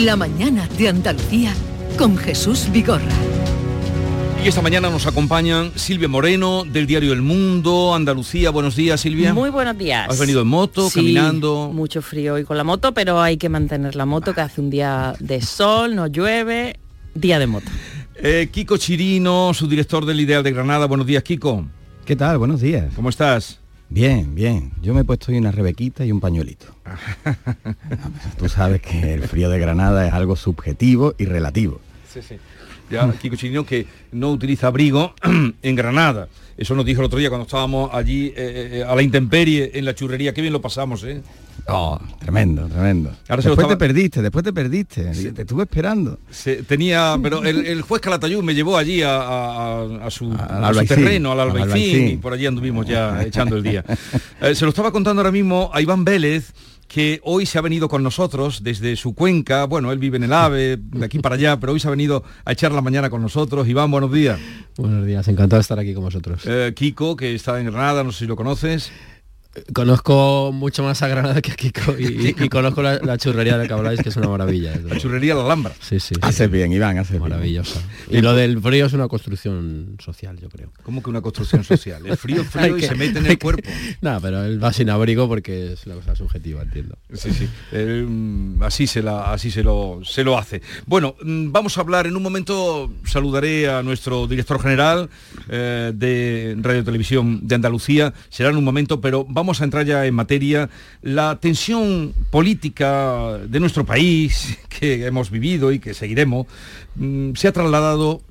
La 0.00 0.16
mañana 0.16 0.66
de 0.78 0.88
Andalucía 0.88 1.52
con 1.98 2.16
Jesús 2.16 2.68
Vigorra. 2.72 3.04
Y 4.42 4.48
esta 4.48 4.62
mañana 4.62 4.88
nos 4.88 5.06
acompañan 5.06 5.72
Silvia 5.74 6.08
Moreno 6.08 6.64
del 6.64 6.86
diario 6.86 7.12
El 7.12 7.20
Mundo, 7.20 7.94
Andalucía. 7.94 8.48
Buenos 8.48 8.76
días, 8.76 9.02
Silvia. 9.02 9.34
Muy 9.34 9.50
buenos 9.50 9.76
días. 9.76 10.08
¿Has 10.08 10.18
venido 10.18 10.40
en 10.40 10.48
moto, 10.48 10.88
Sí, 10.88 11.00
caminando? 11.00 11.70
Mucho 11.74 12.00
frío 12.00 12.34
hoy 12.34 12.44
con 12.44 12.56
la 12.56 12.64
moto, 12.64 12.94
pero 12.94 13.20
hay 13.20 13.36
que 13.36 13.50
mantener 13.50 13.94
la 13.94 14.06
moto, 14.06 14.32
que 14.32 14.40
hace 14.40 14.62
un 14.62 14.70
día 14.70 15.14
de 15.20 15.42
sol, 15.42 15.94
no 15.94 16.06
llueve, 16.06 16.80
día 17.14 17.38
de 17.38 17.46
moto. 17.46 17.70
Eh, 18.14 18.48
Kiko 18.50 18.78
Chirino, 18.78 19.52
su 19.52 19.68
director 19.68 20.06
del 20.06 20.18
Ideal 20.20 20.42
de 20.42 20.52
Granada. 20.52 20.86
Buenos 20.86 21.06
días, 21.06 21.22
Kiko. 21.22 21.66
¿Qué 22.06 22.16
tal? 22.16 22.38
Buenos 22.38 22.62
días. 22.62 22.86
¿Cómo 22.96 23.10
estás? 23.10 23.59
Bien, 23.92 24.36
bien. 24.36 24.70
Yo 24.80 24.94
me 24.94 25.00
he 25.00 25.04
puesto 25.04 25.32
hoy 25.32 25.38
una 25.38 25.50
rebequita 25.50 26.04
y 26.04 26.12
un 26.12 26.20
pañuelito. 26.20 26.66
Tú 28.38 28.48
sabes 28.48 28.80
que 28.80 29.14
el 29.14 29.24
frío 29.24 29.50
de 29.50 29.58
Granada 29.58 30.06
es 30.06 30.12
algo 30.12 30.36
subjetivo 30.36 31.14
y 31.18 31.24
relativo. 31.24 31.80
Sí, 32.08 32.22
sí. 32.22 32.36
Ya, 32.90 33.12
Kiko 33.12 33.36
Chirino 33.36 33.64
que 33.64 33.86
no 34.12 34.30
utiliza 34.30 34.66
abrigo 34.66 35.14
en 35.62 35.74
Granada. 35.76 36.28
Eso 36.56 36.74
nos 36.74 36.84
dijo 36.84 37.00
el 37.00 37.06
otro 37.06 37.18
día 37.18 37.28
cuando 37.30 37.46
estábamos 37.46 37.90
allí 37.94 38.26
eh, 38.36 38.80
eh, 38.80 38.84
a 38.86 38.94
la 38.94 39.00
intemperie 39.02 39.70
en 39.74 39.84
la 39.86 39.94
churrería. 39.94 40.34
Qué 40.34 40.42
bien 40.42 40.52
lo 40.52 40.60
pasamos, 40.60 41.02
¿eh? 41.04 41.22
Oh, 41.68 41.98
tremendo, 42.18 42.66
tremendo. 42.68 43.10
Ahora 43.28 43.36
después 43.36 43.52
estaba- 43.52 43.68
te 43.74 43.76
perdiste, 43.78 44.20
después 44.22 44.44
te 44.44 44.52
perdiste. 44.52 45.04
Te 45.32 45.42
estuve 45.42 45.62
esperando. 45.62 46.18
Se- 46.30 46.62
tenía, 46.64 47.16
pero 47.22 47.42
el, 47.44 47.64
el 47.66 47.80
juez 47.82 48.02
Calatayud 48.02 48.42
me 48.42 48.54
llevó 48.54 48.76
allí 48.76 49.02
a, 49.02 49.16
a- 49.16 49.82
a- 49.82 50.06
a 50.06 50.10
su, 50.10 50.32
Al 50.32 50.86
terreno, 50.86 51.32
al 51.32 51.40
al 51.40 51.48
Albaicín, 51.50 51.70
Albaicín. 51.72 52.08
y 52.08 52.16
por 52.16 52.32
allí 52.34 52.44
anduvimos 52.46 52.86
ya 52.86 53.22
echando 53.26 53.56
el 53.56 53.62
día. 53.62 53.84
Eh, 54.42 54.54
se 54.54 54.64
lo 54.64 54.70
estaba 54.70 54.90
contando 54.92 55.20
ahora 55.20 55.32
mismo 55.32 55.70
a 55.72 55.80
Iván 55.80 56.04
Vélez, 56.04 56.52
que 56.90 57.20
hoy 57.22 57.46
se 57.46 57.56
ha 57.56 57.60
venido 57.60 57.88
con 57.88 58.02
nosotros 58.02 58.64
desde 58.64 58.96
su 58.96 59.14
cuenca, 59.14 59.64
bueno, 59.64 59.92
él 59.92 60.00
vive 60.00 60.16
en 60.16 60.24
el 60.24 60.32
AVE, 60.32 60.76
de 60.76 61.04
aquí 61.04 61.20
para 61.20 61.36
allá, 61.36 61.60
pero 61.60 61.72
hoy 61.72 61.78
se 61.78 61.86
ha 61.86 61.90
venido 61.92 62.24
a 62.44 62.50
echar 62.50 62.72
la 62.72 62.80
mañana 62.80 63.08
con 63.08 63.22
nosotros. 63.22 63.68
Iván, 63.68 63.92
buenos 63.92 64.12
días. 64.12 64.40
Buenos 64.76 65.06
días, 65.06 65.28
encantado 65.28 65.58
de 65.58 65.62
estar 65.62 65.78
aquí 65.78 65.94
con 65.94 66.02
vosotros. 66.02 66.42
Eh, 66.46 66.72
Kiko, 66.74 67.14
que 67.14 67.32
está 67.32 67.60
en 67.60 67.66
Granada, 67.66 68.02
no 68.02 68.10
sé 68.10 68.20
si 68.20 68.26
lo 68.26 68.34
conoces. 68.34 68.90
Conozco 69.72 70.52
mucho 70.52 70.84
más 70.84 71.02
a 71.02 71.08
Granada 71.08 71.42
que 71.42 71.50
a 71.50 71.54
Kiko 71.56 71.96
y, 71.98 72.34
y 72.38 72.48
conozco 72.48 72.82
la, 72.82 72.98
la 72.98 73.18
churrería 73.18 73.54
de 73.56 73.64
la 73.64 73.66
que 73.68 73.74
habláis, 73.74 74.00
que 74.00 74.08
es 74.10 74.16
una 74.16 74.28
maravilla. 74.28 74.76
La 74.88 74.96
churrería 74.96 75.34
La 75.34 75.42
Alhambra. 75.44 75.72
Sí, 75.80 75.98
sí. 75.98 76.14
sí. 76.14 76.20
Haces 76.22 76.48
bien, 76.50 76.72
Iván, 76.72 77.02
bien. 77.10 77.20
Maravillosa. 77.20 77.80
Y 78.08 78.20
lo 78.20 78.34
del 78.34 78.60
frío 78.60 78.86
es 78.86 78.92
una 78.92 79.08
construcción 79.08 79.96
social, 79.98 80.38
yo 80.38 80.48
creo. 80.48 80.72
¿Cómo 80.84 81.02
que 81.02 81.10
una 81.10 81.20
construcción 81.20 81.64
social? 81.64 82.06
El 82.06 82.16
frío, 82.16 82.44
frío 82.44 82.78
y 82.78 82.82
se 82.82 82.94
mete 82.94 83.18
en 83.18 83.26
el 83.26 83.32
que- 83.32 83.38
cuerpo. 83.38 83.68
Nada, 84.00 84.20
pero 84.20 84.44
él 84.44 84.62
va 84.62 84.72
sin 84.72 84.88
abrigo 84.88 85.26
porque 85.26 85.72
es 85.72 85.84
una 85.84 85.96
cosa 85.96 86.14
subjetiva, 86.14 86.62
entiendo. 86.62 86.96
Sí, 87.12 87.32
sí. 87.32 87.48
Eh, 87.72 88.06
mm, 88.08 88.62
así 88.62 88.86
se 88.86 89.02
la, 89.02 89.32
así 89.32 89.50
se 89.50 89.64
lo, 89.64 90.00
se 90.04 90.22
lo 90.22 90.38
hace. 90.38 90.62
Bueno, 90.86 91.16
mm, 91.24 91.50
vamos 91.50 91.76
a 91.76 91.80
hablar 91.80 92.06
en 92.06 92.14
un 92.16 92.22
momento. 92.22 92.92
Saludaré 93.04 93.68
a 93.68 93.82
nuestro 93.82 94.28
director 94.28 94.62
general 94.62 95.10
eh, 95.48 95.90
de 95.92 96.56
Radio 96.60 96.84
Televisión 96.84 97.40
de 97.48 97.54
Andalucía. 97.56 98.14
Será 98.28 98.50
en 98.50 98.56
un 98.56 98.64
momento, 98.64 99.00
pero 99.00 99.26
vamos 99.28 99.39
a 99.40 99.64
entrar 99.64 99.86
ya 99.86 100.06
en 100.06 100.14
materia. 100.14 100.68
La 101.02 101.38
tensión 101.40 102.12
política 102.30 103.38
de 103.38 103.60
nuestro 103.60 103.84
país 103.84 104.58
que 104.68 105.06
hemos 105.06 105.30
vivido 105.30 105.72
y 105.72 105.78
que 105.78 105.94
seguiremos 105.94 106.46
mm, 106.96 107.32
se 107.34 107.48
ha 107.48 107.52
trasladado 107.52 108.22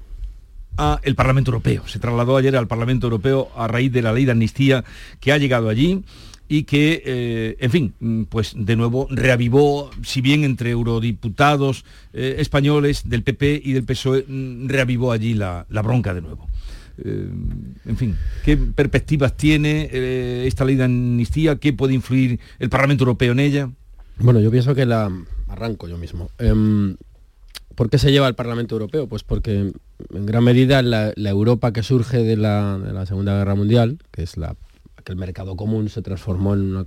a 0.78 1.00
el 1.04 1.16
Parlamento 1.16 1.52
Europeo. 1.52 1.88
Se 1.88 2.00
trasladó 2.00 2.38
ayer 2.38 2.56
al 2.56 2.68
Parlamento 2.68 3.08
Europeo 3.08 3.50
a 3.56 3.68
raíz 3.68 3.92
de 3.92 4.02
la 4.02 4.14
ley 4.14 4.26
de 4.26 4.32
amnistía 4.32 4.86
que 5.20 5.32
ha 5.32 5.38
llegado 5.38 5.68
allí 5.68 6.04
y 6.48 6.64
que, 6.64 7.04
eh, 7.06 7.58
en 7.60 7.72
fin, 7.72 7.94
mm, 8.00 8.24
pues 8.24 8.54
de 8.56 8.76
nuevo 8.76 9.08
reavivó, 9.12 9.92
si 10.02 10.22
bien 10.22 10.44
entre 10.44 10.72
eurodiputados 10.72 11.86
eh, 12.14 12.36
españoles 12.40 13.08
del 13.08 13.24
PP 13.24 13.62
y 13.64 13.74
del 13.74 13.84
PSOE, 13.84 14.26
mm, 14.28 14.68
reavivó 14.68 15.12
allí 15.12 15.36
la, 15.36 15.66
la 15.70 15.82
bronca 15.82 16.14
de 16.14 16.22
nuevo. 16.22 16.50
Eh, 17.04 17.30
en 17.86 17.98
fin, 17.98 18.18
¿qué 18.44 18.58
perspectivas 18.58 19.36
tiene 19.36 19.90
eh, 19.92 20.46
esta 20.48 20.66
ley 20.66 20.76
de 20.76 20.86
amnistía? 20.86 21.58
¿Qué 21.58 21.74
puede 21.74 21.94
influir 21.94 22.40
el 22.60 22.70
Parlamento 22.70 23.04
Europeo 23.04 23.32
en 23.32 23.40
ella? 23.40 23.70
Bueno, 24.18 24.40
yo 24.40 24.52
pienso 24.52 24.76
que 24.76 24.86
la 24.86 25.12
arranco 25.48 25.88
yo 25.88 25.98
mismo. 25.98 26.30
Em, 26.38 26.98
¿Por 27.76 27.90
qué 27.90 27.98
se 27.98 28.12
lleva 28.12 28.28
al 28.28 28.36
Parlamento 28.36 28.76
Europeo? 28.76 29.08
Pues 29.08 29.24
porque 29.24 29.72
en 30.14 30.26
gran 30.26 30.44
medida 30.44 30.82
la, 30.82 31.14
Europa 31.16 31.72
que 31.72 31.84
surge 31.84 32.18
de 32.18 32.36
la, 32.36 32.78
de 32.78 32.92
la 32.92 33.06
Segunda 33.06 33.38
Guerra 33.38 33.56
Mundial, 33.56 34.00
que 34.12 34.24
es 34.24 34.36
la, 34.36 34.56
el 35.10 35.16
mercado 35.16 35.56
común 35.56 35.90
se 35.90 36.02
transformó 36.02 36.54
en 36.54 36.76
una 36.76 36.86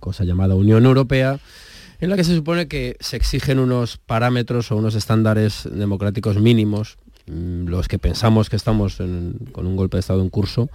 cosa 0.00 0.24
llamada 0.24 0.54
Unión 0.54 0.84
Europea, 0.84 1.38
en 2.00 2.10
la 2.10 2.16
que 2.16 2.24
se 2.24 2.34
supone 2.34 2.66
que 2.66 2.96
se 3.00 3.16
exigen 3.16 3.58
unos 3.58 3.98
parámetros 3.98 4.72
o 4.72 4.76
unos 4.76 4.94
estándares 4.94 5.68
democráticos 5.70 6.38
mínimos, 6.38 6.96
los 7.30 7.88
que 7.88 7.98
pensamos 7.98 8.50
que 8.50 8.56
estamos 8.56 8.96
con 8.96 9.66
un 9.66 9.76
golpe 9.76 9.96
de 9.96 10.00
Estado 10.00 10.22
en 10.22 10.30
curso, 10.30 10.68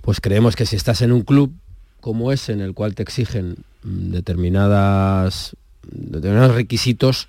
pues 0.00 0.20
creemos 0.20 0.56
que 0.56 0.66
si 0.66 0.76
estás 0.76 1.02
en 1.02 1.12
un 1.12 1.22
club 1.22 1.52
como 2.00 2.30
ese 2.32 2.52
en 2.52 2.60
el 2.60 2.74
cual 2.74 2.94
te 2.94 3.02
exigen 3.02 3.56
mm, 3.82 4.10
determinadas, 4.12 5.56
determinados 5.82 6.54
requisitos, 6.54 7.28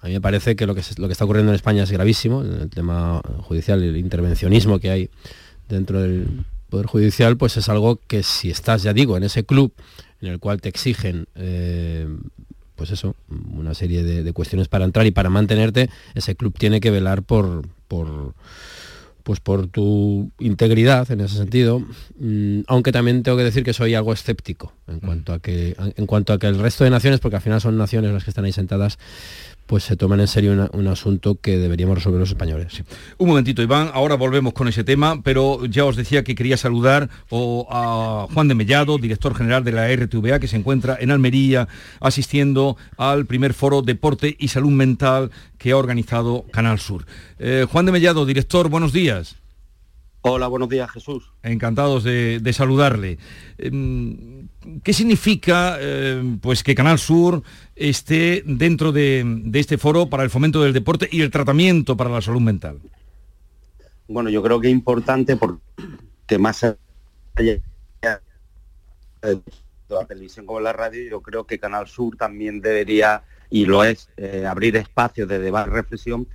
a 0.00 0.06
mí 0.06 0.14
me 0.14 0.20
parece 0.20 0.56
que 0.56 0.66
lo 0.66 0.74
que, 0.74 0.82
lo 0.96 1.08
que 1.08 1.12
está 1.12 1.24
ocurriendo 1.24 1.52
en 1.52 1.56
España 1.56 1.82
es 1.82 1.90
gravísimo, 1.90 2.42
en 2.42 2.52
el 2.54 2.70
tema 2.70 3.20
judicial 3.42 3.82
el 3.82 3.96
intervencionismo 3.96 4.78
que 4.78 4.90
hay 4.90 5.10
dentro 5.68 6.00
del 6.00 6.44
Poder 6.70 6.86
Judicial, 6.86 7.36
pues 7.36 7.56
es 7.56 7.68
algo 7.68 8.00
que 8.06 8.22
si 8.22 8.50
estás, 8.50 8.82
ya 8.82 8.92
digo, 8.92 9.16
en 9.16 9.22
ese 9.22 9.44
club 9.44 9.72
en 10.20 10.28
el 10.28 10.38
cual 10.38 10.60
te 10.60 10.68
exigen, 10.68 11.26
eh, 11.34 12.08
pues 12.76 12.90
eso, 12.90 13.16
una 13.28 13.74
serie 13.74 14.04
de, 14.04 14.22
de 14.22 14.32
cuestiones 14.32 14.68
para 14.68 14.84
entrar 14.84 15.06
y 15.06 15.10
para 15.10 15.30
mantenerte, 15.30 15.90
ese 16.14 16.36
club 16.36 16.54
tiene 16.56 16.80
que 16.80 16.90
velar 16.90 17.22
por, 17.22 17.66
por, 17.88 18.34
pues 19.22 19.40
por 19.40 19.66
tu 19.66 20.30
integridad 20.38 21.10
en 21.10 21.20
ese 21.22 21.36
sentido, 21.36 21.82
Mm, 22.18 22.60
aunque 22.66 22.92
también 22.92 23.22
tengo 23.22 23.36
que 23.36 23.44
decir 23.44 23.62
que 23.62 23.74
soy 23.74 23.94
algo 23.94 24.12
escéptico 24.12 24.72
en 24.88 25.00
cuanto 25.00 25.34
a 25.34 25.38
que 25.38 25.76
en 25.78 26.06
cuanto 26.06 26.32
a 26.32 26.38
que 26.38 26.46
el 26.46 26.58
resto 26.58 26.84
de 26.84 26.90
naciones, 26.90 27.20
porque 27.20 27.36
al 27.36 27.42
final 27.42 27.60
son 27.60 27.76
naciones 27.76 28.12
las 28.12 28.24
que 28.24 28.30
están 28.30 28.46
ahí 28.46 28.52
sentadas, 28.52 28.98
pues 29.66 29.82
se 29.84 29.96
tomen 29.96 30.20
en 30.20 30.28
serio 30.28 30.52
una- 30.52 30.70
un 30.72 30.86
asunto 30.86 31.40
que 31.40 31.58
deberíamos 31.58 31.96
resolver 31.96 32.20
los 32.20 32.30
españoles. 32.30 32.82
Un 33.18 33.28
momentito, 33.28 33.62
Iván, 33.62 33.90
ahora 33.92 34.14
volvemos 34.14 34.52
con 34.52 34.68
ese 34.68 34.84
tema, 34.84 35.20
pero 35.22 35.64
ya 35.66 35.84
os 35.84 35.96
decía 35.96 36.22
que 36.24 36.34
quería 36.34 36.56
saludar 36.56 37.10
o 37.30 37.66
a 37.70 38.32
Juan 38.32 38.48
de 38.48 38.54
Mellado, 38.54 38.98
director 38.98 39.34
general 39.34 39.64
de 39.64 39.72
la 39.72 39.88
RTVA, 39.90 40.38
que 40.38 40.48
se 40.48 40.56
encuentra 40.56 40.96
en 41.00 41.10
Almería 41.10 41.68
asistiendo 42.00 42.76
al 42.96 43.26
primer 43.26 43.54
foro 43.54 43.82
Deporte 43.82 44.36
y 44.38 44.48
Salud 44.48 44.70
Mental 44.70 45.30
que 45.58 45.72
ha 45.72 45.76
organizado 45.76 46.44
Canal 46.52 46.78
Sur. 46.78 47.04
Eh, 47.38 47.66
Juan 47.70 47.86
de 47.86 47.92
Mellado, 47.92 48.24
director, 48.24 48.68
buenos 48.68 48.92
días. 48.92 49.36
Hola, 50.22 50.48
buenos 50.48 50.68
días, 50.68 50.90
Jesús. 50.90 51.30
Encantados 51.44 52.02
de, 52.02 52.40
de 52.40 52.52
saludarle. 52.52 53.18
Em, 53.58 54.45
¿Qué 54.82 54.92
significa 54.92 55.76
eh, 55.80 56.38
pues 56.40 56.62
que 56.62 56.74
Canal 56.74 56.98
Sur 56.98 57.42
esté 57.74 58.42
dentro 58.46 58.92
de, 58.92 59.42
este 59.54 59.78
foro 59.78 60.08
para 60.08 60.22
el 60.22 60.30
fomento 60.30 60.62
del 60.62 60.72
deporte 60.72 61.08
y 61.10 61.22
el 61.22 61.30
tratamiento 61.30 61.96
para 61.96 62.10
la 62.10 62.20
salud 62.20 62.40
mental? 62.40 62.78
Bueno, 64.08 64.30
yo 64.30 64.42
creo 64.42 64.60
que 64.60 64.68
es 64.68 64.72
importante 64.72 65.36
porque 65.36 66.38
más 66.38 66.64
allá 66.64 66.76
de 67.40 67.60
la 69.88 70.04
televisión 70.04 70.46
como 70.46 70.60
la 70.60 70.72
radio, 70.72 71.10
yo 71.10 71.20
creo 71.20 71.44
que 71.44 71.58
Canal 71.58 71.86
Sur 71.86 72.16
también 72.16 72.60
debería, 72.60 73.22
y 73.50 73.66
lo 73.66 73.84
es, 73.84 74.08
eh, 74.16 74.44
abrir 74.46 74.76
espacios 74.76 75.28
de 75.28 75.38
debate 75.38 75.70
y 75.70 75.72
reflexión 75.72 76.26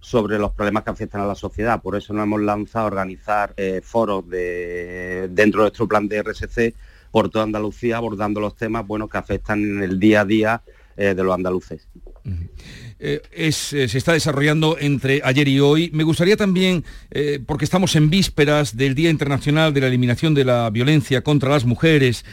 sobre 0.00 0.38
los 0.38 0.52
problemas 0.52 0.84
que 0.84 0.90
afectan 0.90 1.20
a 1.20 1.26
la 1.26 1.34
sociedad. 1.34 1.82
Por 1.82 1.96
eso 1.96 2.14
nos 2.14 2.24
hemos 2.24 2.40
lanzado 2.40 2.84
a 2.84 2.88
organizar 2.88 3.52
eh, 3.56 3.80
foros 3.82 4.28
de, 4.28 5.28
dentro 5.30 5.60
de 5.60 5.64
nuestro 5.64 5.88
plan 5.88 6.08
de 6.08 6.22
RSC 6.22 6.74
por 7.10 7.30
toda 7.30 7.44
Andalucía, 7.44 7.96
abordando 7.96 8.40
los 8.40 8.56
temas 8.56 8.86
buenos 8.86 9.10
que 9.10 9.18
afectan 9.18 9.62
en 9.62 9.82
el 9.82 9.98
día 9.98 10.22
a 10.22 10.24
día 10.24 10.62
eh, 11.00 11.14
de 11.14 11.24
los 11.24 11.32
andaluces. 11.32 11.88
eh, 12.98 13.22
es, 13.32 13.72
eh, 13.72 13.88
se 13.88 13.96
está 13.96 14.12
desarrollando 14.12 14.76
entre 14.78 15.22
ayer 15.24 15.48
y 15.48 15.58
hoy. 15.58 15.90
Me 15.94 16.04
gustaría 16.04 16.36
también, 16.36 16.84
porque 17.46 17.64
estamos 17.64 17.96
en 17.96 18.10
vísperas 18.10 18.76
del 18.76 18.94
Día 18.94 19.08
Internacional 19.08 19.72
de 19.72 19.80
la 19.80 19.86
Eliminación 19.86 20.34
de 20.34 20.44
la 20.44 20.68
Violencia 20.68 21.22
contra 21.22 21.48
las 21.48 21.64
Mujeres, 21.64 22.26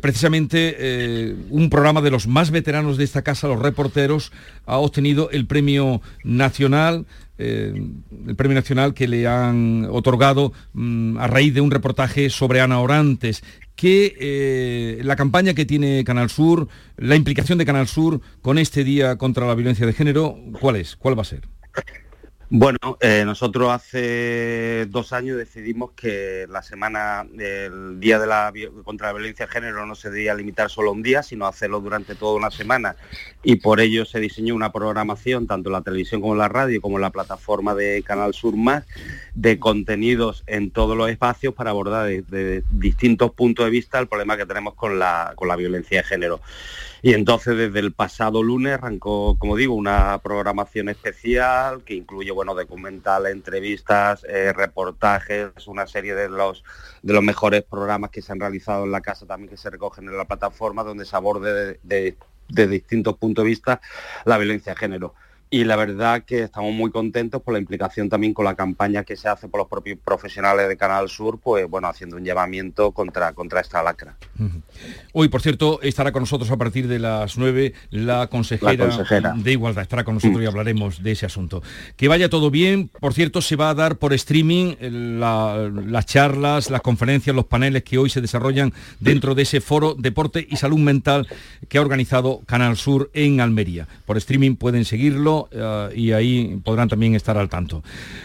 precisamente 0.00 1.34
un 1.50 1.68
programa 1.68 2.00
de 2.00 2.12
los 2.12 2.28
más 2.28 2.52
veteranos 2.52 2.96
de 2.96 3.04
esta 3.04 3.22
casa, 3.22 3.48
los 3.48 3.60
reporteros, 3.60 4.30
ha 4.66 4.78
obtenido 4.78 5.30
el 5.30 5.46
premio 5.46 6.00
nacional. 6.22 7.04
el 7.38 8.36
premio 8.36 8.54
nacional 8.54 8.94
que 8.94 9.08
le 9.08 9.26
han 9.26 9.88
otorgado 9.90 10.52
mm, 10.74 11.18
a 11.18 11.26
raíz 11.26 11.52
de 11.54 11.60
un 11.60 11.72
reportaje 11.72 12.30
sobre 12.30 12.60
Ana 12.60 12.78
Orantes, 12.78 13.42
que 13.74 14.16
eh, 14.20 15.00
la 15.02 15.16
campaña 15.16 15.54
que 15.54 15.64
tiene 15.64 16.04
Canal 16.04 16.30
Sur, 16.30 16.68
la 16.96 17.16
implicación 17.16 17.58
de 17.58 17.66
Canal 17.66 17.88
Sur 17.88 18.20
con 18.40 18.58
este 18.58 18.84
día 18.84 19.16
contra 19.16 19.46
la 19.46 19.54
violencia 19.54 19.86
de 19.86 19.92
género, 19.92 20.36
¿cuál 20.60 20.76
es? 20.76 20.96
¿Cuál 20.96 21.18
va 21.18 21.22
a 21.22 21.26
ser? 21.26 21.48
Bueno, 22.54 22.98
eh, 23.00 23.22
nosotros 23.24 23.70
hace 23.70 24.84
dos 24.90 25.14
años 25.14 25.38
decidimos 25.38 25.92
que 25.92 26.44
la 26.50 26.60
semana, 26.60 27.26
el 27.38 27.98
día 27.98 28.18
de 28.18 28.26
la 28.26 28.52
contra 28.84 29.06
la 29.06 29.14
violencia 29.14 29.46
de 29.46 29.52
género 29.52 29.86
no 29.86 29.94
se 29.94 30.10
debía 30.10 30.34
limitar 30.34 30.68
solo 30.68 30.90
a 30.90 30.92
un 30.92 31.02
día, 31.02 31.22
sino 31.22 31.46
hacerlo 31.46 31.80
durante 31.80 32.14
toda 32.14 32.36
una 32.36 32.50
semana. 32.50 32.94
Y 33.42 33.56
por 33.56 33.80
ello 33.80 34.04
se 34.04 34.20
diseñó 34.20 34.54
una 34.54 34.70
programación, 34.70 35.46
tanto 35.46 35.70
en 35.70 35.72
la 35.72 35.80
televisión 35.80 36.20
como 36.20 36.34
en 36.34 36.40
la 36.40 36.48
radio, 36.48 36.82
como 36.82 36.98
en 36.98 37.00
la 37.00 37.08
plataforma 37.08 37.74
de 37.74 38.02
Canal 38.02 38.34
Sur 38.34 38.54
Más, 38.54 38.84
de 39.32 39.58
contenidos 39.58 40.44
en 40.46 40.70
todos 40.72 40.94
los 40.94 41.08
espacios 41.08 41.54
para 41.54 41.70
abordar 41.70 42.06
desde 42.06 42.64
distintos 42.70 43.30
puntos 43.30 43.64
de 43.64 43.70
vista 43.70 43.98
el 43.98 44.08
problema 44.08 44.36
que 44.36 44.44
tenemos 44.44 44.74
con 44.74 44.98
la, 44.98 45.32
con 45.36 45.48
la 45.48 45.56
violencia 45.56 46.02
de 46.02 46.04
género. 46.04 46.42
Y 47.04 47.14
entonces 47.14 47.56
desde 47.56 47.80
el 47.80 47.92
pasado 47.92 48.42
lunes 48.44 48.74
arrancó, 48.74 49.36
como 49.38 49.56
digo, 49.56 49.74
una 49.74 50.18
programación 50.22 50.88
especial 50.88 51.82
que 51.84 51.94
incluye, 51.94 52.30
bueno, 52.30 52.54
documentales, 52.54 53.32
entrevistas, 53.32 54.24
eh, 54.28 54.52
reportajes, 54.52 55.50
una 55.66 55.88
serie 55.88 56.14
de 56.14 56.28
los, 56.28 56.62
de 57.02 57.12
los 57.12 57.22
mejores 57.24 57.64
programas 57.64 58.10
que 58.10 58.22
se 58.22 58.30
han 58.32 58.38
realizado 58.40 58.84
en 58.84 58.92
la 58.92 59.00
casa 59.00 59.26
también 59.26 59.50
que 59.50 59.56
se 59.56 59.68
recogen 59.70 60.08
en 60.08 60.16
la 60.16 60.26
plataforma 60.26 60.84
donde 60.84 61.04
se 61.04 61.16
aborde 61.16 61.52
de, 61.52 61.80
de- 61.82 62.16
de 62.48 62.66
distintos 62.68 63.16
puntos 63.16 63.44
de 63.44 63.48
vista 63.48 63.80
la 64.26 64.36
violencia 64.36 64.74
de 64.74 64.78
género. 64.78 65.14
Y 65.52 65.64
la 65.64 65.76
verdad 65.76 66.24
que 66.24 66.44
estamos 66.44 66.72
muy 66.72 66.90
contentos 66.90 67.42
por 67.42 67.52
la 67.52 67.60
implicación 67.60 68.08
también 68.08 68.32
con 68.32 68.46
la 68.46 68.54
campaña 68.54 69.04
que 69.04 69.18
se 69.18 69.28
hace 69.28 69.48
por 69.48 69.60
los 69.60 69.68
propios 69.68 69.98
profesionales 70.02 70.66
de 70.66 70.78
Canal 70.78 71.10
Sur, 71.10 71.38
pues 71.38 71.68
bueno, 71.68 71.88
haciendo 71.88 72.16
un 72.16 72.24
llamamiento 72.24 72.92
contra, 72.92 73.34
contra 73.34 73.60
esta 73.60 73.82
lacra. 73.82 74.16
Hoy, 75.12 75.28
por 75.28 75.42
cierto, 75.42 75.78
estará 75.82 76.10
con 76.10 76.22
nosotros 76.22 76.50
a 76.50 76.56
partir 76.56 76.88
de 76.88 76.98
las 76.98 77.36
9 77.36 77.74
la 77.90 78.28
consejera, 78.28 79.34
de 79.36 79.52
Igualdad. 79.52 79.82
Estará 79.82 80.04
con 80.04 80.14
nosotros 80.14 80.42
y 80.42 80.46
hablaremos 80.46 81.02
de 81.02 81.12
ese 81.12 81.26
asunto. 81.26 81.62
Que 81.96 82.08
vaya 82.08 82.30
todo 82.30 82.50
bien. 82.50 82.88
Por 82.88 83.12
cierto, 83.12 83.42
se 83.42 83.56
va 83.56 83.68
a 83.68 83.74
dar 83.74 83.96
por 83.96 84.14
streaming 84.14 84.76
las 84.80 86.06
charlas, 86.06 86.70
las 86.70 86.80
conferencias, 86.80 87.36
los 87.36 87.44
paneles 87.44 87.82
que 87.82 87.98
hoy 87.98 88.08
se 88.08 88.22
desarrollan 88.22 88.72
dentro 89.00 89.34
de 89.34 89.42
ese 89.42 89.60
foro 89.60 89.94
Deporte 89.98 90.46
y 90.48 90.56
Salud 90.56 90.78
Mental 90.78 91.28
que 91.68 91.76
ha 91.76 91.82
organizado 91.82 92.40
Canal 92.46 92.78
Sur 92.78 93.10
en 93.12 93.42
Almería. 93.42 93.86
Por 94.06 94.16
streaming 94.16 94.56
pueden 94.56 94.86
seguirlo 94.86 95.41
eh, 95.50 95.90
y 95.94 96.12
ahí 96.12 96.60
podrán 96.64 96.88
también 96.88 97.14
estar 97.14 97.36
al 97.36 97.48
tanto. 97.48 97.82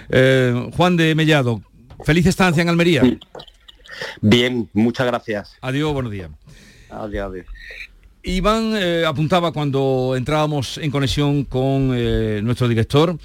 Eh, 0.09 0.70
Juan 0.76 0.97
de 0.97 1.15
Mellado, 1.15 1.61
feliz 2.03 2.26
estancia 2.26 2.61
en 2.61 2.70
Almería. 2.70 3.03
Bien, 4.22 4.70
muchas 4.74 5.07
gracias. 5.07 5.57
Adiós, 5.61 5.93
buenos 5.93 6.11
días. 6.11 6.30
Adiós, 6.89 7.30
adiós. 7.32 7.45
Iván 8.24 8.74
eh, 8.76 9.05
apuntaba 9.07 9.51
cuando 9.51 10.13
entrábamos 10.18 10.78
en 10.78 10.91
conexión 10.91 11.45
con 11.45 11.89
nuestro 12.43 12.68
director, 12.68 13.18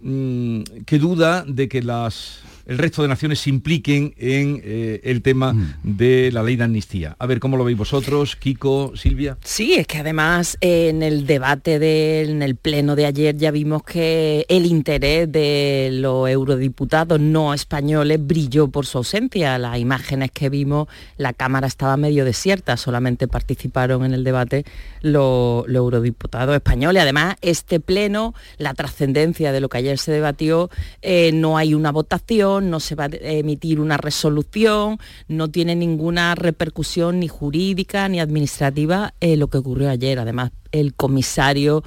mm, 0.00 0.62
que 0.84 0.98
duda 0.98 1.44
de 1.46 1.68
que 1.68 1.82
las 1.82 2.42
el 2.68 2.78
resto 2.78 3.02
de 3.02 3.08
naciones 3.08 3.40
se 3.40 3.50
impliquen 3.50 4.14
en 4.16 4.60
eh, 4.62 5.00
el 5.02 5.22
tema 5.22 5.52
mm. 5.52 5.74
de 5.82 6.30
la 6.32 6.42
ley 6.42 6.54
de 6.56 6.64
amnistía. 6.64 7.16
A 7.18 7.26
ver, 7.26 7.40
¿cómo 7.40 7.56
lo 7.56 7.64
veis 7.64 7.76
vosotros, 7.76 8.36
Kiko, 8.36 8.92
Silvia? 8.94 9.38
Sí, 9.42 9.74
es 9.74 9.86
que 9.86 9.98
además 9.98 10.56
en 10.60 11.02
el 11.02 11.26
debate 11.26 11.78
del 11.78 12.28
en 12.28 12.42
el 12.42 12.56
pleno 12.56 12.94
de 12.94 13.06
ayer 13.06 13.36
ya 13.36 13.50
vimos 13.50 13.82
que 13.82 14.44
el 14.48 14.66
interés 14.66 15.30
de 15.30 15.90
los 15.92 16.28
eurodiputados 16.28 17.18
no 17.20 17.54
españoles 17.54 18.24
brilló 18.24 18.68
por 18.68 18.86
su 18.86 18.98
ausencia. 18.98 19.58
Las 19.58 19.78
imágenes 19.78 20.30
que 20.30 20.48
vimos, 20.48 20.88
la 21.16 21.32
Cámara 21.32 21.66
estaba 21.66 21.96
medio 21.96 22.24
desierta, 22.24 22.76
solamente 22.76 23.28
participaron 23.28 24.04
en 24.04 24.14
el 24.14 24.24
debate 24.24 24.64
los, 25.00 25.66
eurodiputados 25.68 26.54
españoles. 26.54 27.02
Además, 27.02 27.36
este 27.40 27.80
pleno, 27.80 28.34
la 28.58 28.74
trascendencia 28.74 29.52
de 29.52 29.60
lo 29.60 29.68
que 29.68 29.78
ayer 29.78 29.98
se 29.98 30.12
debatió, 30.12 30.70
eh, 31.02 31.32
no 31.32 31.56
hay 31.56 31.74
una 31.74 31.92
votación, 31.92 32.57
no 32.60 32.80
se 32.80 32.94
va 32.94 33.04
a 33.04 33.08
emitir 33.20 33.80
una 33.80 33.96
resolución, 33.96 34.98
no 35.28 35.48
tiene 35.48 35.74
ninguna 35.74 36.34
repercusión 36.34 37.20
ni 37.20 37.28
jurídica 37.28 38.08
ni 38.08 38.20
administrativa 38.20 39.14
eh, 39.20 39.36
lo 39.36 39.48
que 39.48 39.58
ocurrió 39.58 39.90
ayer. 39.90 40.18
Además, 40.18 40.52
el 40.72 40.94
comisario 40.94 41.82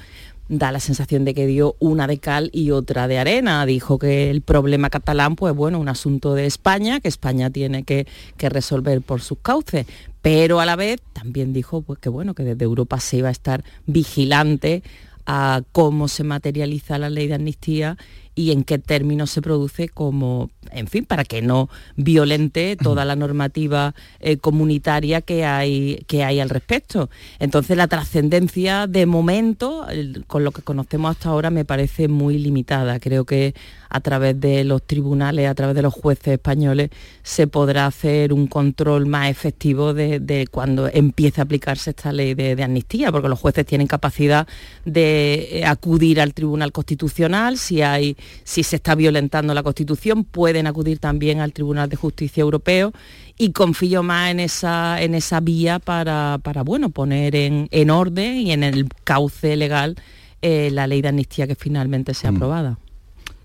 da 0.51 0.71
la 0.71 0.81
sensación 0.81 1.23
de 1.23 1.33
que 1.33 1.47
dio 1.47 1.77
una 1.79 2.07
de 2.07 2.17
cal 2.17 2.49
y 2.53 2.71
otra 2.71 3.07
de 3.07 3.17
arena. 3.17 3.65
Dijo 3.65 3.97
que 3.97 4.29
el 4.29 4.41
problema 4.41 4.89
catalán, 4.89 5.35
pues 5.35 5.55
bueno, 5.55 5.79
un 5.79 5.87
asunto 5.87 6.33
de 6.35 6.45
España, 6.45 6.99
que 6.99 7.07
España 7.07 7.49
tiene 7.49 7.83
que, 7.83 8.05
que 8.35 8.49
resolver 8.49 9.01
por 9.01 9.21
sus 9.21 9.37
cauces. 9.39 9.85
Pero 10.21 10.59
a 10.59 10.65
la 10.65 10.75
vez 10.75 11.01
también 11.13 11.53
dijo 11.53 11.81
pues, 11.81 11.99
que 11.99 12.09
bueno, 12.09 12.33
que 12.33 12.43
desde 12.43 12.65
Europa 12.65 12.99
se 12.99 13.17
iba 13.17 13.29
a 13.29 13.31
estar 13.31 13.63
vigilante 13.85 14.83
a 15.25 15.61
cómo 15.71 16.09
se 16.09 16.23
materializa 16.23 16.97
la 16.97 17.09
ley 17.09 17.27
de 17.27 17.35
amnistía 17.35 17.97
y 18.35 18.51
en 18.51 18.63
qué 18.63 18.77
términos 18.77 19.31
se 19.31 19.41
produce 19.41 19.89
como, 19.89 20.49
en 20.71 20.87
fin, 20.87 21.05
para 21.05 21.23
que 21.23 21.41
no 21.41 21.69
violente 21.95 22.75
toda 22.75 23.05
la 23.05 23.15
normativa 23.15 23.93
eh, 24.19 24.37
comunitaria 24.37 25.21
que 25.21 25.45
hay, 25.45 26.03
que 26.07 26.23
hay 26.23 26.39
al 26.39 26.49
respecto. 26.49 27.09
Entonces 27.39 27.77
la 27.77 27.87
trascendencia 27.87 28.87
de 28.87 29.05
momento, 29.05 29.85
con 30.27 30.43
lo 30.43 30.51
que 30.51 30.61
conocemos 30.61 31.11
hasta 31.11 31.29
ahora, 31.29 31.49
me 31.49 31.65
parece 31.65 32.07
muy 32.07 32.37
limitada. 32.37 32.99
Creo 32.99 33.25
que 33.25 33.53
a 33.93 33.99
través 33.99 34.39
de 34.39 34.63
los 34.63 34.81
tribunales, 34.81 35.49
a 35.49 35.53
través 35.53 35.75
de 35.75 35.81
los 35.81 35.93
jueces 35.93 36.29
españoles, 36.29 36.89
se 37.23 37.45
podrá 37.45 37.85
hacer 37.85 38.31
un 38.31 38.47
control 38.47 39.05
más 39.05 39.29
efectivo 39.29 39.93
de, 39.93 40.47
cuando 40.49 40.87
empiece 40.87 41.41
a 41.41 41.43
aplicarse 41.43 41.89
esta 41.89 42.13
ley 42.13 42.33
de, 42.33 42.55
de, 42.55 42.63
amnistía, 42.63 43.11
porque 43.11 43.27
los 43.27 43.39
jueces 43.39 43.65
tienen 43.65 43.87
capacidad 43.87 44.47
de 44.85 45.59
eh, 45.59 45.65
acudir 45.65 46.21
al 46.21 46.33
Tribunal 46.33 46.71
Constitucional 46.71 47.57
si 47.57 47.81
hay 47.81 48.15
si 48.43 48.63
se 48.63 48.77
está 48.77 48.95
violentando 48.95 49.53
la 49.53 49.63
Constitución, 49.63 50.23
pueden 50.23 50.67
acudir 50.67 50.99
también 50.99 51.41
al 51.41 51.51
Tribunal 51.51 51.89
de 51.89 51.97
Justicia 51.97 52.41
Europeo 52.41 52.93
y 53.37 53.51
confío 53.51 54.03
más 54.03 54.31
en 54.31 54.39
esa, 54.39 55.01
en 55.01 55.15
esa 55.15 55.39
vía 55.39 55.79
para, 55.79 56.39
bueno, 56.63 56.89
poner 56.89 57.35
en, 57.35 57.89
orden 57.89 58.35
y 58.35 58.51
en 58.51 58.63
el 58.63 58.87
cauce 59.03 59.55
legal 59.55 59.95
eh, 60.41 60.69
la 60.71 60.87
ley 60.87 61.01
de 61.01 61.09
amnistía 61.09 61.47
que 61.47 61.55
finalmente 61.55 62.13
sea 62.13 62.31
mm. 62.31 62.35
aprobada. 62.35 62.77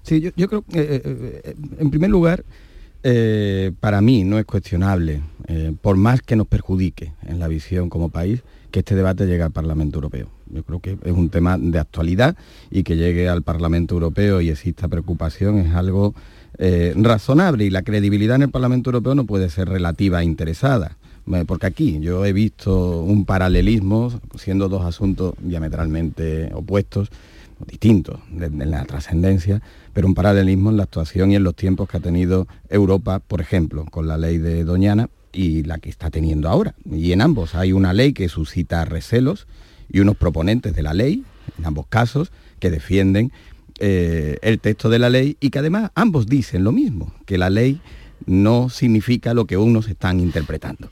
Sí, 0.06 0.20
yo, 0.20 0.48
creo 0.48 0.62
que, 0.62 0.80
eh, 0.80 1.02
eh, 1.04 1.54
en 1.78 1.90
primer 1.90 2.10
lugar, 2.10 2.44
para 3.78 4.00
mí 4.00 4.24
no 4.24 4.36
es 4.36 4.44
cuestionable, 4.44 5.20
por 5.80 5.96
más 5.96 6.22
que 6.22 6.34
nos 6.34 6.48
perjudique 6.48 7.12
en 7.24 7.38
la 7.38 7.46
visión 7.46 7.88
como 7.88 8.08
país, 8.08 8.42
que 8.72 8.80
este 8.80 8.96
debate 8.96 9.26
llegue 9.26 9.42
al 9.44 9.52
Parlamento 9.52 9.98
Europeo. 9.98 10.28
Yo 10.50 10.62
creo 10.62 10.80
que 10.80 10.98
es 11.02 11.12
un 11.12 11.28
tema 11.28 11.56
de 11.58 11.78
actualidad 11.78 12.36
y 12.70 12.82
que 12.82 12.96
llegue 12.96 13.28
al 13.28 13.42
Parlamento 13.42 13.94
Europeo 13.94 14.40
y 14.40 14.50
exista 14.50 14.88
preocupación 14.88 15.58
es 15.58 15.74
algo 15.74 16.14
eh, 16.58 16.94
razonable 16.96 17.64
y 17.64 17.70
la 17.70 17.82
credibilidad 17.82 18.36
en 18.36 18.42
el 18.42 18.50
Parlamento 18.50 18.90
Europeo 18.90 19.14
no 19.14 19.26
puede 19.26 19.50
ser 19.50 19.68
relativa 19.68 20.22
e 20.22 20.24
interesada. 20.24 20.96
Eh, 21.32 21.44
porque 21.46 21.66
aquí 21.66 21.98
yo 22.00 22.24
he 22.24 22.32
visto 22.32 23.02
un 23.02 23.24
paralelismo, 23.24 24.20
siendo 24.36 24.68
dos 24.68 24.84
asuntos 24.84 25.34
diametralmente 25.40 26.50
opuestos, 26.54 27.10
distintos 27.64 28.20
en 28.38 28.70
la 28.70 28.84
trascendencia, 28.84 29.62
pero 29.92 30.06
un 30.06 30.14
paralelismo 30.14 30.70
en 30.70 30.76
la 30.76 30.84
actuación 30.84 31.30
y 31.30 31.36
en 31.36 31.44
los 31.44 31.54
tiempos 31.54 31.88
que 31.88 31.96
ha 31.96 32.00
tenido 32.00 32.46
Europa, 32.68 33.20
por 33.20 33.40
ejemplo, 33.40 33.84
con 33.86 34.06
la 34.06 34.18
ley 34.18 34.38
de 34.38 34.64
Doñana 34.64 35.08
y 35.32 35.62
la 35.62 35.78
que 35.78 35.88
está 35.88 36.10
teniendo 36.10 36.48
ahora. 36.48 36.74
Y 36.90 37.12
en 37.12 37.20
ambos 37.20 37.54
hay 37.54 37.72
una 37.72 37.92
ley 37.92 38.12
que 38.12 38.28
suscita 38.28 38.84
recelos 38.84 39.46
y 39.90 40.00
unos 40.00 40.16
proponentes 40.16 40.74
de 40.74 40.82
la 40.82 40.94
ley, 40.94 41.24
en 41.58 41.66
ambos 41.66 41.86
casos, 41.86 42.32
que 42.58 42.70
defienden 42.70 43.32
eh, 43.78 44.38
el 44.42 44.58
texto 44.58 44.88
de 44.88 44.98
la 44.98 45.10
ley 45.10 45.36
y 45.40 45.50
que 45.50 45.58
además 45.58 45.90
ambos 45.94 46.26
dicen 46.26 46.64
lo 46.64 46.72
mismo, 46.72 47.12
que 47.26 47.38
la 47.38 47.50
ley 47.50 47.80
no 48.24 48.70
significa 48.70 49.34
lo 49.34 49.46
que 49.46 49.56
unos 49.56 49.88
están 49.88 50.20
interpretando. 50.20 50.88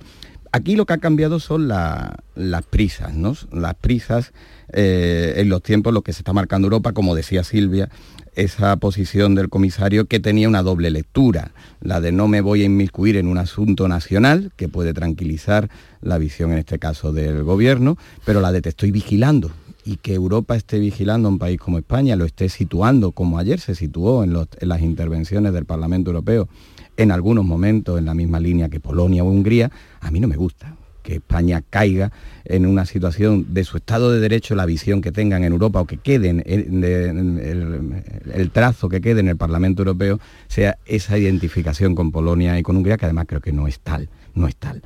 Aquí 0.54 0.76
lo 0.76 0.86
que 0.86 0.92
ha 0.92 0.98
cambiado 0.98 1.40
son 1.40 1.66
las 1.66 2.66
prisas, 2.70 3.12
¿no? 3.12 3.34
Las 3.50 3.74
prisas 3.74 4.32
eh, 4.72 5.34
en 5.38 5.48
los 5.48 5.64
tiempos, 5.64 5.92
lo 5.92 6.02
que 6.02 6.12
se 6.12 6.20
está 6.20 6.32
marcando 6.32 6.66
Europa, 6.66 6.92
como 6.92 7.16
decía 7.16 7.42
Silvia, 7.42 7.88
esa 8.36 8.76
posición 8.76 9.34
del 9.34 9.48
comisario 9.48 10.04
que 10.04 10.20
tenía 10.20 10.48
una 10.48 10.62
doble 10.62 10.92
lectura, 10.92 11.50
la 11.80 12.00
de 12.00 12.12
no 12.12 12.28
me 12.28 12.40
voy 12.40 12.62
a 12.62 12.66
inmiscuir 12.66 13.16
en 13.16 13.26
un 13.26 13.38
asunto 13.38 13.88
nacional, 13.88 14.52
que 14.54 14.68
puede 14.68 14.94
tranquilizar 14.94 15.70
la 16.02 16.18
visión 16.18 16.52
en 16.52 16.58
este 16.58 16.78
caso 16.78 17.12
del 17.12 17.42
gobierno, 17.42 17.98
pero 18.24 18.40
la 18.40 18.52
de 18.52 18.62
te 18.62 18.68
estoy 18.68 18.92
vigilando, 18.92 19.50
y 19.84 19.96
que 19.96 20.14
Europa 20.14 20.54
esté 20.54 20.78
vigilando 20.78 21.26
a 21.26 21.32
un 21.32 21.40
país 21.40 21.58
como 21.58 21.78
España, 21.78 22.14
lo 22.14 22.26
esté 22.26 22.48
situando, 22.48 23.10
como 23.10 23.38
ayer 23.38 23.58
se 23.58 23.74
situó 23.74 24.22
en, 24.22 24.36
en, 24.36 24.68
las 24.68 24.82
intervenciones 24.82 25.52
del 25.52 25.64
Parlamento 25.64 26.10
Europeo, 26.10 26.48
en 26.96 27.10
algunos 27.10 27.44
momentos 27.44 27.98
en 27.98 28.06
la 28.06 28.14
misma 28.14 28.40
línea 28.40 28.68
que 28.68 28.80
Polonia 28.80 29.24
o 29.24 29.28
Hungría, 29.28 29.70
a 30.00 30.10
mí 30.10 30.20
no 30.20 30.28
me 30.28 30.36
gusta 30.36 30.76
que 31.04 31.16
España 31.16 31.62
caiga 31.68 32.10
en 32.44 32.66
una 32.66 32.86
situación 32.86 33.54
de 33.54 33.62
su 33.62 33.76
Estado 33.76 34.10
de 34.10 34.20
Derecho, 34.20 34.56
la 34.56 34.66
visión 34.66 35.02
que 35.02 35.12
tengan 35.12 35.44
en 35.44 35.52
Europa 35.52 35.80
o 35.80 35.86
que 35.86 35.98
queden, 35.98 36.42
el, 36.46 38.50
trazo 38.50 38.88
que 38.88 39.02
quede 39.02 39.20
en 39.20 39.28
el 39.28 39.36
Parlamento 39.36 39.82
Europeo, 39.82 40.18
sea 40.48 40.78
esa 40.86 41.18
identificación 41.18 41.94
con 41.94 42.10
Polonia 42.10 42.58
y 42.58 42.62
con 42.62 42.76
Hungría, 42.76 42.96
que 42.96 43.04
además 43.04 43.26
creo 43.28 43.42
que 43.42 43.52
no 43.52 43.68
es 43.68 43.80
tal, 43.80 44.08
no 44.34 44.48
es 44.48 44.56
tal. 44.56 44.82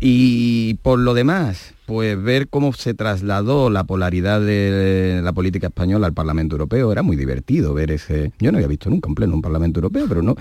Y 0.00 0.74
por 0.82 0.98
lo 0.98 1.14
demás, 1.14 1.74
pues 1.86 2.22
ver 2.22 2.48
cómo 2.48 2.72
se 2.72 2.94
trasladó 2.94 3.68
la 3.68 3.84
polaridad 3.84 4.40
de 4.40 5.20
la 5.22 5.32
política 5.32 5.66
española 5.66 6.06
al 6.06 6.12
Parlamento 6.12 6.54
Europeo 6.54 6.92
era 6.92 7.02
muy 7.02 7.16
divertido 7.16 7.74
ver 7.74 7.90
ese. 7.90 8.32
Yo 8.38 8.52
no 8.52 8.58
había 8.58 8.68
visto 8.68 8.88
nunca 8.88 9.08
un 9.08 9.14
pleno 9.14 9.34
un 9.34 9.42
Parlamento 9.42 9.80
Europeo, 9.80 10.06
pero 10.08 10.22
no, 10.22 10.36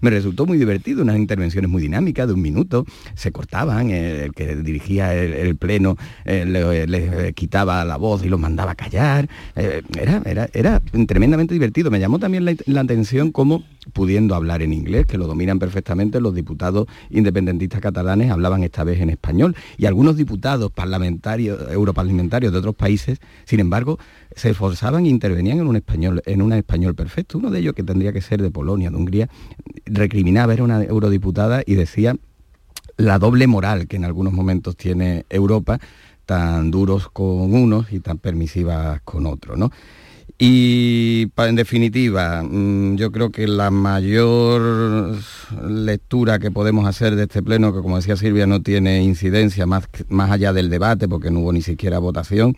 me 0.00 0.10
resultó 0.10 0.46
muy 0.46 0.58
divertido, 0.58 1.02
unas 1.02 1.16
intervenciones 1.16 1.70
muy 1.70 1.82
dinámicas 1.82 2.28
de 2.28 2.34
un 2.34 2.42
minuto, 2.42 2.84
se 3.14 3.32
cortaban, 3.32 3.90
el, 3.90 4.32
que 4.32 4.56
dirigía 4.56 5.14
el, 5.14 5.56
pleno 5.56 5.96
eh, 6.24 6.44
le, 6.46 7.32
quitaba 7.32 7.84
la 7.84 7.96
voz 7.96 8.24
y 8.24 8.28
los 8.28 8.38
mandaba 8.38 8.72
a 8.72 8.74
callar. 8.74 9.28
Eh, 9.56 9.82
era, 9.98 10.22
era, 10.24 10.48
era 10.52 10.80
tremendamente 11.06 11.54
divertido. 11.54 11.90
Me 11.90 11.98
llamó 11.98 12.18
también 12.18 12.44
la, 12.44 12.54
la 12.66 12.80
atención 12.82 13.32
cómo 13.32 13.64
pudiendo 13.92 14.34
hablar 14.34 14.62
en 14.62 14.72
inglés, 14.72 15.06
que 15.06 15.18
lo 15.18 15.26
dominan 15.26 15.58
perfectamente, 15.58 16.20
los 16.20 16.34
diputados 16.34 16.86
independentistas 17.10 17.80
catalanes 17.80 18.30
hablaban 18.30 18.62
esta 18.62 18.84
vez 18.84 19.00
en 19.00 19.10
español 19.10 19.56
y 19.76 19.86
algunos 19.86 20.16
diputados 20.16 20.51
parlamentarios, 20.70 21.70
europarlamentarios 21.70 22.52
de 22.52 22.58
otros 22.58 22.74
países, 22.74 23.18
sin 23.44 23.60
embargo, 23.60 23.98
se 24.34 24.50
esforzaban 24.50 25.06
e 25.06 25.08
intervenían 25.08 25.58
en 25.58 25.66
un 25.66 25.76
español, 25.76 26.22
en 26.26 26.42
un 26.42 26.52
español 26.52 26.94
perfecto. 26.94 27.38
Uno 27.38 27.50
de 27.50 27.60
ellos, 27.60 27.74
que 27.74 27.82
tendría 27.82 28.12
que 28.12 28.20
ser 28.20 28.42
de 28.42 28.50
Polonia, 28.50 28.90
de 28.90 28.96
Hungría, 28.96 29.28
recriminaba, 29.86 30.52
era 30.52 30.64
una 30.64 30.82
eurodiputada 30.82 31.62
y 31.64 31.74
decía 31.74 32.16
la 32.96 33.18
doble 33.18 33.46
moral 33.46 33.86
que 33.86 33.96
en 33.96 34.04
algunos 34.04 34.32
momentos 34.32 34.76
tiene 34.76 35.24
Europa, 35.30 35.78
tan 36.26 36.70
duros 36.70 37.08
con 37.08 37.54
unos 37.54 37.92
y 37.92 38.00
tan 38.00 38.18
permisivas 38.18 39.00
con 39.02 39.26
otros, 39.26 39.58
¿no? 39.58 39.70
Y 40.44 41.30
en 41.36 41.54
definitiva, 41.54 42.42
mm, 42.42 42.96
yo 42.96 43.12
creo 43.12 43.30
que 43.30 43.46
la 43.46 43.70
mayor 43.70 45.16
lectura 45.68 46.40
que 46.40 46.50
podemos 46.50 46.84
hacer 46.84 47.14
de 47.14 47.22
este 47.22 47.44
pleno, 47.44 47.72
que 47.72 47.80
como 47.80 47.94
decía 47.94 48.16
Silvia, 48.16 48.44
no 48.44 48.60
tiene 48.60 49.04
incidencia 49.04 49.66
más, 49.66 49.84
más 50.08 50.32
allá 50.32 50.52
del 50.52 50.68
debate, 50.68 51.06
porque 51.06 51.30
no 51.30 51.38
hubo 51.38 51.52
ni 51.52 51.62
siquiera 51.62 52.00
votación, 52.00 52.56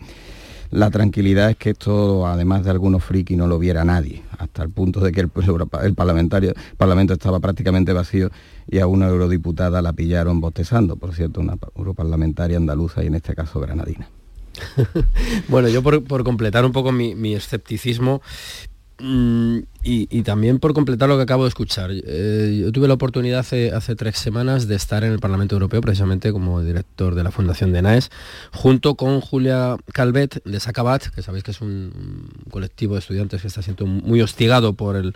la 0.71 0.89
tranquilidad 0.89 1.51
es 1.51 1.57
que 1.57 1.69
esto, 1.69 2.25
además 2.25 2.63
de 2.63 2.71
algunos 2.71 3.03
friki, 3.03 3.35
no 3.35 3.45
lo 3.45 3.59
viera 3.59 3.85
nadie, 3.85 4.23
hasta 4.39 4.63
el 4.63 4.71
punto 4.71 4.99
de 4.99 5.11
que 5.11 5.21
el, 5.21 5.29
el 5.83 5.93
parlamentario, 5.93 6.53
Parlamento 6.77 7.13
estaba 7.13 7.39
prácticamente 7.39 7.93
vacío 7.93 8.31
y 8.67 8.79
a 8.79 8.87
una 8.87 9.09
eurodiputada 9.09 9.83
la 9.83 9.93
pillaron 9.93 10.41
bostezando, 10.41 10.95
por 10.95 11.13
cierto, 11.13 11.39
una 11.39 11.55
europarlamentaria 11.75 12.57
andaluza 12.57 13.03
y 13.03 13.07
en 13.07 13.13
este 13.13 13.35
caso 13.35 13.59
granadina. 13.59 14.09
bueno, 15.47 15.67
yo 15.69 15.81
por, 15.81 16.23
completar 16.23 16.65
un 16.65 16.71
poco 16.71 16.91
mi, 16.91 17.33
escepticismo 17.33 18.21
mm, 18.99 19.59
y, 19.83 20.21
también 20.23 20.59
por 20.59 20.73
completar 20.73 21.09
lo 21.09 21.17
que 21.17 21.23
acabo 21.23 21.43
de 21.43 21.49
escuchar. 21.49 21.91
Eh, 21.91 22.61
yo 22.61 22.71
tuve 22.71 22.87
la 22.87 22.95
oportunidad 22.95 23.39
hace, 23.39 23.71
hace, 23.71 23.95
tres 23.95 24.17
semanas 24.17 24.67
de 24.67 24.75
estar 24.75 25.03
en 25.03 25.11
el 25.11 25.19
Parlamento 25.19 25.55
Europeo, 25.55 25.81
precisamente 25.81 26.31
como 26.31 26.61
director 26.61 27.15
de 27.15 27.23
la 27.23 27.31
Fundación 27.31 27.71
de 27.73 27.81
NAES, 27.81 28.09
junto 28.51 28.95
con 28.95 29.21
Julia 29.21 29.77
Calvet 29.93 30.43
de 30.43 30.59
Sacabat, 30.59 31.07
que 31.07 31.21
sabéis 31.21 31.43
que 31.43 31.51
es 31.51 31.61
un 31.61 32.29
colectivo 32.49 32.95
de 32.95 32.99
estudiantes 32.99 33.41
que 33.41 33.47
está 33.47 33.61
siendo 33.61 33.85
muy 33.85 34.21
hostigado 34.21 34.73
por 34.73 34.95
el 34.95 35.15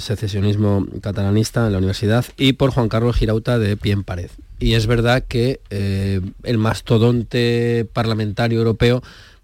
secesionismo 0.00 0.86
catalanista 1.00 1.66
en 1.66 1.72
la 1.72 1.78
universidad, 1.78 2.24
y 2.36 2.54
por 2.54 2.70
Juan 2.70 2.88
Carlos 2.88 3.16
Girauta 3.16 3.58
de 3.58 3.76
Pie 3.76 3.92
en 3.92 4.04
Pared. 4.04 4.30
Y 4.58 4.74
es 4.74 4.86
verdad 4.86 5.24
que 5.26 5.60
eh, 5.70 6.20
el 6.42 6.58
mastodonte 6.58 7.86
parlamentario 7.92 8.58
europeo 8.58 9.02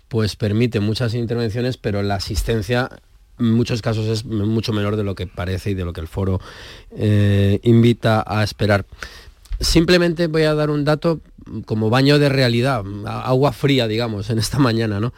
pues 0.08 0.36
permite 0.36 0.80
muchas 0.80 1.14
intervenciones, 1.14 1.76
pero 1.76 2.02
la 2.02 2.16
asistencia 2.16 2.90
en 3.38 3.50
muchos 3.52 3.82
casos 3.82 4.06
es 4.06 4.24
mucho 4.24 4.72
menor 4.72 4.96
de 4.96 5.04
lo 5.04 5.14
que 5.14 5.26
parece 5.26 5.70
y 5.70 5.74
de 5.74 5.84
lo 5.84 5.92
que 5.92 6.00
el 6.00 6.08
foro 6.08 6.40
eh, 6.96 7.60
invita 7.62 8.22
a 8.26 8.42
esperar. 8.44 8.84
Simplemente 9.60 10.26
voy 10.26 10.42
a 10.42 10.54
dar 10.54 10.70
un 10.70 10.84
dato 10.84 11.20
como 11.66 11.90
baño 11.90 12.18
de 12.18 12.28
realidad, 12.28 12.84
agua 13.06 13.52
fría, 13.52 13.88
digamos, 13.88 14.30
en 14.30 14.38
esta 14.38 14.58
mañana, 14.58 15.00
¿no? 15.00 15.12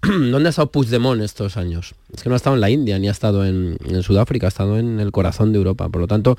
¿Dónde 0.02 0.48
ha 0.48 0.50
estado 0.50 0.70
Puigdemont 0.70 1.22
estos 1.22 1.56
años? 1.56 1.94
Es 2.14 2.22
que 2.22 2.28
no 2.28 2.34
ha 2.34 2.36
estado 2.36 2.54
en 2.54 2.60
la 2.60 2.70
India 2.70 2.98
ni 2.98 3.08
ha 3.08 3.12
estado 3.12 3.44
en, 3.44 3.78
Sudáfrica, 4.02 4.46
ha 4.46 4.48
estado 4.48 4.78
en 4.78 5.00
el 5.00 5.12
corazón 5.12 5.52
de 5.52 5.58
Europa. 5.58 5.88
Por 5.88 6.00
lo 6.00 6.06
tanto, 6.06 6.36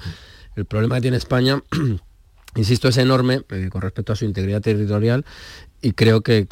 el 0.56 0.66
problema 0.66 0.96
que 0.96 1.02
tiene 1.02 1.18
España, 1.18 1.62
insisto, 2.56 2.88
es 2.88 2.98
enorme 2.98 3.42
eh, 3.50 3.70
con 3.70 3.82
respecto 3.82 4.14
a 4.14 4.16
su 4.16 4.26
integridad 4.26 4.62
territorial 4.62 5.26
y 5.82 5.92
creo 5.94 6.22
que, 6.22 6.46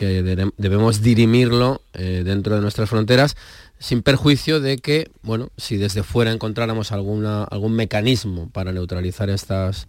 debemos 0.57 1.01
dirimirlo 1.01 1.81
eh, 1.93 2.23
dentro 2.25 2.55
de 2.55 2.61
nuestras 2.61 2.89
fronteras 2.89 3.35
sin 3.79 4.01
perjuicio 4.01 4.59
de 4.59 4.77
que, 4.77 5.11
bueno, 5.21 5.49
si 5.57 5.77
desde 5.77 6.03
fuera 6.03 6.31
encontráramos 6.31 6.91
algún 6.91 7.75
mecanismo 7.75 8.49
para 8.49 8.71
neutralizar 8.71 9.29
estas 9.29 9.87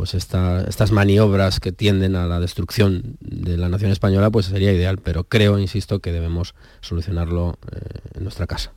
pues 0.00 0.14
estas 0.14 0.92
maniobras 0.92 1.60
que 1.60 1.72
tienden 1.72 2.16
a 2.16 2.24
la 2.24 2.40
destrucción 2.40 3.18
de 3.20 3.58
la 3.58 3.68
nación 3.68 3.90
española, 3.90 4.30
pues 4.30 4.46
sería 4.46 4.72
ideal, 4.72 4.96
pero 4.96 5.24
creo, 5.24 5.58
insisto, 5.58 5.98
que 5.98 6.10
debemos 6.10 6.54
solucionarlo 6.80 7.58
eh, 7.70 8.00
en 8.14 8.22
nuestra 8.22 8.46
casa. 8.46 8.72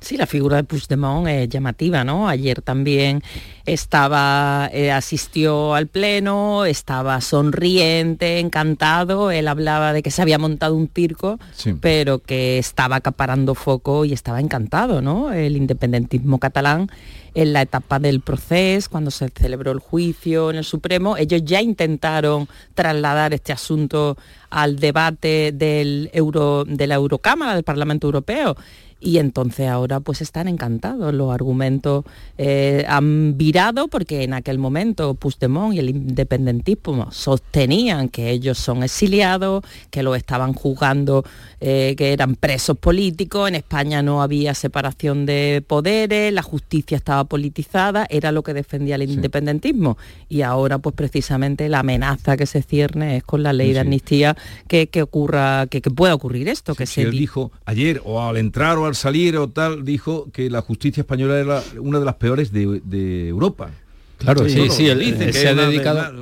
Sí, 0.00 0.16
la 0.16 0.26
figura 0.26 0.56
de 0.56 0.64
Puigdemont 0.64 1.28
es 1.28 1.48
llamativa, 1.48 2.04
¿no? 2.04 2.26
Ayer 2.26 2.62
también 2.62 3.22
estaba, 3.66 4.70
eh, 4.72 4.90
asistió 4.90 5.74
al 5.74 5.88
pleno, 5.88 6.64
estaba 6.64 7.20
sonriente, 7.20 8.38
encantado. 8.38 9.30
Él 9.30 9.46
hablaba 9.46 9.92
de 9.92 10.02
que 10.02 10.10
se 10.10 10.22
había 10.22 10.38
montado 10.38 10.74
un 10.74 10.88
circo, 10.88 11.38
pero 11.80 12.18
que 12.18 12.58
estaba 12.58 12.96
acaparando 12.96 13.54
foco 13.54 14.06
y 14.06 14.14
estaba 14.14 14.40
encantado, 14.40 15.02
¿no? 15.02 15.32
El 15.32 15.56
independentismo 15.56 16.38
catalán 16.38 16.90
en 17.34 17.52
la 17.52 17.62
etapa 17.62 17.98
del 17.98 18.20
proceso, 18.20 18.90
cuando 18.90 19.10
se 19.10 19.28
celebró 19.28 19.70
el 19.70 19.78
juicio 19.78 20.50
en 20.50 20.56
el 20.56 20.64
Supremo, 20.64 21.16
ellos 21.16 21.42
ya 21.44 21.60
intentaron 21.60 22.48
trasladar 22.74 23.34
este 23.34 23.52
asunto 23.52 24.16
al 24.48 24.76
debate 24.80 25.52
del 25.52 26.10
Euro, 26.12 26.64
de 26.64 26.86
la 26.86 26.96
Eurocámara, 26.96 27.54
del 27.54 27.64
Parlamento 27.64 28.08
Europeo 28.08 28.56
y 29.00 29.18
entonces 29.18 29.68
ahora 29.68 30.00
pues 30.00 30.20
están 30.20 30.46
encantados. 30.46 31.14
Los 31.14 31.32
argumentos 31.32 32.04
eh, 32.36 32.84
han 32.86 33.36
virado 33.36 33.88
porque 33.88 34.22
en 34.22 34.34
aquel 34.34 34.58
momento 34.58 35.14
Puigdemont 35.14 35.74
y 35.74 35.78
el 35.78 35.90
independentismo 35.90 37.10
sostenían 37.10 38.08
que 38.08 38.30
ellos 38.30 38.58
son 38.58 38.82
exiliados, 38.82 39.64
que 39.90 40.02
lo 40.02 40.14
estaban 40.14 40.52
juzgando, 40.52 41.24
eh, 41.60 41.94
que 41.96 42.12
eran 42.12 42.34
presos 42.36 42.76
políticos, 42.76 43.48
en 43.48 43.54
España 43.54 44.02
no 44.02 44.22
había 44.22 44.54
separación 44.54 45.26
de 45.26 45.64
poderes, 45.66 46.32
la 46.32 46.42
justicia 46.42 46.96
estaba 46.96 47.24
politizada, 47.24 48.06
era 48.10 48.32
lo 48.32 48.42
que 48.42 48.54
defendía 48.54 48.96
el 48.96 49.02
independentismo. 49.02 49.96
Y 50.28 50.42
ahora 50.42 50.78
pues 50.78 50.94
precisamente 50.94 51.68
la 51.68 51.80
amenaza 51.80 52.36
que 52.36 52.46
se 52.46 52.62
cierne 52.62 53.16
es 53.16 53.24
con 53.24 53.42
la 53.42 53.52
ley 53.52 53.72
de 53.72 53.80
amnistía 53.80 54.36
que, 54.68 54.88
ocurra, 55.02 55.66
que, 55.66 55.80
pueda 55.80 56.14
ocurrir 56.14 56.48
esto. 56.48 56.74
que 56.74 56.86
se 56.86 57.02
él 57.02 57.12
dijo 57.12 57.50
ayer 57.64 58.02
o 58.04 58.22
al 58.22 58.36
entrar 58.36 58.78
o 58.78 58.86
al 58.86 58.89
salir 58.96 59.36
o 59.36 59.48
tal, 59.48 59.84
dijo 59.84 60.28
que 60.32 60.50
la 60.50 60.62
justicia 60.62 61.02
española 61.02 61.38
era 61.38 61.62
una 61.78 61.98
de 61.98 62.04
las 62.04 62.16
peores 62.16 62.52
de, 62.52 63.28
Europa. 63.28 63.70
Claro, 64.18 64.46
sí, 64.46 64.68
sí, 64.68 64.86
él, 64.86 65.32
se 65.32 65.48
ha 65.48 65.54
dedicado, 65.54 66.12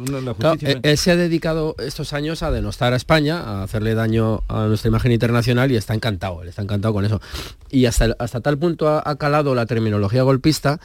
se 0.97 1.11
ha 1.11 1.16
dedicado 1.16 1.75
estos 1.81 2.12
años 2.12 2.45
a 2.45 2.53
denostar 2.53 2.93
a 2.93 2.97
España, 2.97 3.41
a 3.41 3.64
hacerle 3.64 3.95
daño 3.95 4.45
a 4.47 4.66
nuestra 4.66 4.89
imagen 4.89 5.11
internacional 5.11 5.73
y 5.73 5.77
está 5.77 5.95
encantado, 5.95 6.43
él 6.43 6.49
está 6.49 6.62
encantado 6.62 6.95
con 6.95 7.05
eso. 7.05 7.21
Y 7.71 7.87
hasta, 7.87 8.14
hasta 8.21 8.41
tal 8.41 8.57
punto 8.57 8.89
ha 8.89 9.16
calado 9.16 9.57
la 9.57 9.66
terminología 9.66 10.23
golpista 10.23 10.79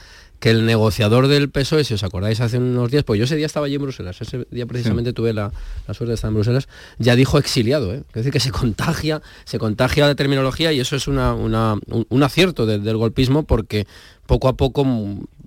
que 0.44 0.50
el 0.50 0.66
negociador 0.66 1.30
del 1.30 1.50
PSOE, 1.50 1.86
si 1.86 1.94
os 1.94 2.04
acordáis 2.04 2.42
hace 2.42 2.58
unos 2.58 2.92
días, 2.92 3.06
pues 3.06 3.18
yo 3.18 3.24
ese 3.24 3.38
día 3.38 3.46
estaba 3.46 3.68
allí 3.68 3.76
en 3.76 3.82
Bruselas, 3.82 4.20
ese 4.20 4.46
día 4.52 4.66
precisamente 4.66 5.14
tuve 5.14 5.32
la, 5.32 5.54
suerte 5.86 6.08
de 6.08 6.14
estar 6.16 6.28
en 6.28 6.34
Bruselas, 6.34 6.68
ya 6.98 7.16
dijo 7.16 7.38
exiliado, 7.38 7.94
¿eh? 7.94 8.04
es 8.10 8.14
decir, 8.14 8.34
que 8.34 8.42
se 8.42 8.52
contagia, 8.52 9.22
se 9.46 9.58
contagia 9.58 10.06
de 10.06 10.16
terminología 10.16 10.74
y 10.74 10.82
eso 10.82 10.98
es 10.98 11.08
una, 11.08 11.34
un, 11.34 12.24
acierto 12.24 12.66
del 12.66 12.98
golpismo 12.98 13.44
porque 13.44 13.88
poco 14.26 14.50
a 14.50 14.58
poco 14.58 14.86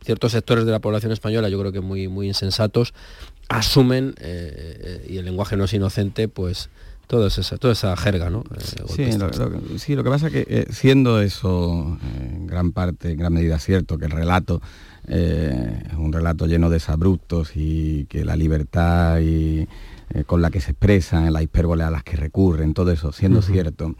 ciertos 0.02 0.32
sectores 0.32 0.64
de 0.64 0.72
la 0.72 0.78
población 0.78 1.12
española, 1.12 1.50
yo 1.50 1.60
creo 1.60 1.72
que 1.72 1.82
muy, 1.82 2.08
muy 2.08 2.28
insensatos, 2.28 2.94
asumen, 3.50 4.14
eh, 4.18 4.78
eh, 4.80 5.06
y 5.10 5.18
el 5.18 5.26
lenguaje 5.26 5.58
no 5.58 5.64
es 5.64 5.74
inocente, 5.74 6.26
pues 6.26 6.70
toda 7.06 7.28
esa, 7.28 7.56
toda 7.58 7.72
esa 7.72 7.96
jerga, 7.96 8.30
¿no? 8.30 8.44
sí, 8.58 9.12
lo, 9.16 9.30
sí, 9.78 9.94
lo, 9.94 10.02
que 10.02 10.10
pasa 10.10 10.26
es 10.26 10.32
que 10.32 10.66
siendo 10.70 11.20
eso 11.20 11.98
en 12.20 12.46
gran 12.46 12.72
parte, 12.72 13.12
en 13.12 13.18
gran 13.18 13.32
medida 13.32 13.58
cierto, 13.58 13.98
que 13.98 14.06
el 14.06 14.10
relato 14.10 14.60
eh, 15.08 15.84
un 15.96 16.12
relato 16.12 16.46
lleno 16.46 16.68
de 16.68 16.80
sabruptos 16.80 17.52
y 17.54 18.06
que 18.06 18.24
la 18.24 18.34
libertad 18.34 19.20
y, 19.20 19.68
eh, 20.10 20.24
con 20.24 20.40
la 20.40 20.50
que 20.50 20.60
se 20.60 20.70
expresan, 20.70 21.32
la 21.32 21.42
hipérbole 21.42 21.82
a 21.82 21.90
las 21.90 22.04
que 22.04 22.16
recurren, 22.16 22.74
todo 22.74 22.92
eso, 22.92 23.12
siendo 23.12 23.42
cierto, 23.42 23.94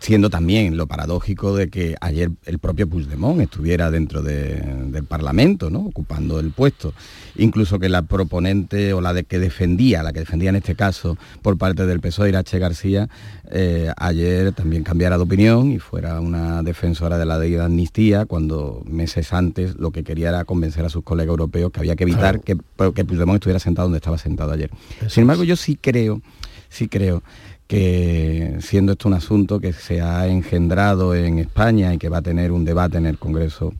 siendo 0.00 0.30
también 0.30 0.78
lo 0.78 0.86
paradójico 0.86 1.54
de 1.54 1.68
que 1.68 1.94
ayer 2.00 2.30
el 2.46 2.58
propio 2.58 2.88
Puigdemont 2.88 3.42
estuviera 3.42 3.90
dentro 3.90 4.22
del 4.22 5.04
Parlamento, 5.06 5.68
¿no? 5.68 5.80
ocupando 5.80 6.40
el 6.40 6.50
puesto. 6.50 6.94
Incluso 7.36 7.78
que 7.78 7.90
la 7.90 8.02
proponente 8.02 8.94
o 8.94 9.02
la 9.02 9.12
de 9.12 9.24
que 9.24 9.38
defendía, 9.38 10.02
la 10.02 10.14
que 10.14 10.20
defendía 10.20 10.48
en 10.48 10.56
este 10.56 10.74
caso 10.74 11.18
por 11.42 11.58
parte 11.58 11.84
del 11.84 12.00
PSOE, 12.00 12.30
Irache 12.30 12.58
García, 12.58 13.10
eh, 13.50 13.92
ayer 13.98 14.52
también 14.52 14.84
cambiara 14.84 15.18
de 15.18 15.24
opinión 15.24 15.70
y 15.70 15.78
fuera 15.78 16.20
una 16.20 16.62
defensora 16.62 17.18
de 17.18 17.26
la 17.26 17.38
ley 17.38 17.50
de 17.50 17.62
amnistía, 17.62 18.24
cuando 18.24 18.82
meses 18.86 19.34
antes 19.34 19.76
lo 19.76 19.90
que 19.90 20.02
quería 20.02 20.30
era 20.30 20.44
convencer 20.44 20.84
a 20.86 20.88
sus 20.88 21.04
colegas 21.04 21.30
europeos 21.30 21.72
que 21.72 21.80
había 21.80 21.96
que 21.96 22.04
evitar 22.04 22.40
que, 22.40 22.56
que 22.94 23.04
Puigdemont 23.04 23.36
estuviera 23.36 23.58
sentado 23.58 23.86
donde 23.86 23.98
estaba 23.98 24.16
sentado 24.16 24.52
ayer. 24.52 24.70
Sin 25.08 25.22
embargo, 25.22 25.44
yo 25.50 25.56
sí 25.56 25.74
creo, 25.74 26.22
sí 26.68 26.86
creo 26.86 27.24
que 27.66 28.56
siendo 28.60 28.92
esto 28.92 29.08
un 29.08 29.14
asunto 29.14 29.58
que 29.58 29.72
se 29.72 30.00
ha 30.00 30.28
engendrado 30.28 31.12
en 31.16 31.40
España 31.40 31.92
y 31.92 31.98
que 31.98 32.08
va 32.08 32.18
a 32.18 32.22
tener 32.22 32.52
un 32.52 32.64
debate 32.64 32.98
en 32.98 33.06
el 33.06 33.18
Congreso 33.18 33.72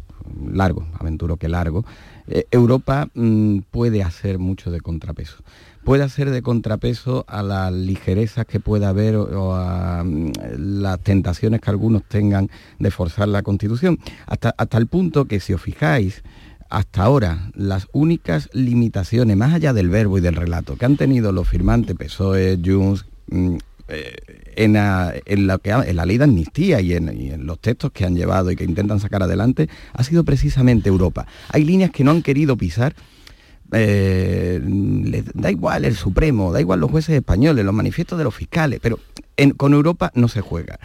largo, 0.52 0.84
aventuro 0.98 1.36
que 1.36 1.48
largo, 1.48 1.84
eh, 2.26 2.44
Europa 2.50 3.08
mm, 3.14 3.60
puede 3.70 4.02
hacer 4.02 4.40
mucho 4.40 4.72
de 4.72 4.80
contrapeso. 4.80 5.36
Puede 5.84 6.02
hacer 6.02 6.30
de 6.30 6.42
contrapeso 6.42 7.24
a 7.28 7.42
las 7.44 7.72
ligerezas 7.72 8.46
que 8.46 8.58
pueda 8.58 8.88
haber 8.88 9.14
o, 9.14 9.54
a 9.54 10.02
mm, 10.04 10.32
las 10.56 10.98
tentaciones 11.00 11.60
que 11.60 11.70
algunos 11.70 12.02
tengan 12.02 12.50
de 12.80 12.90
forzar 12.90 13.28
la 13.28 13.42
Constitución. 13.42 14.00
Hasta, 14.26 14.52
hasta 14.58 14.76
el 14.76 14.88
punto 14.88 15.26
que 15.26 15.38
si 15.38 15.54
os 15.54 15.62
fijáis, 15.62 16.24
hasta 16.70 17.02
ahora 17.02 17.50
las 17.54 17.88
únicas 17.92 18.48
limitaciones, 18.52 19.36
más 19.36 19.52
allá 19.52 19.72
del 19.72 19.90
verbo 19.90 20.18
y 20.18 20.20
del 20.20 20.36
relato, 20.36 20.76
que 20.76 20.86
han 20.86 20.96
tenido 20.96 21.32
los 21.32 21.48
firmantes 21.48 21.96
PSOE, 21.96 22.58
Junts, 22.64 23.04
mm, 23.28 23.56
eh, 23.88 24.14
en, 24.54 24.74
la, 24.74 25.12
en 25.24 25.46
la 25.96 26.06
ley 26.06 26.16
de 26.16 26.24
amnistía 26.24 26.80
y 26.80 26.92
en, 26.94 27.44
los 27.44 27.58
textos 27.58 27.90
que 27.90 28.04
han 28.04 28.14
llevado 28.14 28.50
y 28.50 28.56
que 28.56 28.64
intentan 28.64 29.00
sacar 29.00 29.22
adelante, 29.22 29.68
ha 29.92 30.04
sido 30.04 30.22
precisamente 30.22 30.88
Europa. 30.88 31.26
Hay 31.48 31.64
líneas 31.64 31.90
que 31.90 32.04
no 32.04 32.12
han 32.12 32.22
querido 32.22 32.56
pisar. 32.56 32.94
Eh, 33.72 34.60
da 35.34 35.50
igual 35.50 35.84
el 35.84 35.96
Supremo, 35.96 36.52
da 36.52 36.60
igual 36.60 36.80
los 36.80 36.90
jueces 36.90 37.16
españoles, 37.16 37.64
los 37.64 37.74
manifiestos 37.74 38.18
de 38.18 38.24
los 38.24 38.34
fiscales, 38.34 38.80
pero 38.82 38.98
con 39.56 39.72
Europa 39.72 40.12
no 40.14 40.28
se 40.28 40.40
juega. 40.40 40.78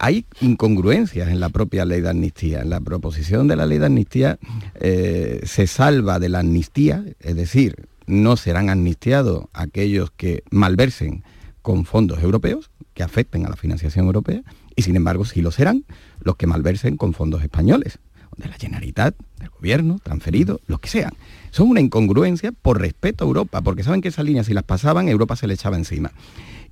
Hay 0.00 0.24
incongruencias 0.40 1.28
en 1.28 1.40
la 1.40 1.50
propia 1.50 1.84
ley 1.84 2.00
de 2.00 2.08
amnistía. 2.08 2.62
En 2.62 2.70
la 2.70 2.80
proposición 2.80 3.48
de 3.48 3.56
la 3.56 3.66
ley 3.66 3.78
de 3.78 3.86
amnistía 3.86 4.38
eh, 4.80 5.40
se 5.44 5.66
salva 5.66 6.18
de 6.18 6.30
la 6.30 6.40
amnistía, 6.40 7.04
es 7.20 7.36
decir, 7.36 7.86
no 8.06 8.38
serán 8.38 8.70
amnistiados 8.70 9.44
aquellos 9.52 10.10
que 10.10 10.42
malversen 10.50 11.22
con 11.60 11.84
fondos 11.84 12.22
europeos, 12.22 12.70
que 12.94 13.02
afecten 13.02 13.44
a 13.44 13.50
la 13.50 13.56
financiación 13.56 14.06
europea, 14.06 14.42
y 14.74 14.82
sin 14.82 14.96
embargo 14.96 15.26
sí 15.26 15.42
lo 15.42 15.50
serán 15.50 15.84
los 16.22 16.36
que 16.36 16.46
malversen 16.46 16.96
con 16.96 17.12
fondos 17.12 17.42
españoles, 17.42 17.98
de 18.38 18.48
la 18.48 18.54
Generalitat, 18.54 19.14
del 19.38 19.50
gobierno, 19.50 19.98
transferidos, 20.02 20.62
los 20.66 20.80
que 20.80 20.88
sean. 20.88 21.12
Son 21.50 21.68
una 21.68 21.80
incongruencia 21.80 22.52
por 22.52 22.80
respeto 22.80 23.24
a 23.24 23.26
Europa, 23.26 23.60
porque 23.60 23.82
saben 23.82 24.00
que 24.00 24.08
esas 24.08 24.24
líneas 24.24 24.46
si 24.46 24.54
las 24.54 24.64
pasaban, 24.64 25.10
Europa 25.10 25.36
se 25.36 25.46
le 25.46 25.52
echaba 25.52 25.76
encima. 25.76 26.10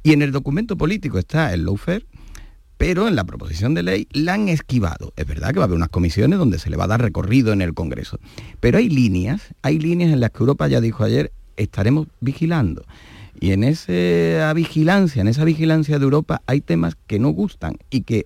Y 0.03 0.13
en 0.13 0.23
el 0.23 0.33
documento 0.33 0.79
político 0.79 1.19
está 1.19 1.53
el 1.53 1.67
lawfare, 1.67 2.07
pero 2.79 3.09
en 3.09 3.17
la 3.17 3.25
proposición 3.25 3.75
de 3.75 3.83
ley 3.83 4.09
la 4.13 4.35
han 4.35 4.49
esquivado. 4.49 5.13
Es 5.17 5.27
verdad 5.27 5.51
que 5.53 5.59
va 5.59 5.65
a 5.65 5.67
haber 5.67 5.77
unas 5.77 5.91
comisiones 5.91 6.39
donde 6.39 6.59
se 6.59 6.71
le 6.71 6.77
va 6.77 6.85
a 6.85 6.89
dar 6.89 7.03
recorrido 7.03 7.53
en 7.53 7.61
el 7.61 7.75
Congreso, 7.75 8.19
pero 8.61 8.79
hay 8.79 8.89
líneas, 8.89 9.43
hay 9.63 9.79
líneas 9.79 10.13
en 10.13 10.21
las 10.21 10.31
que 10.31 10.39
Europa 10.39 10.69
ya 10.69 10.81
dijo 10.81 11.05
ayer, 11.05 11.33
estaremos 11.57 12.07
vigilando. 12.21 12.85
Y 13.41 13.53
en 13.53 13.65
esa 13.65 14.53
vigilancia, 14.55 15.21
en 15.21 15.29
esa 15.29 15.45
vigilancia 15.45 15.99
de 15.99 16.05
Europa 16.05 16.43
hay 16.47 16.61
temas 16.61 16.97
que 17.07 17.19
no 17.19 17.31
gustan 17.31 17.77
y 17.91 18.03
que 18.03 18.25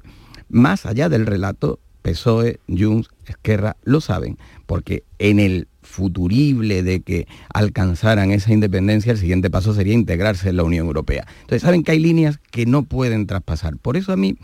más 0.49 0.87
allá 0.87 1.09
del 1.09 1.27
relato, 1.27 1.81
PSOE, 2.03 2.61
Junts, 2.69 3.09
Esquerra 3.27 3.77
lo 3.85 4.01
saben, 4.01 4.39
porque 4.67 5.03
en 5.19 5.41
el 5.41 5.69
futurible 5.83 6.83
de 6.83 7.01
que 7.01 7.27
alcanzaran 7.53 8.31
esa 8.31 8.53
independencia, 8.53 9.13
el 9.13 9.19
siguiente 9.19 9.51
paso 9.51 9.75
sería 9.75 9.95
integrarse 9.95 10.49
en 10.49 10.57
la 10.57 10.63
Unión 10.63 10.87
Europea. 10.87 11.27
Entonces 11.43 11.63
saben 11.63 11.83
que 11.83 11.93
hay 11.93 11.99
líneas 11.99 12.39
que 12.51 12.67
no 12.67 12.85
pueden 12.85 13.27
traspasar. 13.27 13.77
Por 13.77 13.97
eso 13.97 14.13
a 14.13 14.17
mí, 14.17 14.37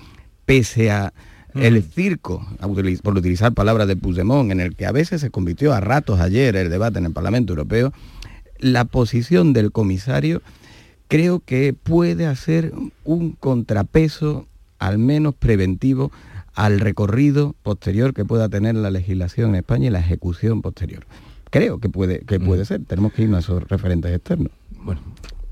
pese 0.45 0.91
a 0.91 1.13
el 1.55 1.83
circo, 1.83 2.47
por 3.03 3.17
utilizar 3.17 3.53
palabras 3.53 3.89
de 3.89 3.97
Puigdemont, 3.97 4.53
en 4.53 4.61
el 4.61 4.77
que 4.77 4.87
a 4.87 4.93
veces 4.93 5.21
se 5.21 5.31
convirtió 5.31 5.73
a 5.73 5.81
ratos 5.81 6.21
ayer 6.21 6.55
el 6.57 6.71
debate 6.71 6.99
en 6.99 7.07
el 7.07 7.13
Parlamento 7.13 7.53
Europeo, 7.53 7.93
la 8.59 8.85
posición 8.85 9.53
del 9.53 9.73
comisario 9.73 10.43
creo 11.09 11.41
que 11.41 11.73
puede 11.73 12.27
hacer 12.27 12.73
un 13.05 13.33
contrapeso, 13.33 14.47
al 14.79 14.99
menos 14.99 15.35
preventivo, 15.35 16.13
al 16.55 16.81
recorrido 16.81 17.55
posterior 17.63 18.13
que 18.13 18.25
pueda 18.25 18.49
tener 18.49 18.75
la 18.75 18.91
legislación 18.91 19.51
en 19.51 19.57
España 19.57 19.87
y 19.87 19.91
la 19.91 20.01
ejecución 20.01 20.61
posterior 20.61 21.07
creo 21.51 21.79
que 21.81 21.89
puede, 21.89 22.21
que 22.21 22.39
puede 22.41 22.63
mm. 22.63 22.67
ser. 22.67 22.85
Tenemos 22.85 23.13
que 23.13 23.23
irnos 23.23 23.37
a 23.37 23.41
esos 23.41 23.69
referentes 23.69 24.15
externos. 24.15 24.53
Bueno, 24.71 25.01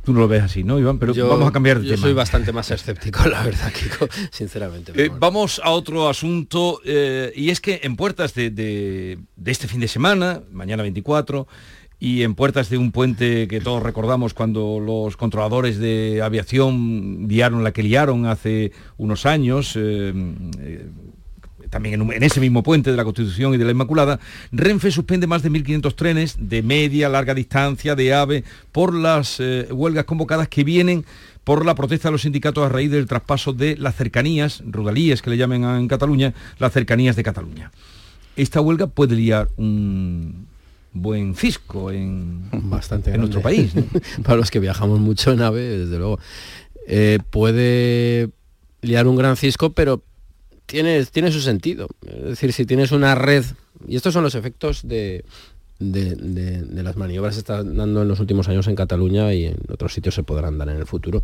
Tú 0.07 0.12
no 0.12 0.20
lo 0.20 0.28
ves 0.28 0.44
así, 0.44 0.62
¿no, 0.62 0.78
Iván? 0.78 1.01
Pero 1.01 1.12
vamos 1.28 1.49
a 1.49 1.51
cambiar 1.51 1.80
de 1.80 1.86
yo 1.86 1.94
tema. 1.94 2.03
soy 2.03 2.12
bastante 2.12 2.53
más 2.53 2.70
escéptico, 2.70 3.26
la 3.28 3.42
verdad, 3.42 3.72
Kiko, 3.72 4.07
sinceramente. 4.30 4.92
Eh, 4.94 5.11
vamos 5.12 5.61
a 5.64 5.70
otro 5.70 6.09
asunto, 6.09 6.80
eh, 6.84 7.32
y 7.34 7.51
es 7.51 7.61
que 7.61 7.80
en 7.82 7.97
puertas 7.97 8.32
de, 8.32 8.51
de, 8.51 9.18
este 9.44 9.66
fin 9.66 9.80
de 9.80 9.88
semana, 9.88 10.42
mañana 10.53 10.84
24, 10.84 11.49
y 11.99 12.22
en 12.22 12.36
puertas 12.36 12.70
de 12.70 12.78
un 12.78 12.92
puente 12.92 13.49
que 13.49 13.61
todos 13.61 13.82
recordamos 13.82 14.32
cuando 14.32 14.78
los 14.78 15.16
controladores 15.16 15.78
de 15.78 16.22
aviación 16.22 17.26
liaron 17.28 17.64
la 17.64 17.72
que 17.72 17.82
liaron 17.82 18.26
hace 18.26 18.70
unos 18.99 19.26
años, 19.26 19.72
eh, 19.74 20.12
también 21.71 22.01
en, 22.01 22.23
ese 22.23 22.41
mismo 22.41 22.62
puente 22.62 22.91
de 22.91 22.97
la 22.97 23.05
Constitución 23.05 23.55
y 23.55 23.57
de 23.59 23.64
la 23.64 23.71
Inmaculada, 23.71 24.21
Renfe 24.53 24.91
suspende 24.91 25.27
más 25.27 25.43
de 25.43 25.51
1.500 25.51 25.95
trenes 25.95 26.37
de 26.39 26.62
media, 26.62 27.09
larga 27.09 27.35
distancia, 27.35 27.95
de 27.95 28.14
AVE, 28.14 28.45
por 28.73 28.95
las 28.95 29.41
eh, 29.41 29.67
huelgas 29.71 30.05
convocadas 30.05 30.49
que 30.49 30.64
vienen 30.64 31.05
por 31.45 31.64
la 31.64 31.77
protesta 31.77 32.09
de 32.09 32.12
los 32.12 32.23
sindicatos 32.23 32.64
a 32.64 32.69
raíz 32.69 32.91
del 32.91 33.07
traspaso 33.07 33.53
de 33.53 33.77
las 33.77 33.95
cercanías, 33.95 34.62
rudalíes 34.67 35.23
que 35.23 35.31
le 35.31 35.37
llamen 35.37 35.62
en 35.62 35.87
Cataluña, 35.87 36.35
las 36.59 36.73
cercanías 36.73 37.14
de 37.14 37.23
Cataluña. 37.23 37.71
Esta 38.35 38.61
huelga 38.61 38.89
puede 38.89 39.14
liar 39.14 39.49
un 39.57 40.47
buen 40.93 41.35
fisco 41.35 41.91
en, 41.91 42.49
Bastante 42.51 43.12
en 43.12 43.21
nuestro 43.21 43.43
país. 43.43 43.73
Para 44.25 44.37
los 44.37 44.51
que 44.51 44.61
viajamos 44.61 44.99
mucho 44.99 45.33
en 45.33 45.43
AVE, 45.43 45.79
desde 45.79 45.99
luego. 45.99 46.19
Eh, 46.89 47.19
puede 47.31 48.31
liar 48.83 49.07
un 49.07 49.17
gran 49.17 49.37
cisco, 49.37 49.71
pero 49.71 50.03
tiene, 50.67 51.05
tiene 51.07 51.33
su 51.33 51.41
sentido. 51.41 51.89
Es 52.07 52.25
decir, 52.25 52.53
si 52.53 52.67
tienes 52.67 52.93
una 52.93 53.14
red, 53.14 53.45
y 53.87 53.97
estos 53.97 54.12
son 54.12 54.23
los 54.23 54.35
efectos 54.35 54.87
de, 54.87 55.25
de, 55.79 56.83
las 56.83 56.97
maniobras 56.97 57.35
que 57.35 57.41
están 57.41 57.77
dando 57.77 58.03
en 58.03 58.09
los 58.09 58.21
últimos 58.21 58.49
años 58.49 58.67
en 58.67 58.77
Cataluña 58.77 59.33
y 59.35 59.47
en 59.47 59.57
otros 59.71 59.93
sitios 59.93 60.14
se 60.14 60.23
podrán 60.23 60.59
dar 60.59 60.69
en 60.69 60.77
el 60.77 60.87
futuro. 60.87 61.23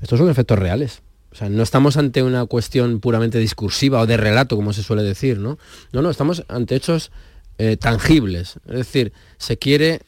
Estos 0.00 0.18
son 0.18 0.30
efectos 0.30 0.58
reales. 0.58 1.02
O 1.32 1.36
sea, 1.36 1.48
no 1.48 1.62
estamos 1.62 1.96
ante 1.96 2.22
una 2.22 2.46
cuestión 2.46 3.00
puramente 3.00 3.38
discursiva 3.38 4.00
o 4.00 4.06
de 4.06 4.16
relato, 4.16 4.56
como 4.56 4.72
se 4.72 4.84
suele 4.84 5.02
decir, 5.02 5.38
¿no? 5.38 5.58
No, 5.92 6.00
no, 6.00 6.10
estamos 6.10 6.44
ante 6.48 6.76
hechos 6.76 7.10
eh, 7.58 7.76
tangibles. 7.76 8.60
Es 8.66 8.76
decir, 8.76 9.12
se 9.36 9.56
quiere 9.56 10.00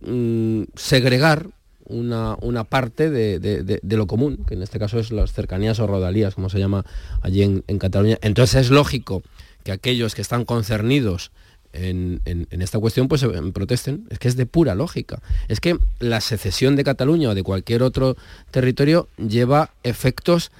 mm, 0.00 0.62
segregar 0.76 1.50
una, 1.90 2.64
parte 2.64 3.10
de, 3.10 3.80
lo 3.82 4.06
común, 4.06 4.44
que 4.46 4.54
en 4.54 4.62
este 4.62 4.78
caso 4.78 4.98
es 4.98 5.10
las 5.12 5.32
cercanías 5.32 5.78
o 5.80 5.86
rodalías, 5.86 6.34
como 6.34 6.48
se 6.48 6.58
llama 6.58 6.84
allí 7.22 7.42
en, 7.42 7.78
Cataluña. 7.78 8.18
Entonces 8.22 8.66
es 8.66 8.70
lógico 8.70 9.22
que 9.64 9.72
aquellos 9.72 10.14
que 10.14 10.22
están 10.22 10.44
concernidos 10.44 11.30
en, 11.72 12.20
esta 12.50 12.78
cuestión 12.78 13.08
pues 13.08 13.24
protesten. 13.52 14.06
Es 14.10 14.18
que 14.18 14.28
es 14.28 14.36
de 14.36 14.46
pura 14.46 14.74
lógica. 14.74 15.20
Es 15.48 15.60
que 15.60 15.78
la 15.98 16.20
secesión 16.20 16.76
de 16.76 16.84
Cataluña 16.84 17.30
o 17.30 17.34
de 17.34 17.42
cualquier 17.42 17.82
otro 17.82 18.16
territorio 18.50 19.08
lleva 19.16 19.70
efectos 19.82 20.50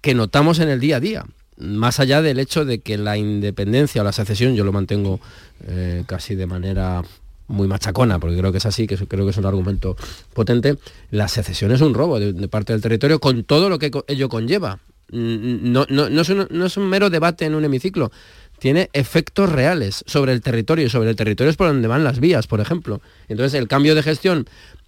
que 0.00 0.14
notamos 0.14 0.58
en 0.58 0.68
el 0.68 0.80
día 0.80 0.96
a 0.96 1.00
día. 1.00 1.24
Más 1.56 2.00
allá 2.00 2.22
del 2.22 2.38
hecho 2.38 2.64
de 2.64 2.80
que 2.80 2.96
la 2.96 3.18
independencia 3.18 4.00
o 4.00 4.04
la 4.04 4.12
secesión, 4.12 4.54
yo 4.54 4.64
lo 4.64 4.72
mantengo 4.72 5.20
eh, 5.66 6.04
casi 6.06 6.34
de 6.34 6.46
manera 6.46 7.02
muy 7.50 7.68
machacona, 7.68 8.18
porque 8.18 8.38
creo 8.38 8.52
que 8.52 8.58
es 8.58 8.66
así, 8.66 8.86
que 8.86 8.96
creo 8.96 9.24
que 9.24 9.30
es 9.30 9.36
un 9.36 9.46
argumento 9.46 9.96
potente, 10.32 10.76
la 11.10 11.28
secesión 11.28 11.72
es 11.72 11.80
un 11.80 11.94
robo 11.94 12.18
de, 12.18 12.48
parte 12.48 12.72
del 12.72 12.80
territorio 12.80 13.20
con 13.20 13.44
todo 13.44 13.68
lo 13.68 13.78
que 13.78 13.90
ello 14.08 14.28
conlleva. 14.28 14.78
Mm, 15.12 15.72
no, 15.72 15.86
no, 15.88 16.20
es 16.20 16.76
un, 16.76 16.88
mero 16.88 17.10
debate 17.10 17.44
en 17.44 17.54
un 17.54 17.64
hemiciclo, 17.64 18.12
tiene 18.58 18.88
efectos 18.92 19.50
reales 19.50 20.04
sobre 20.06 20.32
el 20.32 20.40
territorio 20.40 20.86
y 20.86 20.90
sobre 20.90 21.10
el 21.10 21.16
territorio 21.16 21.50
es 21.50 21.56
por 21.56 21.66
donde 21.66 21.88
van 21.88 22.04
las 22.04 22.20
vías, 22.20 22.46
por 22.46 22.60
ejemplo. 22.60 23.00
Entonces 23.28 23.58
el 23.58 23.68
cambio 23.68 23.94
de 23.94 24.02
gestión 24.02 24.46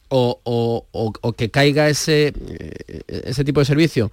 o, 0.09 0.41
o 0.45 1.33
que 1.33 1.51
caiga 1.51 1.89
ese, 1.89 2.35
eh, 2.37 3.03
ese 3.09 3.45
tipo 3.45 3.61
de 3.61 3.67
servicio 3.67 4.13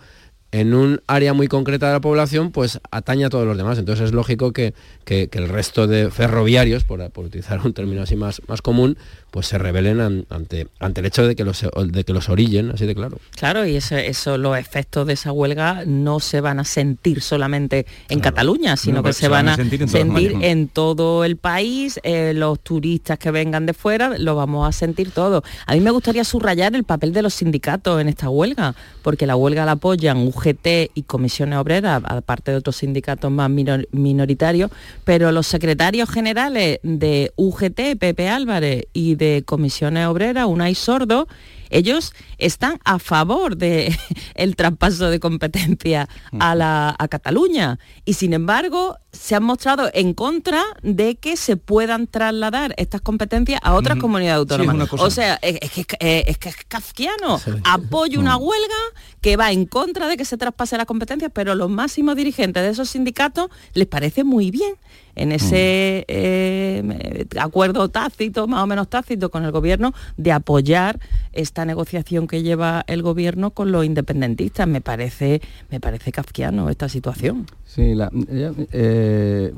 en 0.51 0.73
un 0.73 1.01
área 1.07 1.33
muy 1.33 1.47
concreta 1.47 1.87
de 1.87 1.93
la 1.93 2.01
población, 2.01 2.51
pues 2.51 2.79
atañe 2.91 3.25
a 3.25 3.29
todos 3.29 3.45
los 3.45 3.57
demás. 3.57 3.77
Entonces 3.77 4.05
es 4.05 4.13
lógico 4.13 4.51
que, 4.51 4.73
el 5.05 5.49
resto 5.49 5.87
de 5.87 6.09
ferroviarios, 6.09 6.83
por, 6.83 7.01
utilizar 7.15 7.59
un 7.63 7.73
término 7.73 8.01
así 8.01 8.15
más, 8.15 8.41
más 8.47 8.61
común, 8.61 8.97
pues 9.31 9.47
se 9.47 9.57
rebelen 9.57 10.25
ante, 10.29 10.67
ante 10.79 11.01
el 11.01 11.07
hecho 11.07 11.27
de 11.27 11.35
que, 11.35 11.43
los, 11.43 11.65
de 11.87 12.03
que 12.03 12.13
los 12.13 12.29
orillen, 12.29 12.71
así 12.71 12.85
de 12.85 12.95
claro. 12.95 13.19
Claro, 13.35 13.65
y 13.65 13.75
eso, 13.75 14.37
los 14.37 14.57
efectos 14.57 15.05
de 15.07 15.13
esa 15.13 15.31
huelga 15.31 15.83
no 15.85 16.19
se 16.19 16.41
van 16.41 16.59
a 16.59 16.65
sentir 16.65 17.21
solamente 17.21 17.85
en 18.09 18.19
Cataluña, 18.19 18.77
sino 18.77 19.03
que 19.03 19.13
se, 19.13 19.27
van, 19.27 19.49
a 19.49 19.55
sentir, 19.55 20.37
en, 20.41 20.67
todo 20.67 21.23
el 21.23 21.37
país, 21.37 21.99
eh, 22.03 22.33
los 22.35 22.59
turistas 22.59 23.19
que 23.19 23.31
vengan 23.31 23.65
de 23.65 23.73
fuera, 23.73 24.17
lo 24.17 24.35
vamos 24.35 24.67
a 24.67 24.71
sentir 24.71 25.11
todo. 25.11 25.43
A 25.65 25.73
mí 25.73 25.79
me 25.79 25.91
gustaría 25.91 26.23
subrayar 26.23 26.75
el 26.75 26.83
papel 26.83 27.13
de 27.13 27.21
los 27.21 27.35
sindicatos 27.35 28.01
en 28.01 28.09
esta 28.09 28.29
huelga, 28.29 28.75
porque 29.01 29.27
la 29.27 29.35
huelga 29.35 29.65
la 29.65 29.73
apoyan 29.73 30.17
UGT 30.17 30.91
y 30.93 31.03
Comisiones 31.03 31.59
Obreras, 31.59 32.01
aparte 32.05 32.51
de 32.51 32.57
otros 32.57 32.77
sindicatos 32.77 33.31
más 33.31 33.49
minoritarios, 33.49 34.71
pero 35.03 35.31
los 35.31 35.47
secretarios 35.47 36.09
generales 36.09 36.79
de 36.83 37.31
UGT, 37.35 37.97
Pepe 37.99 38.29
Álvarez 38.29 38.85
y 38.93 39.15
de 39.19 39.43
comisiones 39.45 40.07
obreras, 40.07 40.47
Unai 40.47 40.73
Sordo, 40.73 41.27
ellos 41.69 42.13
están 42.37 42.79
a 42.85 42.99
favor 42.99 43.57
del 43.57 43.95
el 44.35 44.55
traspaso 44.55 45.09
de 45.09 45.19
competencia 45.19 46.07
a, 46.39 46.55
la, 46.55 46.95
a 46.97 47.07
Cataluña. 47.07 47.79
Y 48.05 48.13
sin 48.13 48.33
embargo 48.33 48.97
se 49.11 49.35
han 49.35 49.43
mostrado 49.43 49.89
en 49.93 50.13
contra 50.13 50.63
de 50.83 51.15
que 51.15 51.35
se 51.35 51.57
puedan 51.57 52.05
trasladar 52.05 52.75
estas 52.77 53.01
competencias 53.01 53.59
a 53.63 53.73
otras 53.73 53.97
comunidades 53.97 54.39
autónomas. 54.39 54.89
o 54.93 55.09
sea, 55.09 55.39
es, 55.41 55.59
que, 55.71 55.81
es, 55.99 56.37
que, 56.37 56.49
es 56.49 56.55
kafkiano. 56.67 57.41
Apoyo 57.63 58.19
una 58.19 58.37
huelga 58.37 58.75
que 59.21 59.35
va 59.35 59.51
en 59.51 59.65
contra 59.65 60.07
de 60.07 60.15
que 60.15 60.25
se 60.25 60.37
traspase 60.37 60.77
la 60.77 60.85
competencia, 60.85 61.29
pero 61.29 61.55
los 61.55 61.69
máximos 61.69 62.15
dirigentes 62.15 62.61
de 62.61 62.69
esos 62.69 62.89
sindicatos 62.89 63.49
les 63.73 63.87
parece 63.87 64.23
muy 64.23 64.51
bien 64.51 64.75
en 65.15 65.31
ese 65.31 66.05
eh, 66.07 67.25
acuerdo 67.39 67.89
tácito, 67.89 68.47
más 68.47 68.63
o 68.63 68.67
menos 68.67 68.87
tácito 68.89 69.29
con 69.29 69.43
el 69.43 69.51
gobierno, 69.51 69.93
de 70.15 70.31
apoyar 70.31 70.99
esta 71.33 71.58
negociación 71.65 72.27
que 72.27 72.43
lleva 72.43 72.83
el 72.87 73.01
gobierno 73.01 73.51
con 73.51 73.71
los 73.71 73.85
independentistas. 73.85 74.67
Me 74.67 74.81
parece, 74.81 75.41
me 75.69 75.79
parece 75.79 76.11
kafkiano 76.11 76.69
esta 76.69 76.89
situación. 76.89 77.45
Sí, 77.65 77.95
la, 77.95 78.11
eh, 78.13 79.53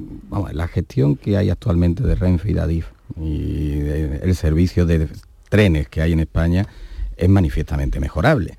la 0.53 0.67
gestión 0.67 1.15
que 1.15 1.37
hay 1.37 1.49
actualmente 1.49 2.03
de 2.03 2.15
Renfe 2.15 2.51
y 2.51 2.53
de 2.53 2.61
Adif 2.61 2.87
y 3.19 3.79
el 3.79 4.35
servicio 4.35 4.85
de 4.85 5.07
trenes 5.49 5.87
que 5.89 6.01
hay 6.01 6.13
en 6.13 6.21
España 6.21 6.65
es 7.17 7.29
manifiestamente 7.29 7.99
mejorable 7.99 8.57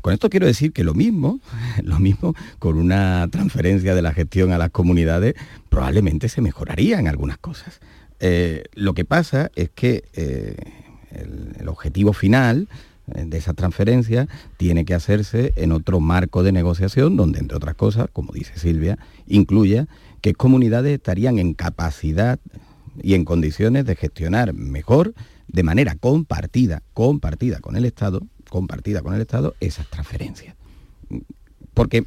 Con 0.00 0.14
esto 0.14 0.30
quiero 0.30 0.46
decir 0.46 0.72
que 0.72 0.84
lo 0.84 0.94
mismo, 0.94 1.40
lo 1.82 1.98
mismo 1.98 2.34
con 2.58 2.78
una 2.78 3.28
transferencia 3.30 3.94
de 3.94 4.02
la 4.02 4.12
gestión 4.12 4.52
a 4.52 4.58
las 4.58 4.70
comunidades, 4.70 5.34
probablemente 5.68 6.28
se 6.28 6.40
mejorarían 6.40 7.06
algunas 7.06 7.38
cosas. 7.38 7.80
Eh, 8.20 8.64
lo 8.74 8.92
que 8.94 9.04
pasa 9.04 9.50
es 9.54 9.70
que 9.70 10.04
eh, 10.12 10.56
el, 11.12 11.68
objetivo 11.68 12.12
final 12.12 12.68
eh, 13.14 13.24
de 13.26 13.38
esa 13.38 13.54
transferencia 13.54 14.28
tiene 14.56 14.84
que 14.84 14.94
hacerse 14.94 15.52
en 15.56 15.72
otro 15.72 16.00
marco 16.00 16.42
de 16.42 16.52
negociación 16.52 17.16
donde, 17.16 17.38
entre 17.38 17.56
otras 17.56 17.74
cosas, 17.74 18.08
como 18.12 18.32
dice 18.32 18.58
Silvia, 18.58 18.98
incluya 19.26 19.86
que 20.20 20.34
comunidades 20.34 20.94
estarían 20.94 21.38
en 21.38 21.54
capacidad 21.54 22.38
y 23.02 23.14
en 23.14 23.24
condiciones 23.24 23.86
de 23.86 23.96
gestionar 23.96 24.52
mejor, 24.52 25.14
de 25.48 25.62
manera 25.62 25.96
compartida, 25.96 26.82
compartida 26.92 27.60
con 27.60 27.76
el 27.76 27.84
Estado, 27.84 28.22
compartida 28.48 29.02
con 29.02 29.14
el 29.14 29.20
Estado, 29.20 29.54
esas 29.60 29.86
transferencias. 29.88 30.54
Porque 31.74 32.04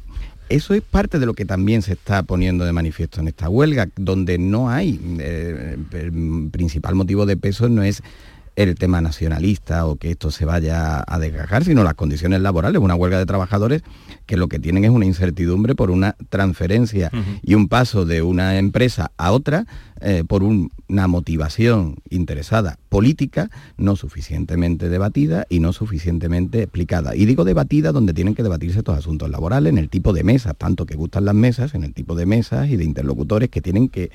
eso 0.48 0.74
es 0.74 0.82
parte 0.82 1.18
de 1.18 1.26
lo 1.26 1.34
que 1.34 1.44
también 1.44 1.82
se 1.82 1.94
está 1.94 2.22
poniendo 2.22 2.64
de 2.64 2.72
manifiesto 2.72 3.20
en 3.20 3.28
esta 3.28 3.48
huelga, 3.48 3.88
donde 3.96 4.38
no 4.38 4.70
hay, 4.70 5.00
eh, 5.18 5.76
el 5.92 6.50
principal 6.50 6.94
motivo 6.94 7.26
de 7.26 7.36
peso 7.36 7.68
no 7.68 7.82
es 7.82 8.02
el 8.56 8.74
tema 8.76 9.00
nacionalista 9.00 9.86
o 9.86 9.96
que 9.96 10.10
esto 10.10 10.30
se 10.30 10.44
vaya 10.44 11.02
a 11.06 11.18
desgajar, 11.18 11.64
sino 11.64 11.82
las 11.82 11.94
condiciones 11.94 12.40
laborales. 12.40 12.80
Una 12.80 12.94
huelga 12.94 13.18
de 13.18 13.26
trabajadores 13.26 13.82
que 14.26 14.36
lo 14.36 14.48
que 14.48 14.58
tienen 14.58 14.84
es 14.84 14.90
una 14.90 15.06
incertidumbre 15.06 15.74
por 15.74 15.90
una 15.90 16.16
transferencia 16.28 17.10
y 17.42 17.54
un 17.54 17.68
paso 17.68 18.04
de 18.04 18.22
una 18.22 18.58
empresa 18.58 19.12
a 19.16 19.32
otra 19.32 19.66
eh, 20.00 20.24
por 20.26 20.42
una 20.42 21.06
motivación 21.06 21.96
interesada 22.10 22.78
política 22.88 23.50
no 23.76 23.96
suficientemente 23.96 24.88
debatida 24.88 25.46
y 25.48 25.60
no 25.60 25.72
suficientemente 25.72 26.62
explicada. 26.62 27.16
Y 27.16 27.24
digo 27.26 27.44
debatida 27.44 27.92
donde 27.92 28.12
tienen 28.12 28.34
que 28.34 28.42
debatirse 28.42 28.78
estos 28.78 28.98
asuntos 28.98 29.30
laborales, 29.30 29.72
en 29.72 29.78
el 29.78 29.88
tipo 29.88 30.12
de 30.12 30.24
mesas, 30.24 30.54
tanto 30.56 30.86
que 30.86 30.94
gustan 30.94 31.24
las 31.24 31.34
mesas, 31.34 31.74
en 31.74 31.84
el 31.84 31.94
tipo 31.94 32.14
de 32.14 32.26
mesas 32.26 32.68
y 32.68 32.76
de 32.76 32.84
interlocutores 32.84 33.48
que 33.48 33.60
tienen 33.60 33.88
que 33.88 34.10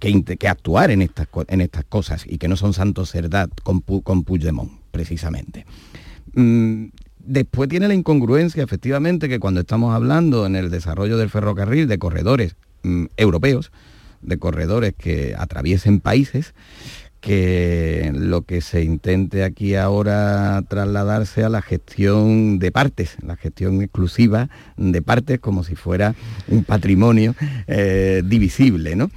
que, 0.00 0.48
actuar 0.48 0.90
en 0.90 1.02
estas, 1.02 1.28
en 1.48 1.60
estas 1.60 1.84
cosas 1.84 2.24
y 2.26 2.38
que 2.38 2.48
no 2.48 2.56
son 2.56 2.72
santos 2.72 3.10
cerdad 3.10 3.50
con, 3.62 3.80
con 3.80 4.24
Puigdemont, 4.24 4.72
precisamente. 4.90 5.66
Mm, 6.34 6.86
después 7.18 7.68
tiene 7.68 7.88
la 7.88 7.94
incongruencia, 7.94 8.62
efectivamente, 8.62 9.28
que 9.28 9.38
cuando 9.38 9.60
estamos 9.60 9.94
hablando 9.94 10.46
en 10.46 10.56
el 10.56 10.70
desarrollo 10.70 11.18
del 11.18 11.30
ferrocarril 11.30 11.88
de 11.88 11.98
corredores 11.98 12.56
mm, 12.82 13.06
europeos, 13.16 13.72
de 14.22 14.38
corredores 14.38 14.94
que 14.96 15.34
atraviesen 15.38 16.00
países, 16.00 16.54
que 17.20 18.12
lo 18.14 18.42
que 18.42 18.60
se 18.60 18.84
intente 18.84 19.42
aquí 19.42 19.74
ahora 19.74 20.62
trasladarse 20.68 21.42
a 21.42 21.48
la 21.48 21.62
gestión 21.62 22.58
de 22.58 22.70
partes, 22.70 23.16
la 23.22 23.36
gestión 23.36 23.82
exclusiva 23.82 24.48
de 24.76 25.02
partes 25.02 25.40
como 25.40 25.64
si 25.64 25.74
fuera 25.74 26.14
un 26.46 26.62
patrimonio 26.62 27.34
eh, 27.66 28.22
divisible, 28.24 28.94
¿no? 28.94 29.10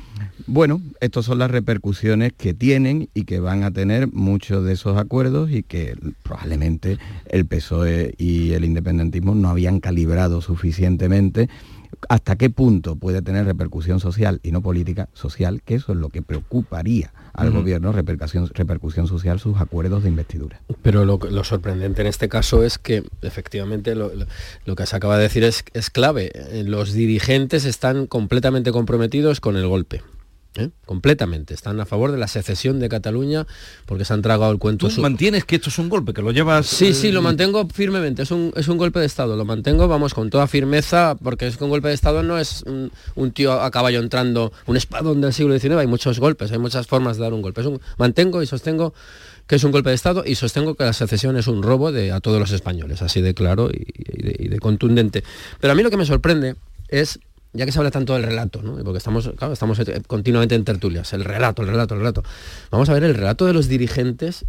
Bueno, 0.48 0.82
estas 1.00 1.26
son 1.26 1.40
las 1.40 1.52
repercusiones 1.52 2.34
que 2.34 2.54
tienen 2.54 3.10
y 3.14 3.24
que 3.24 3.40
van 3.40 3.64
a 3.64 3.72
tener 3.72 4.12
muchos 4.12 4.64
de 4.66 4.74
esos 4.74 4.98
acuerdos 4.98 5.52
y 5.52 5.64
que 5.64 5.98
probablemente 6.24 6.98
el 7.30 7.46
PSOE 7.46 8.14
y 8.18 8.54
el 8.54 8.66
independentismo 8.66 9.36
no 9.36 9.50
habían 9.50 9.80
calibrado 9.80 10.42
suficientemente 10.42 11.50
hasta 12.10 12.36
qué 12.36 12.50
punto 12.50 12.96
puede 12.96 13.22
tener 13.22 13.46
repercusión 13.46 14.00
social 14.00 14.40
y 14.44 14.52
no 14.52 14.62
política 14.62 15.10
social, 15.14 15.62
que 15.64 15.76
eso 15.76 15.92
es 15.92 15.98
lo 15.98 16.10
que 16.10 16.22
preocuparía 16.22 17.14
al 17.34 17.52
gobierno, 17.52 17.92
repercusión, 17.92 18.50
repercusión 18.54 19.08
social, 19.08 19.40
sus 19.40 19.58
acuerdos 19.60 20.04
de 20.04 20.10
investidura. 20.10 20.60
Pero 20.82 21.06
lo, 21.06 21.44
sorprendente 21.44 22.02
en 22.02 22.08
este 22.08 22.28
caso 22.28 22.64
es 22.64 22.78
que 22.78 23.04
efectivamente 23.22 23.96
lo, 23.96 24.12
que 24.76 24.86
se 24.86 24.96
acaba 24.96 25.18
de 25.18 25.24
decir 25.24 25.44
es, 25.44 25.64
es 25.74 25.90
clave. 25.90 26.32
Los 26.66 26.94
dirigentes 26.94 27.66
están 27.66 28.08
completamente 28.08 28.72
comprometidos 28.72 29.40
con 29.40 29.56
el 29.56 29.68
golpe. 29.68 30.02
¿Eh? 30.56 30.70
completamente. 30.86 31.54
Están 31.54 31.80
a 31.80 31.86
favor 31.86 32.12
de 32.12 32.18
la 32.18 32.28
secesión 32.28 32.80
de 32.80 32.90
Cataluña 32.90 33.48
porque 33.86 34.06
se 34.06 34.14
han 34.14 34.22
tragado 34.22 34.52
el 34.52 34.60
cuento. 34.60 34.90
¿Tú 34.90 35.02
mantienes 35.02 35.46
que 35.46 35.56
esto 35.56 35.70
es 35.70 35.78
un 35.80 35.90
golpe, 35.90 36.14
que 36.14 36.22
lo 36.22 36.32
llevas...? 36.32 36.68
Sí, 36.68 36.94
sí, 36.94 37.12
lo 37.12 37.20
eh, 37.20 37.24
mantengo 37.24 37.68
firmemente. 37.74 38.24
Es 38.24 38.32
un, 38.32 38.54
es 38.56 38.68
un 38.68 38.78
golpe 38.78 39.00
de 39.00 39.06
Estado. 39.06 39.36
Lo 39.36 39.46
mantengo, 39.46 39.88
vamos, 39.88 40.14
con 40.14 40.30
toda 40.30 40.48
firmeza, 40.48 41.16
porque 41.22 41.48
es 41.48 41.58
que 41.58 41.64
un 41.64 41.70
golpe 41.70 41.88
de 41.88 41.94
Estado 41.94 42.24
no 42.24 42.38
es 42.38 42.64
un, 43.16 43.32
tío 43.32 43.54
a 43.54 43.72
caballo 43.72 44.00
entrando, 44.00 44.52
un 44.66 44.78
espadón 44.78 45.22
del 45.22 45.34
siglo 45.34 45.58
XIX. 45.58 45.76
Hay 45.76 45.88
muchos 45.88 46.20
golpes, 46.20 46.52
hay 46.52 46.60
muchas 46.60 46.88
formas 46.88 47.18
de 47.18 47.24
dar 47.24 47.34
un 47.34 47.42
golpe. 47.42 47.62
Es 47.62 47.68
un, 47.68 47.82
mantengo 47.98 48.42
y 48.42 48.48
sostengo 48.48 48.94
que 49.48 49.56
es 49.56 49.64
un 49.64 49.72
golpe 49.72 49.90
de 49.90 49.96
Estado 49.96 50.24
y 50.26 50.36
sostengo 50.36 50.76
que 50.76 50.84
la 50.84 50.94
secesión 50.94 51.38
es 51.38 51.48
un 51.48 51.64
robo 51.64 51.92
de, 51.92 52.12
a 52.12 52.20
todos 52.22 52.40
los 52.40 52.52
españoles, 52.52 53.02
así 53.02 53.22
de 53.22 53.34
claro 53.34 53.70
y 53.74 54.48
de 54.48 54.60
contundente. 54.60 55.24
Pero 55.60 55.74
a 55.74 55.76
mí 55.76 55.84
lo 55.84 55.90
que 55.90 55.98
me 55.98 56.06
sorprende 56.06 56.56
es 56.88 57.20
ya 57.54 57.66
que 57.66 57.72
se 57.72 57.80
habla 57.80 57.92
tanto 57.92 58.14
del 58.14 58.24
relato, 58.24 58.62
¿no? 58.62 58.82
porque 58.84 58.98
estamos, 58.98 59.30
estamos 59.52 59.80
eh, 59.80 60.02
continuamente 60.08 60.56
en 60.56 60.64
tertulias, 60.64 61.12
el 61.14 61.24
relato, 61.24 61.62
el 61.62 61.68
relato, 61.68 61.96
el 61.96 62.00
relato. 62.00 62.24
Vamos 62.70 62.90
a 62.90 62.94
ver, 62.94 63.04
el 63.04 63.16
relato 63.16 63.46
de 63.46 63.54
los 63.54 63.68
dirigentes 63.68 64.46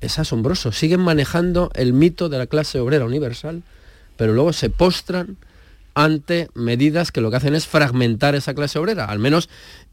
es 0.00 0.18
asombroso. 0.18 0.72
Siguen 0.72 1.00
manejando 1.00 1.70
el 1.74 1.92
mito 1.92 2.28
de 2.28 2.38
la 2.38 2.46
clase 2.46 2.80
obrera 2.80 3.04
universal, 3.04 3.62
pero 4.16 4.32
luego 4.32 4.52
se 4.52 4.70
postran 4.70 5.36
ante 5.94 6.48
medidas 6.54 7.12
que 7.12 7.20
lo 7.20 7.30
que 7.30 7.36
hacen 7.36 7.54
es 7.54 7.66
fragmentar 7.66 8.34
esa 8.34 8.54
clase 8.54 8.78
obrera, 8.78 9.04
al 9.04 9.18
menos 9.18 9.48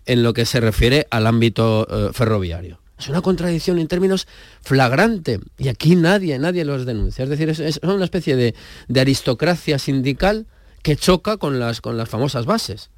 en 0.06 0.24
lo 0.24 0.34
que 0.34 0.46
se 0.46 0.60
refiere 0.60 1.08
al 1.12 1.28
ámbito 1.28 1.88
eh, 1.90 2.14
ferroviario. 2.14 2.80
Es 2.98 3.08
una 3.08 3.22
contradicción 3.22 3.80
en 3.80 3.88
términos 3.88 4.28
flagrante 4.62 5.40
y 5.58 5.68
aquí 5.68 5.96
nadie, 5.96 6.38
nadie 6.40 6.66
los 6.66 6.86
denuncia. 6.86 7.24
Es 7.24 7.30
decir, 7.30 7.50
es, 7.50 7.80
una 7.84 8.04
especie 8.04 8.36
de 8.36 9.00
aristocracia 9.00 9.80
sindical 9.80 10.48
que 10.84 10.96
choca 10.96 11.38
con 11.38 11.60
las, 11.60 11.82
con 11.82 11.98
las 11.98 12.10
famosas 12.10 12.46
bases. 12.46 12.90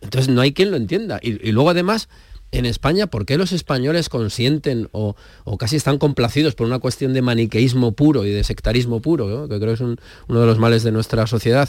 Entonces 0.00 0.32
no 0.32 0.40
hay 0.40 0.52
quien 0.52 0.70
lo 0.70 0.76
entienda. 0.76 1.18
Y, 1.22 1.52
luego 1.52 1.70
además, 1.70 2.08
en 2.50 2.66
España, 2.66 3.06
¿por 3.06 3.24
qué 3.24 3.38
los 3.38 3.52
españoles 3.52 4.08
consienten 4.08 4.88
o, 4.92 5.14
casi 5.58 5.76
están 5.76 5.98
complacidos 5.98 6.54
por 6.54 6.66
una 6.66 6.80
cuestión 6.80 7.12
de 7.12 7.22
maniqueísmo 7.22 7.92
puro 7.92 8.24
y 8.24 8.30
de 8.30 8.44
sectarismo 8.44 9.00
puro, 9.00 9.48
que 9.48 9.56
creo 9.58 9.68
que 9.68 9.74
es 9.74 9.80
uno 9.80 10.40
de 10.40 10.46
los 10.46 10.58
males 10.58 10.82
de 10.82 10.92
nuestra 10.92 11.26
sociedad? 11.26 11.68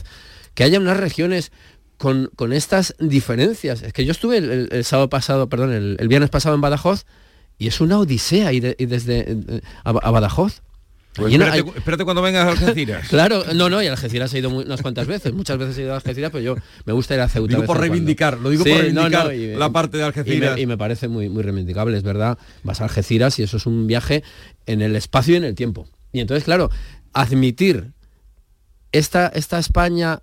Que 0.55 0.63
haya 0.63 0.79
unas 0.79 0.97
regiones 0.97 1.51
con, 1.97 2.29
estas 2.51 2.95
diferencias. 2.99 3.81
Es 3.83 3.93
que 3.93 4.03
yo 4.03 4.11
estuve 4.11 4.37
el, 4.37 4.83
sábado 4.83 5.09
pasado, 5.09 5.47
perdón, 5.47 5.71
el, 5.71 6.07
viernes 6.07 6.29
pasado 6.29 6.55
en 6.55 6.61
Badajoz 6.61 7.05
y 7.57 7.67
es 7.67 7.79
una 7.79 7.99
odisea 7.99 8.51
y 8.51 8.59
desde 8.59 9.61
a 9.83 9.91
Badajoz. 9.91 10.63
Pues 11.15 11.33
espérate, 11.33 12.03
cuando 12.05 12.21
vengas 12.21 12.47
a 12.47 12.51
Algeciras. 12.51 13.07
claro, 13.09 13.43
no, 13.53 13.69
no, 13.69 13.83
y 13.83 13.87
Algeciras 13.87 14.33
he 14.33 14.39
ido 14.39 14.49
unas 14.49 14.81
cuantas 14.81 15.05
veces, 15.05 15.33
muchas 15.33 15.57
veces 15.57 15.77
he 15.77 15.83
ido 15.83 15.93
a 15.93 15.97
Algeciras, 15.97 16.31
pero 16.31 16.43
yo 16.43 16.55
me 16.85 16.93
gusta 16.93 17.13
ir 17.13 17.21
a 17.21 17.29
Ceuta. 17.29 17.55
Digo 17.55 17.65
por 17.65 17.79
reivindicar, 17.79 18.39
lo 18.39 18.49
digo 18.49 18.63
por 18.63 18.77
reivindicar 18.77 19.31
la 19.33 19.71
parte 19.71 19.97
de 19.97 20.03
Algeciras. 20.03 20.59
Y 20.59 20.65
me, 20.65 20.77
parece 20.77 21.07
muy, 21.07 21.29
muy 21.29 21.43
reivindicable, 21.43 21.95
es 21.95 22.03
verdad, 22.03 22.37
vas 22.63 22.81
a 22.81 22.85
Algeciras 22.85 23.37
y 23.39 23.43
eso 23.43 23.57
es 23.57 23.65
un 23.65 23.85
viaje 23.85 24.23
en 24.65 24.81
el 24.81 24.95
espacio 24.95 25.35
y 25.35 25.37
en 25.37 25.43
el 25.43 25.55
tiempo. 25.55 25.87
Y 26.11 26.19
entonces, 26.19 26.43
claro, 26.43 26.69
admitir 27.13 27.92
esta, 28.93 29.27
esta 29.27 29.59
España, 29.59 30.19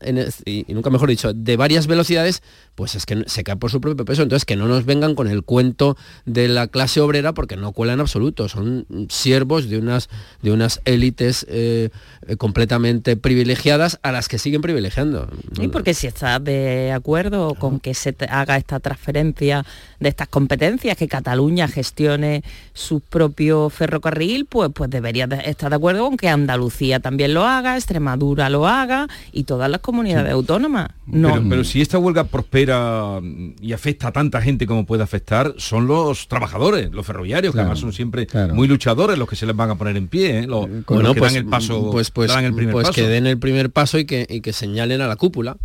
y, 0.46 0.64
nunca 0.72 0.90
mejor 0.90 1.10
dicho, 1.10 1.32
de 1.34 1.56
varias 1.56 1.88
velocidades, 1.88 2.42
pues 2.76 2.94
es 2.94 3.04
que 3.04 3.24
se 3.26 3.42
cae 3.42 3.56
por 3.56 3.70
su 3.70 3.80
propio 3.80 4.04
peso. 4.04 4.22
Entonces, 4.22 4.46
que 4.46 4.56
no 4.56 4.68
nos 4.68 4.86
vengan 4.86 5.14
con 5.14 5.28
el 5.28 5.42
cuento 5.42 5.96
de 6.24 6.48
la 6.48 6.68
clase 6.68 7.00
obrera, 7.00 7.34
porque 7.34 7.56
no 7.56 7.72
cuela 7.72 7.92
en 7.92 8.00
absoluto. 8.00 8.48
Son 8.48 8.86
siervos 9.08 9.68
de 9.68 9.78
unas, 9.78 10.08
de 10.40 10.52
unas 10.52 10.80
élites 10.84 11.44
eh, 11.48 11.90
completamente 12.38 13.16
privilegiadas 13.16 13.98
a 14.02 14.12
las 14.12 14.28
que 14.28 14.38
siguen 14.38 14.62
privilegiando. 14.62 15.28
Y 15.60 15.68
porque 15.68 15.92
si 15.92 16.06
estás 16.06 16.42
de 16.42 16.92
acuerdo 16.92 17.56
con 17.56 17.80
que 17.80 17.92
se 17.92 18.14
haga 18.28 18.56
esta 18.56 18.78
transferencia 18.78 19.66
de 19.98 20.08
estas 20.08 20.28
competencias, 20.28 20.96
que 20.96 21.08
Cataluña 21.08 21.66
gestione 21.66 22.44
su 22.72 23.00
propio 23.00 23.68
ferrocarril, 23.68 24.46
pues, 24.46 24.70
pues 24.72 24.88
deberías 24.90 25.28
estar 25.44 25.70
de 25.70 25.76
acuerdo 25.76 26.04
con 26.04 26.16
que 26.16 26.28
Andalucía 26.28 27.00
también 27.00 27.34
lo 27.34 27.44
haga, 27.44 27.76
Extremadura 27.76 28.48
lo 28.48 28.59
haga 28.66 29.08
y 29.32 29.44
todas 29.44 29.70
las 29.70 29.80
comunidades 29.80 30.32
autónomas. 30.32 30.88
No. 31.06 31.42
Pero, 31.48 31.64
si 31.64 31.80
esta 31.80 31.98
huelga 31.98 32.24
prospera 32.24 33.20
y 33.60 33.72
afecta 33.72 34.08
a 34.08 34.12
tanta 34.12 34.40
gente 34.40 34.66
como 34.66 34.86
puede 34.86 35.02
afectar, 35.02 35.54
son 35.58 35.86
los 35.86 36.28
trabajadores, 36.28 36.90
los 36.92 37.06
ferroviarios, 37.06 37.54
que 37.54 37.60
además 37.60 37.78
son 37.78 37.92
siempre 37.92 38.26
muy 38.52 38.68
luchadores 38.68 39.18
los 39.18 39.28
que 39.28 39.36
se 39.36 39.46
les 39.46 39.56
van 39.56 39.70
a 39.70 39.74
poner 39.76 39.96
en 39.96 40.08
pie, 40.08 40.40
¿eh? 40.40 40.46
los, 40.46 40.66
bueno, 40.86 41.14
que 41.14 41.20
pues, 41.20 41.32
dan 41.32 41.42
el 41.42 41.48
paso, 41.48 41.90
pues, 41.90 42.10
pues, 42.10 42.30
el 42.30 42.54
primer 42.54 42.72
pues 42.72 42.90
que 42.90 43.06
den 43.06 43.26
el 43.26 43.38
primer 43.38 43.70
paso 43.70 43.98
y 43.98 44.04
que, 44.04 44.26
y 44.28 44.40
que 44.40 44.52
señalen 44.52 45.00
a 45.00 45.08
la 45.08 45.16
cúpula. 45.16 45.56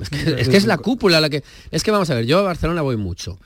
Es 0.00 0.10
que, 0.10 0.40
es 0.40 0.48
que 0.48 0.56
es 0.56 0.66
la 0.66 0.78
cúpula 0.78 1.20
la 1.20 1.30
que. 1.30 1.42
Es 1.70 1.82
que 1.82 1.90
vamos 1.90 2.10
a 2.10 2.14
ver, 2.14 2.26
yo 2.26 2.38
a 2.38 2.42
Barcelona 2.42 2.82
voy 2.82 2.96
mucho. 2.96 3.38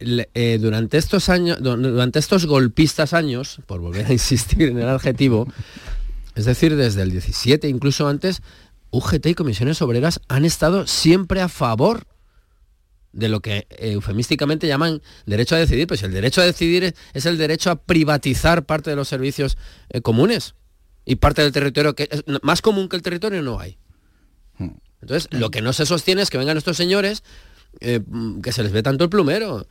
Eh, 0.00 0.58
durante 0.60 0.98
estos 0.98 1.28
años, 1.28 1.58
durante 1.62 2.18
estos 2.18 2.46
golpistas 2.46 3.14
años, 3.14 3.60
por 3.66 3.80
volver 3.80 4.06
a 4.06 4.12
insistir 4.12 4.62
en 4.62 4.78
el 4.78 4.88
adjetivo, 4.88 5.46
es 6.34 6.44
decir, 6.44 6.76
desde 6.76 7.02
el 7.02 7.10
17, 7.10 7.68
incluso 7.68 8.08
antes, 8.08 8.42
UGT 8.90 9.26
y 9.26 9.34
comisiones 9.34 9.82
obreras 9.82 10.20
han 10.28 10.44
estado 10.44 10.86
siempre 10.86 11.40
a 11.40 11.48
favor 11.48 12.06
de 13.12 13.28
lo 13.28 13.40
que 13.40 13.66
eufemísticamente 13.70 14.66
llaman 14.66 15.00
derecho 15.26 15.54
a 15.54 15.58
decidir, 15.58 15.86
pues 15.86 16.02
el 16.02 16.12
derecho 16.12 16.40
a 16.40 16.44
decidir 16.44 16.94
es, 17.12 17.26
el 17.26 17.38
derecho 17.38 17.70
a 17.70 17.76
privatizar 17.76 18.66
parte 18.66 18.90
de 18.90 18.96
los 18.96 19.08
servicios 19.08 19.56
eh, 19.90 20.00
comunes. 20.00 20.54
y 21.04 21.16
parte 21.16 21.42
del 21.42 21.52
territorio 21.52 21.94
que 21.94 22.08
es 22.10 22.24
más 22.42 22.62
común 22.62 22.88
que 22.88 22.96
el 22.96 23.02
territorio 23.02 23.42
no 23.42 23.60
hay. 23.60 23.78
Hmm. 24.58 24.70
Entonces, 25.00 25.28
lo 25.32 25.50
que 25.50 25.60
no 25.60 25.72
se 25.72 25.86
sostiene 25.86 26.22
es 26.22 26.30
que 26.30 26.38
vengan 26.38 26.56
estos 26.56 26.76
señores 26.76 27.22
eh, 27.80 28.00
que 28.42 28.52
se 28.52 28.62
les 28.62 28.72
ve 28.72 28.82
tanto 28.82 29.04
el 29.04 29.10
plumero, 29.10 29.66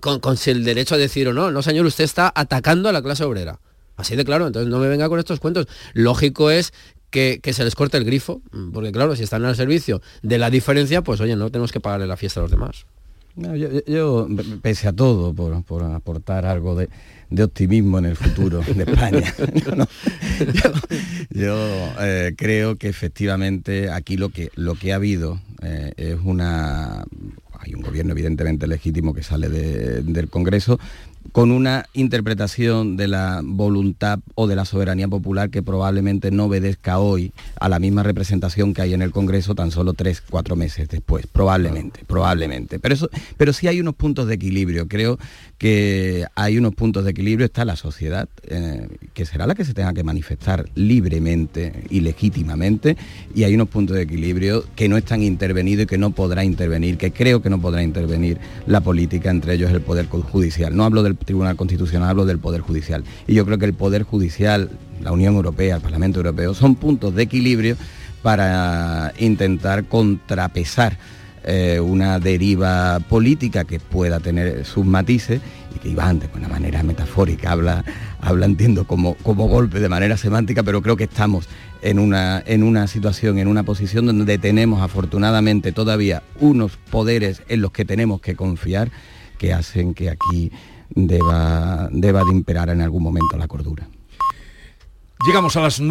con, 0.00 0.20
con 0.20 0.36
el 0.44 0.64
derecho 0.64 0.94
a 0.94 0.98
decir 0.98 1.28
o 1.28 1.32
no, 1.32 1.50
no 1.50 1.62
señor, 1.62 1.86
usted 1.86 2.04
está 2.04 2.30
atacando 2.34 2.88
a 2.88 2.92
la 2.92 3.02
clase 3.02 3.24
obrera. 3.24 3.60
Así 4.02 4.16
de 4.16 4.24
claro, 4.24 4.48
entonces 4.48 4.68
no 4.68 4.80
me 4.80 4.88
venga 4.88 5.08
con 5.08 5.20
estos 5.20 5.38
cuentos. 5.38 5.68
Lógico 5.94 6.50
es 6.50 6.72
que, 7.08 7.40
se 7.52 7.62
les 7.62 7.76
corte 7.76 7.96
el 7.96 8.04
grifo, 8.04 8.42
porque 8.72 8.90
claro, 8.90 9.14
si 9.14 9.22
están 9.22 9.44
al 9.44 9.54
servicio 9.54 10.02
de 10.22 10.38
la 10.38 10.50
diferencia, 10.50 11.02
pues 11.02 11.20
oye, 11.20 11.36
no 11.36 11.50
tenemos 11.50 11.70
que 11.70 11.78
pagarle 11.78 12.08
la 12.08 12.16
fiesta 12.16 12.40
a 12.40 12.42
los 12.42 12.50
demás. 12.50 12.84
yo, 13.86 14.26
pese 14.60 14.88
a 14.88 14.92
todo, 14.92 15.32
por, 15.32 15.84
aportar 15.84 16.46
algo 16.46 16.74
de, 16.74 16.88
optimismo 17.40 18.00
en 18.00 18.06
el 18.06 18.16
futuro 18.16 18.60
de 18.74 18.82
España, 18.82 19.32
yo, 21.30 21.56
eh, 22.00 22.34
creo 22.36 22.74
que 22.74 22.88
efectivamente 22.88 23.88
aquí 23.88 24.16
lo 24.16 24.30
que, 24.30 24.50
lo 24.56 24.74
que 24.74 24.92
ha 24.92 24.96
habido 24.96 25.40
eh, 25.62 25.92
es 25.96 26.18
una... 26.24 27.04
Hay 27.64 27.74
un 27.74 27.82
gobierno 27.82 28.10
evidentemente 28.10 28.66
legítimo 28.66 29.14
que 29.14 29.22
sale 29.22 29.48
del 29.48 30.28
Congreso, 30.28 30.80
con 31.30 31.50
una 31.50 31.86
interpretación 31.94 32.96
de 32.96 33.08
la 33.08 33.40
voluntad 33.44 34.18
o 34.34 34.46
de 34.46 34.56
la 34.56 34.64
soberanía 34.64 35.08
popular 35.08 35.50
que 35.50 35.62
probablemente 35.62 36.30
no 36.30 36.46
obedezca 36.46 36.98
hoy 36.98 37.32
a 37.60 37.68
la 37.68 37.78
misma 37.78 38.02
representación 38.02 38.74
que 38.74 38.82
hay 38.82 38.94
en 38.94 39.02
el 39.02 39.12
Congreso 39.12 39.54
tan 39.54 39.70
solo 39.70 39.94
tres, 39.94 40.20
cuatro 40.20 40.56
meses 40.56 40.88
después, 40.88 41.26
probablemente, 41.26 42.04
probablemente. 42.06 42.78
Pero, 42.78 42.94
eso, 42.94 43.08
pero 43.36 43.52
sí 43.52 43.68
hay 43.68 43.80
unos 43.80 43.94
puntos 43.94 44.26
de 44.26 44.34
equilibrio, 44.34 44.88
creo 44.88 45.18
que 45.58 46.26
hay 46.34 46.58
unos 46.58 46.74
puntos 46.74 47.04
de 47.04 47.12
equilibrio, 47.12 47.46
está 47.46 47.64
la 47.64 47.76
sociedad, 47.76 48.28
eh, 48.48 48.88
que 49.14 49.24
será 49.24 49.46
la 49.46 49.54
que 49.54 49.64
se 49.64 49.74
tenga 49.74 49.94
que 49.94 50.02
manifestar 50.02 50.68
libremente 50.74 51.84
y 51.88 52.00
legítimamente, 52.00 52.96
y 53.34 53.44
hay 53.44 53.54
unos 53.54 53.68
puntos 53.68 53.96
de 53.96 54.02
equilibrio 54.02 54.64
que 54.74 54.88
no 54.88 54.96
están 54.96 55.22
intervenidos 55.22 55.84
y 55.84 55.86
que 55.86 55.98
no 55.98 56.10
podrá 56.10 56.44
intervenir, 56.44 56.98
que 56.98 57.12
creo 57.12 57.42
que 57.42 57.50
no 57.50 57.60
podrá 57.60 57.82
intervenir 57.82 58.38
la 58.66 58.80
política, 58.80 59.30
entre 59.30 59.54
ellos 59.54 59.70
el 59.70 59.80
Poder 59.80 60.08
Judicial. 60.08 60.76
No 60.76 60.84
hablo 60.84 61.02
Tribunal 61.14 61.56
Constitucional, 61.56 62.10
hablo 62.10 62.26
del 62.26 62.38
Poder 62.38 62.60
Judicial. 62.60 63.04
Y 63.26 63.34
yo 63.34 63.44
creo 63.44 63.58
que 63.58 63.66
el 63.66 63.74
Poder 63.74 64.02
Judicial, 64.02 64.70
la 65.00 65.12
Unión 65.12 65.34
Europea, 65.34 65.76
el 65.76 65.82
Parlamento 65.82 66.20
Europeo, 66.20 66.54
son 66.54 66.74
puntos 66.74 67.14
de 67.14 67.22
equilibrio 67.22 67.76
para 68.22 69.12
intentar 69.18 69.84
contrapesar 69.84 70.96
eh, 71.44 71.80
una 71.80 72.20
deriva 72.20 73.00
política 73.08 73.64
que 73.64 73.80
pueda 73.80 74.20
tener 74.20 74.64
sus 74.64 74.86
matices 74.86 75.40
y 75.74 75.78
que 75.80 75.88
Iván 75.88 76.20
de 76.20 76.28
una 76.36 76.46
manera 76.46 76.84
metafórica 76.84 77.50
habla, 77.50 77.84
habla 78.20 78.46
entiendo 78.46 78.86
como, 78.86 79.14
como 79.14 79.48
golpe 79.48 79.80
de 79.80 79.88
manera 79.88 80.16
semántica, 80.16 80.62
pero 80.62 80.82
creo 80.82 80.96
que 80.96 81.04
estamos 81.04 81.48
en 81.82 81.98
una, 81.98 82.44
en 82.46 82.62
una 82.62 82.86
situación, 82.86 83.38
en 83.38 83.48
una 83.48 83.64
posición 83.64 84.06
donde 84.06 84.38
tenemos 84.38 84.82
afortunadamente 84.82 85.72
todavía 85.72 86.22
unos 86.38 86.76
poderes 86.76 87.42
en 87.48 87.60
los 87.60 87.72
que 87.72 87.84
tenemos 87.84 88.20
que 88.20 88.36
confiar 88.36 88.92
que 89.36 89.52
hacen 89.52 89.94
que 89.94 90.10
aquí 90.10 90.52
deba, 90.94 91.88
deba 91.92 92.24
de 92.24 92.30
imperar 92.32 92.70
en 92.70 92.80
algún 92.80 93.02
momento 93.02 93.36
la 93.36 93.48
cordura. 93.48 93.88
Llegamos 95.26 95.56
a 95.56 95.60
las 95.60 95.78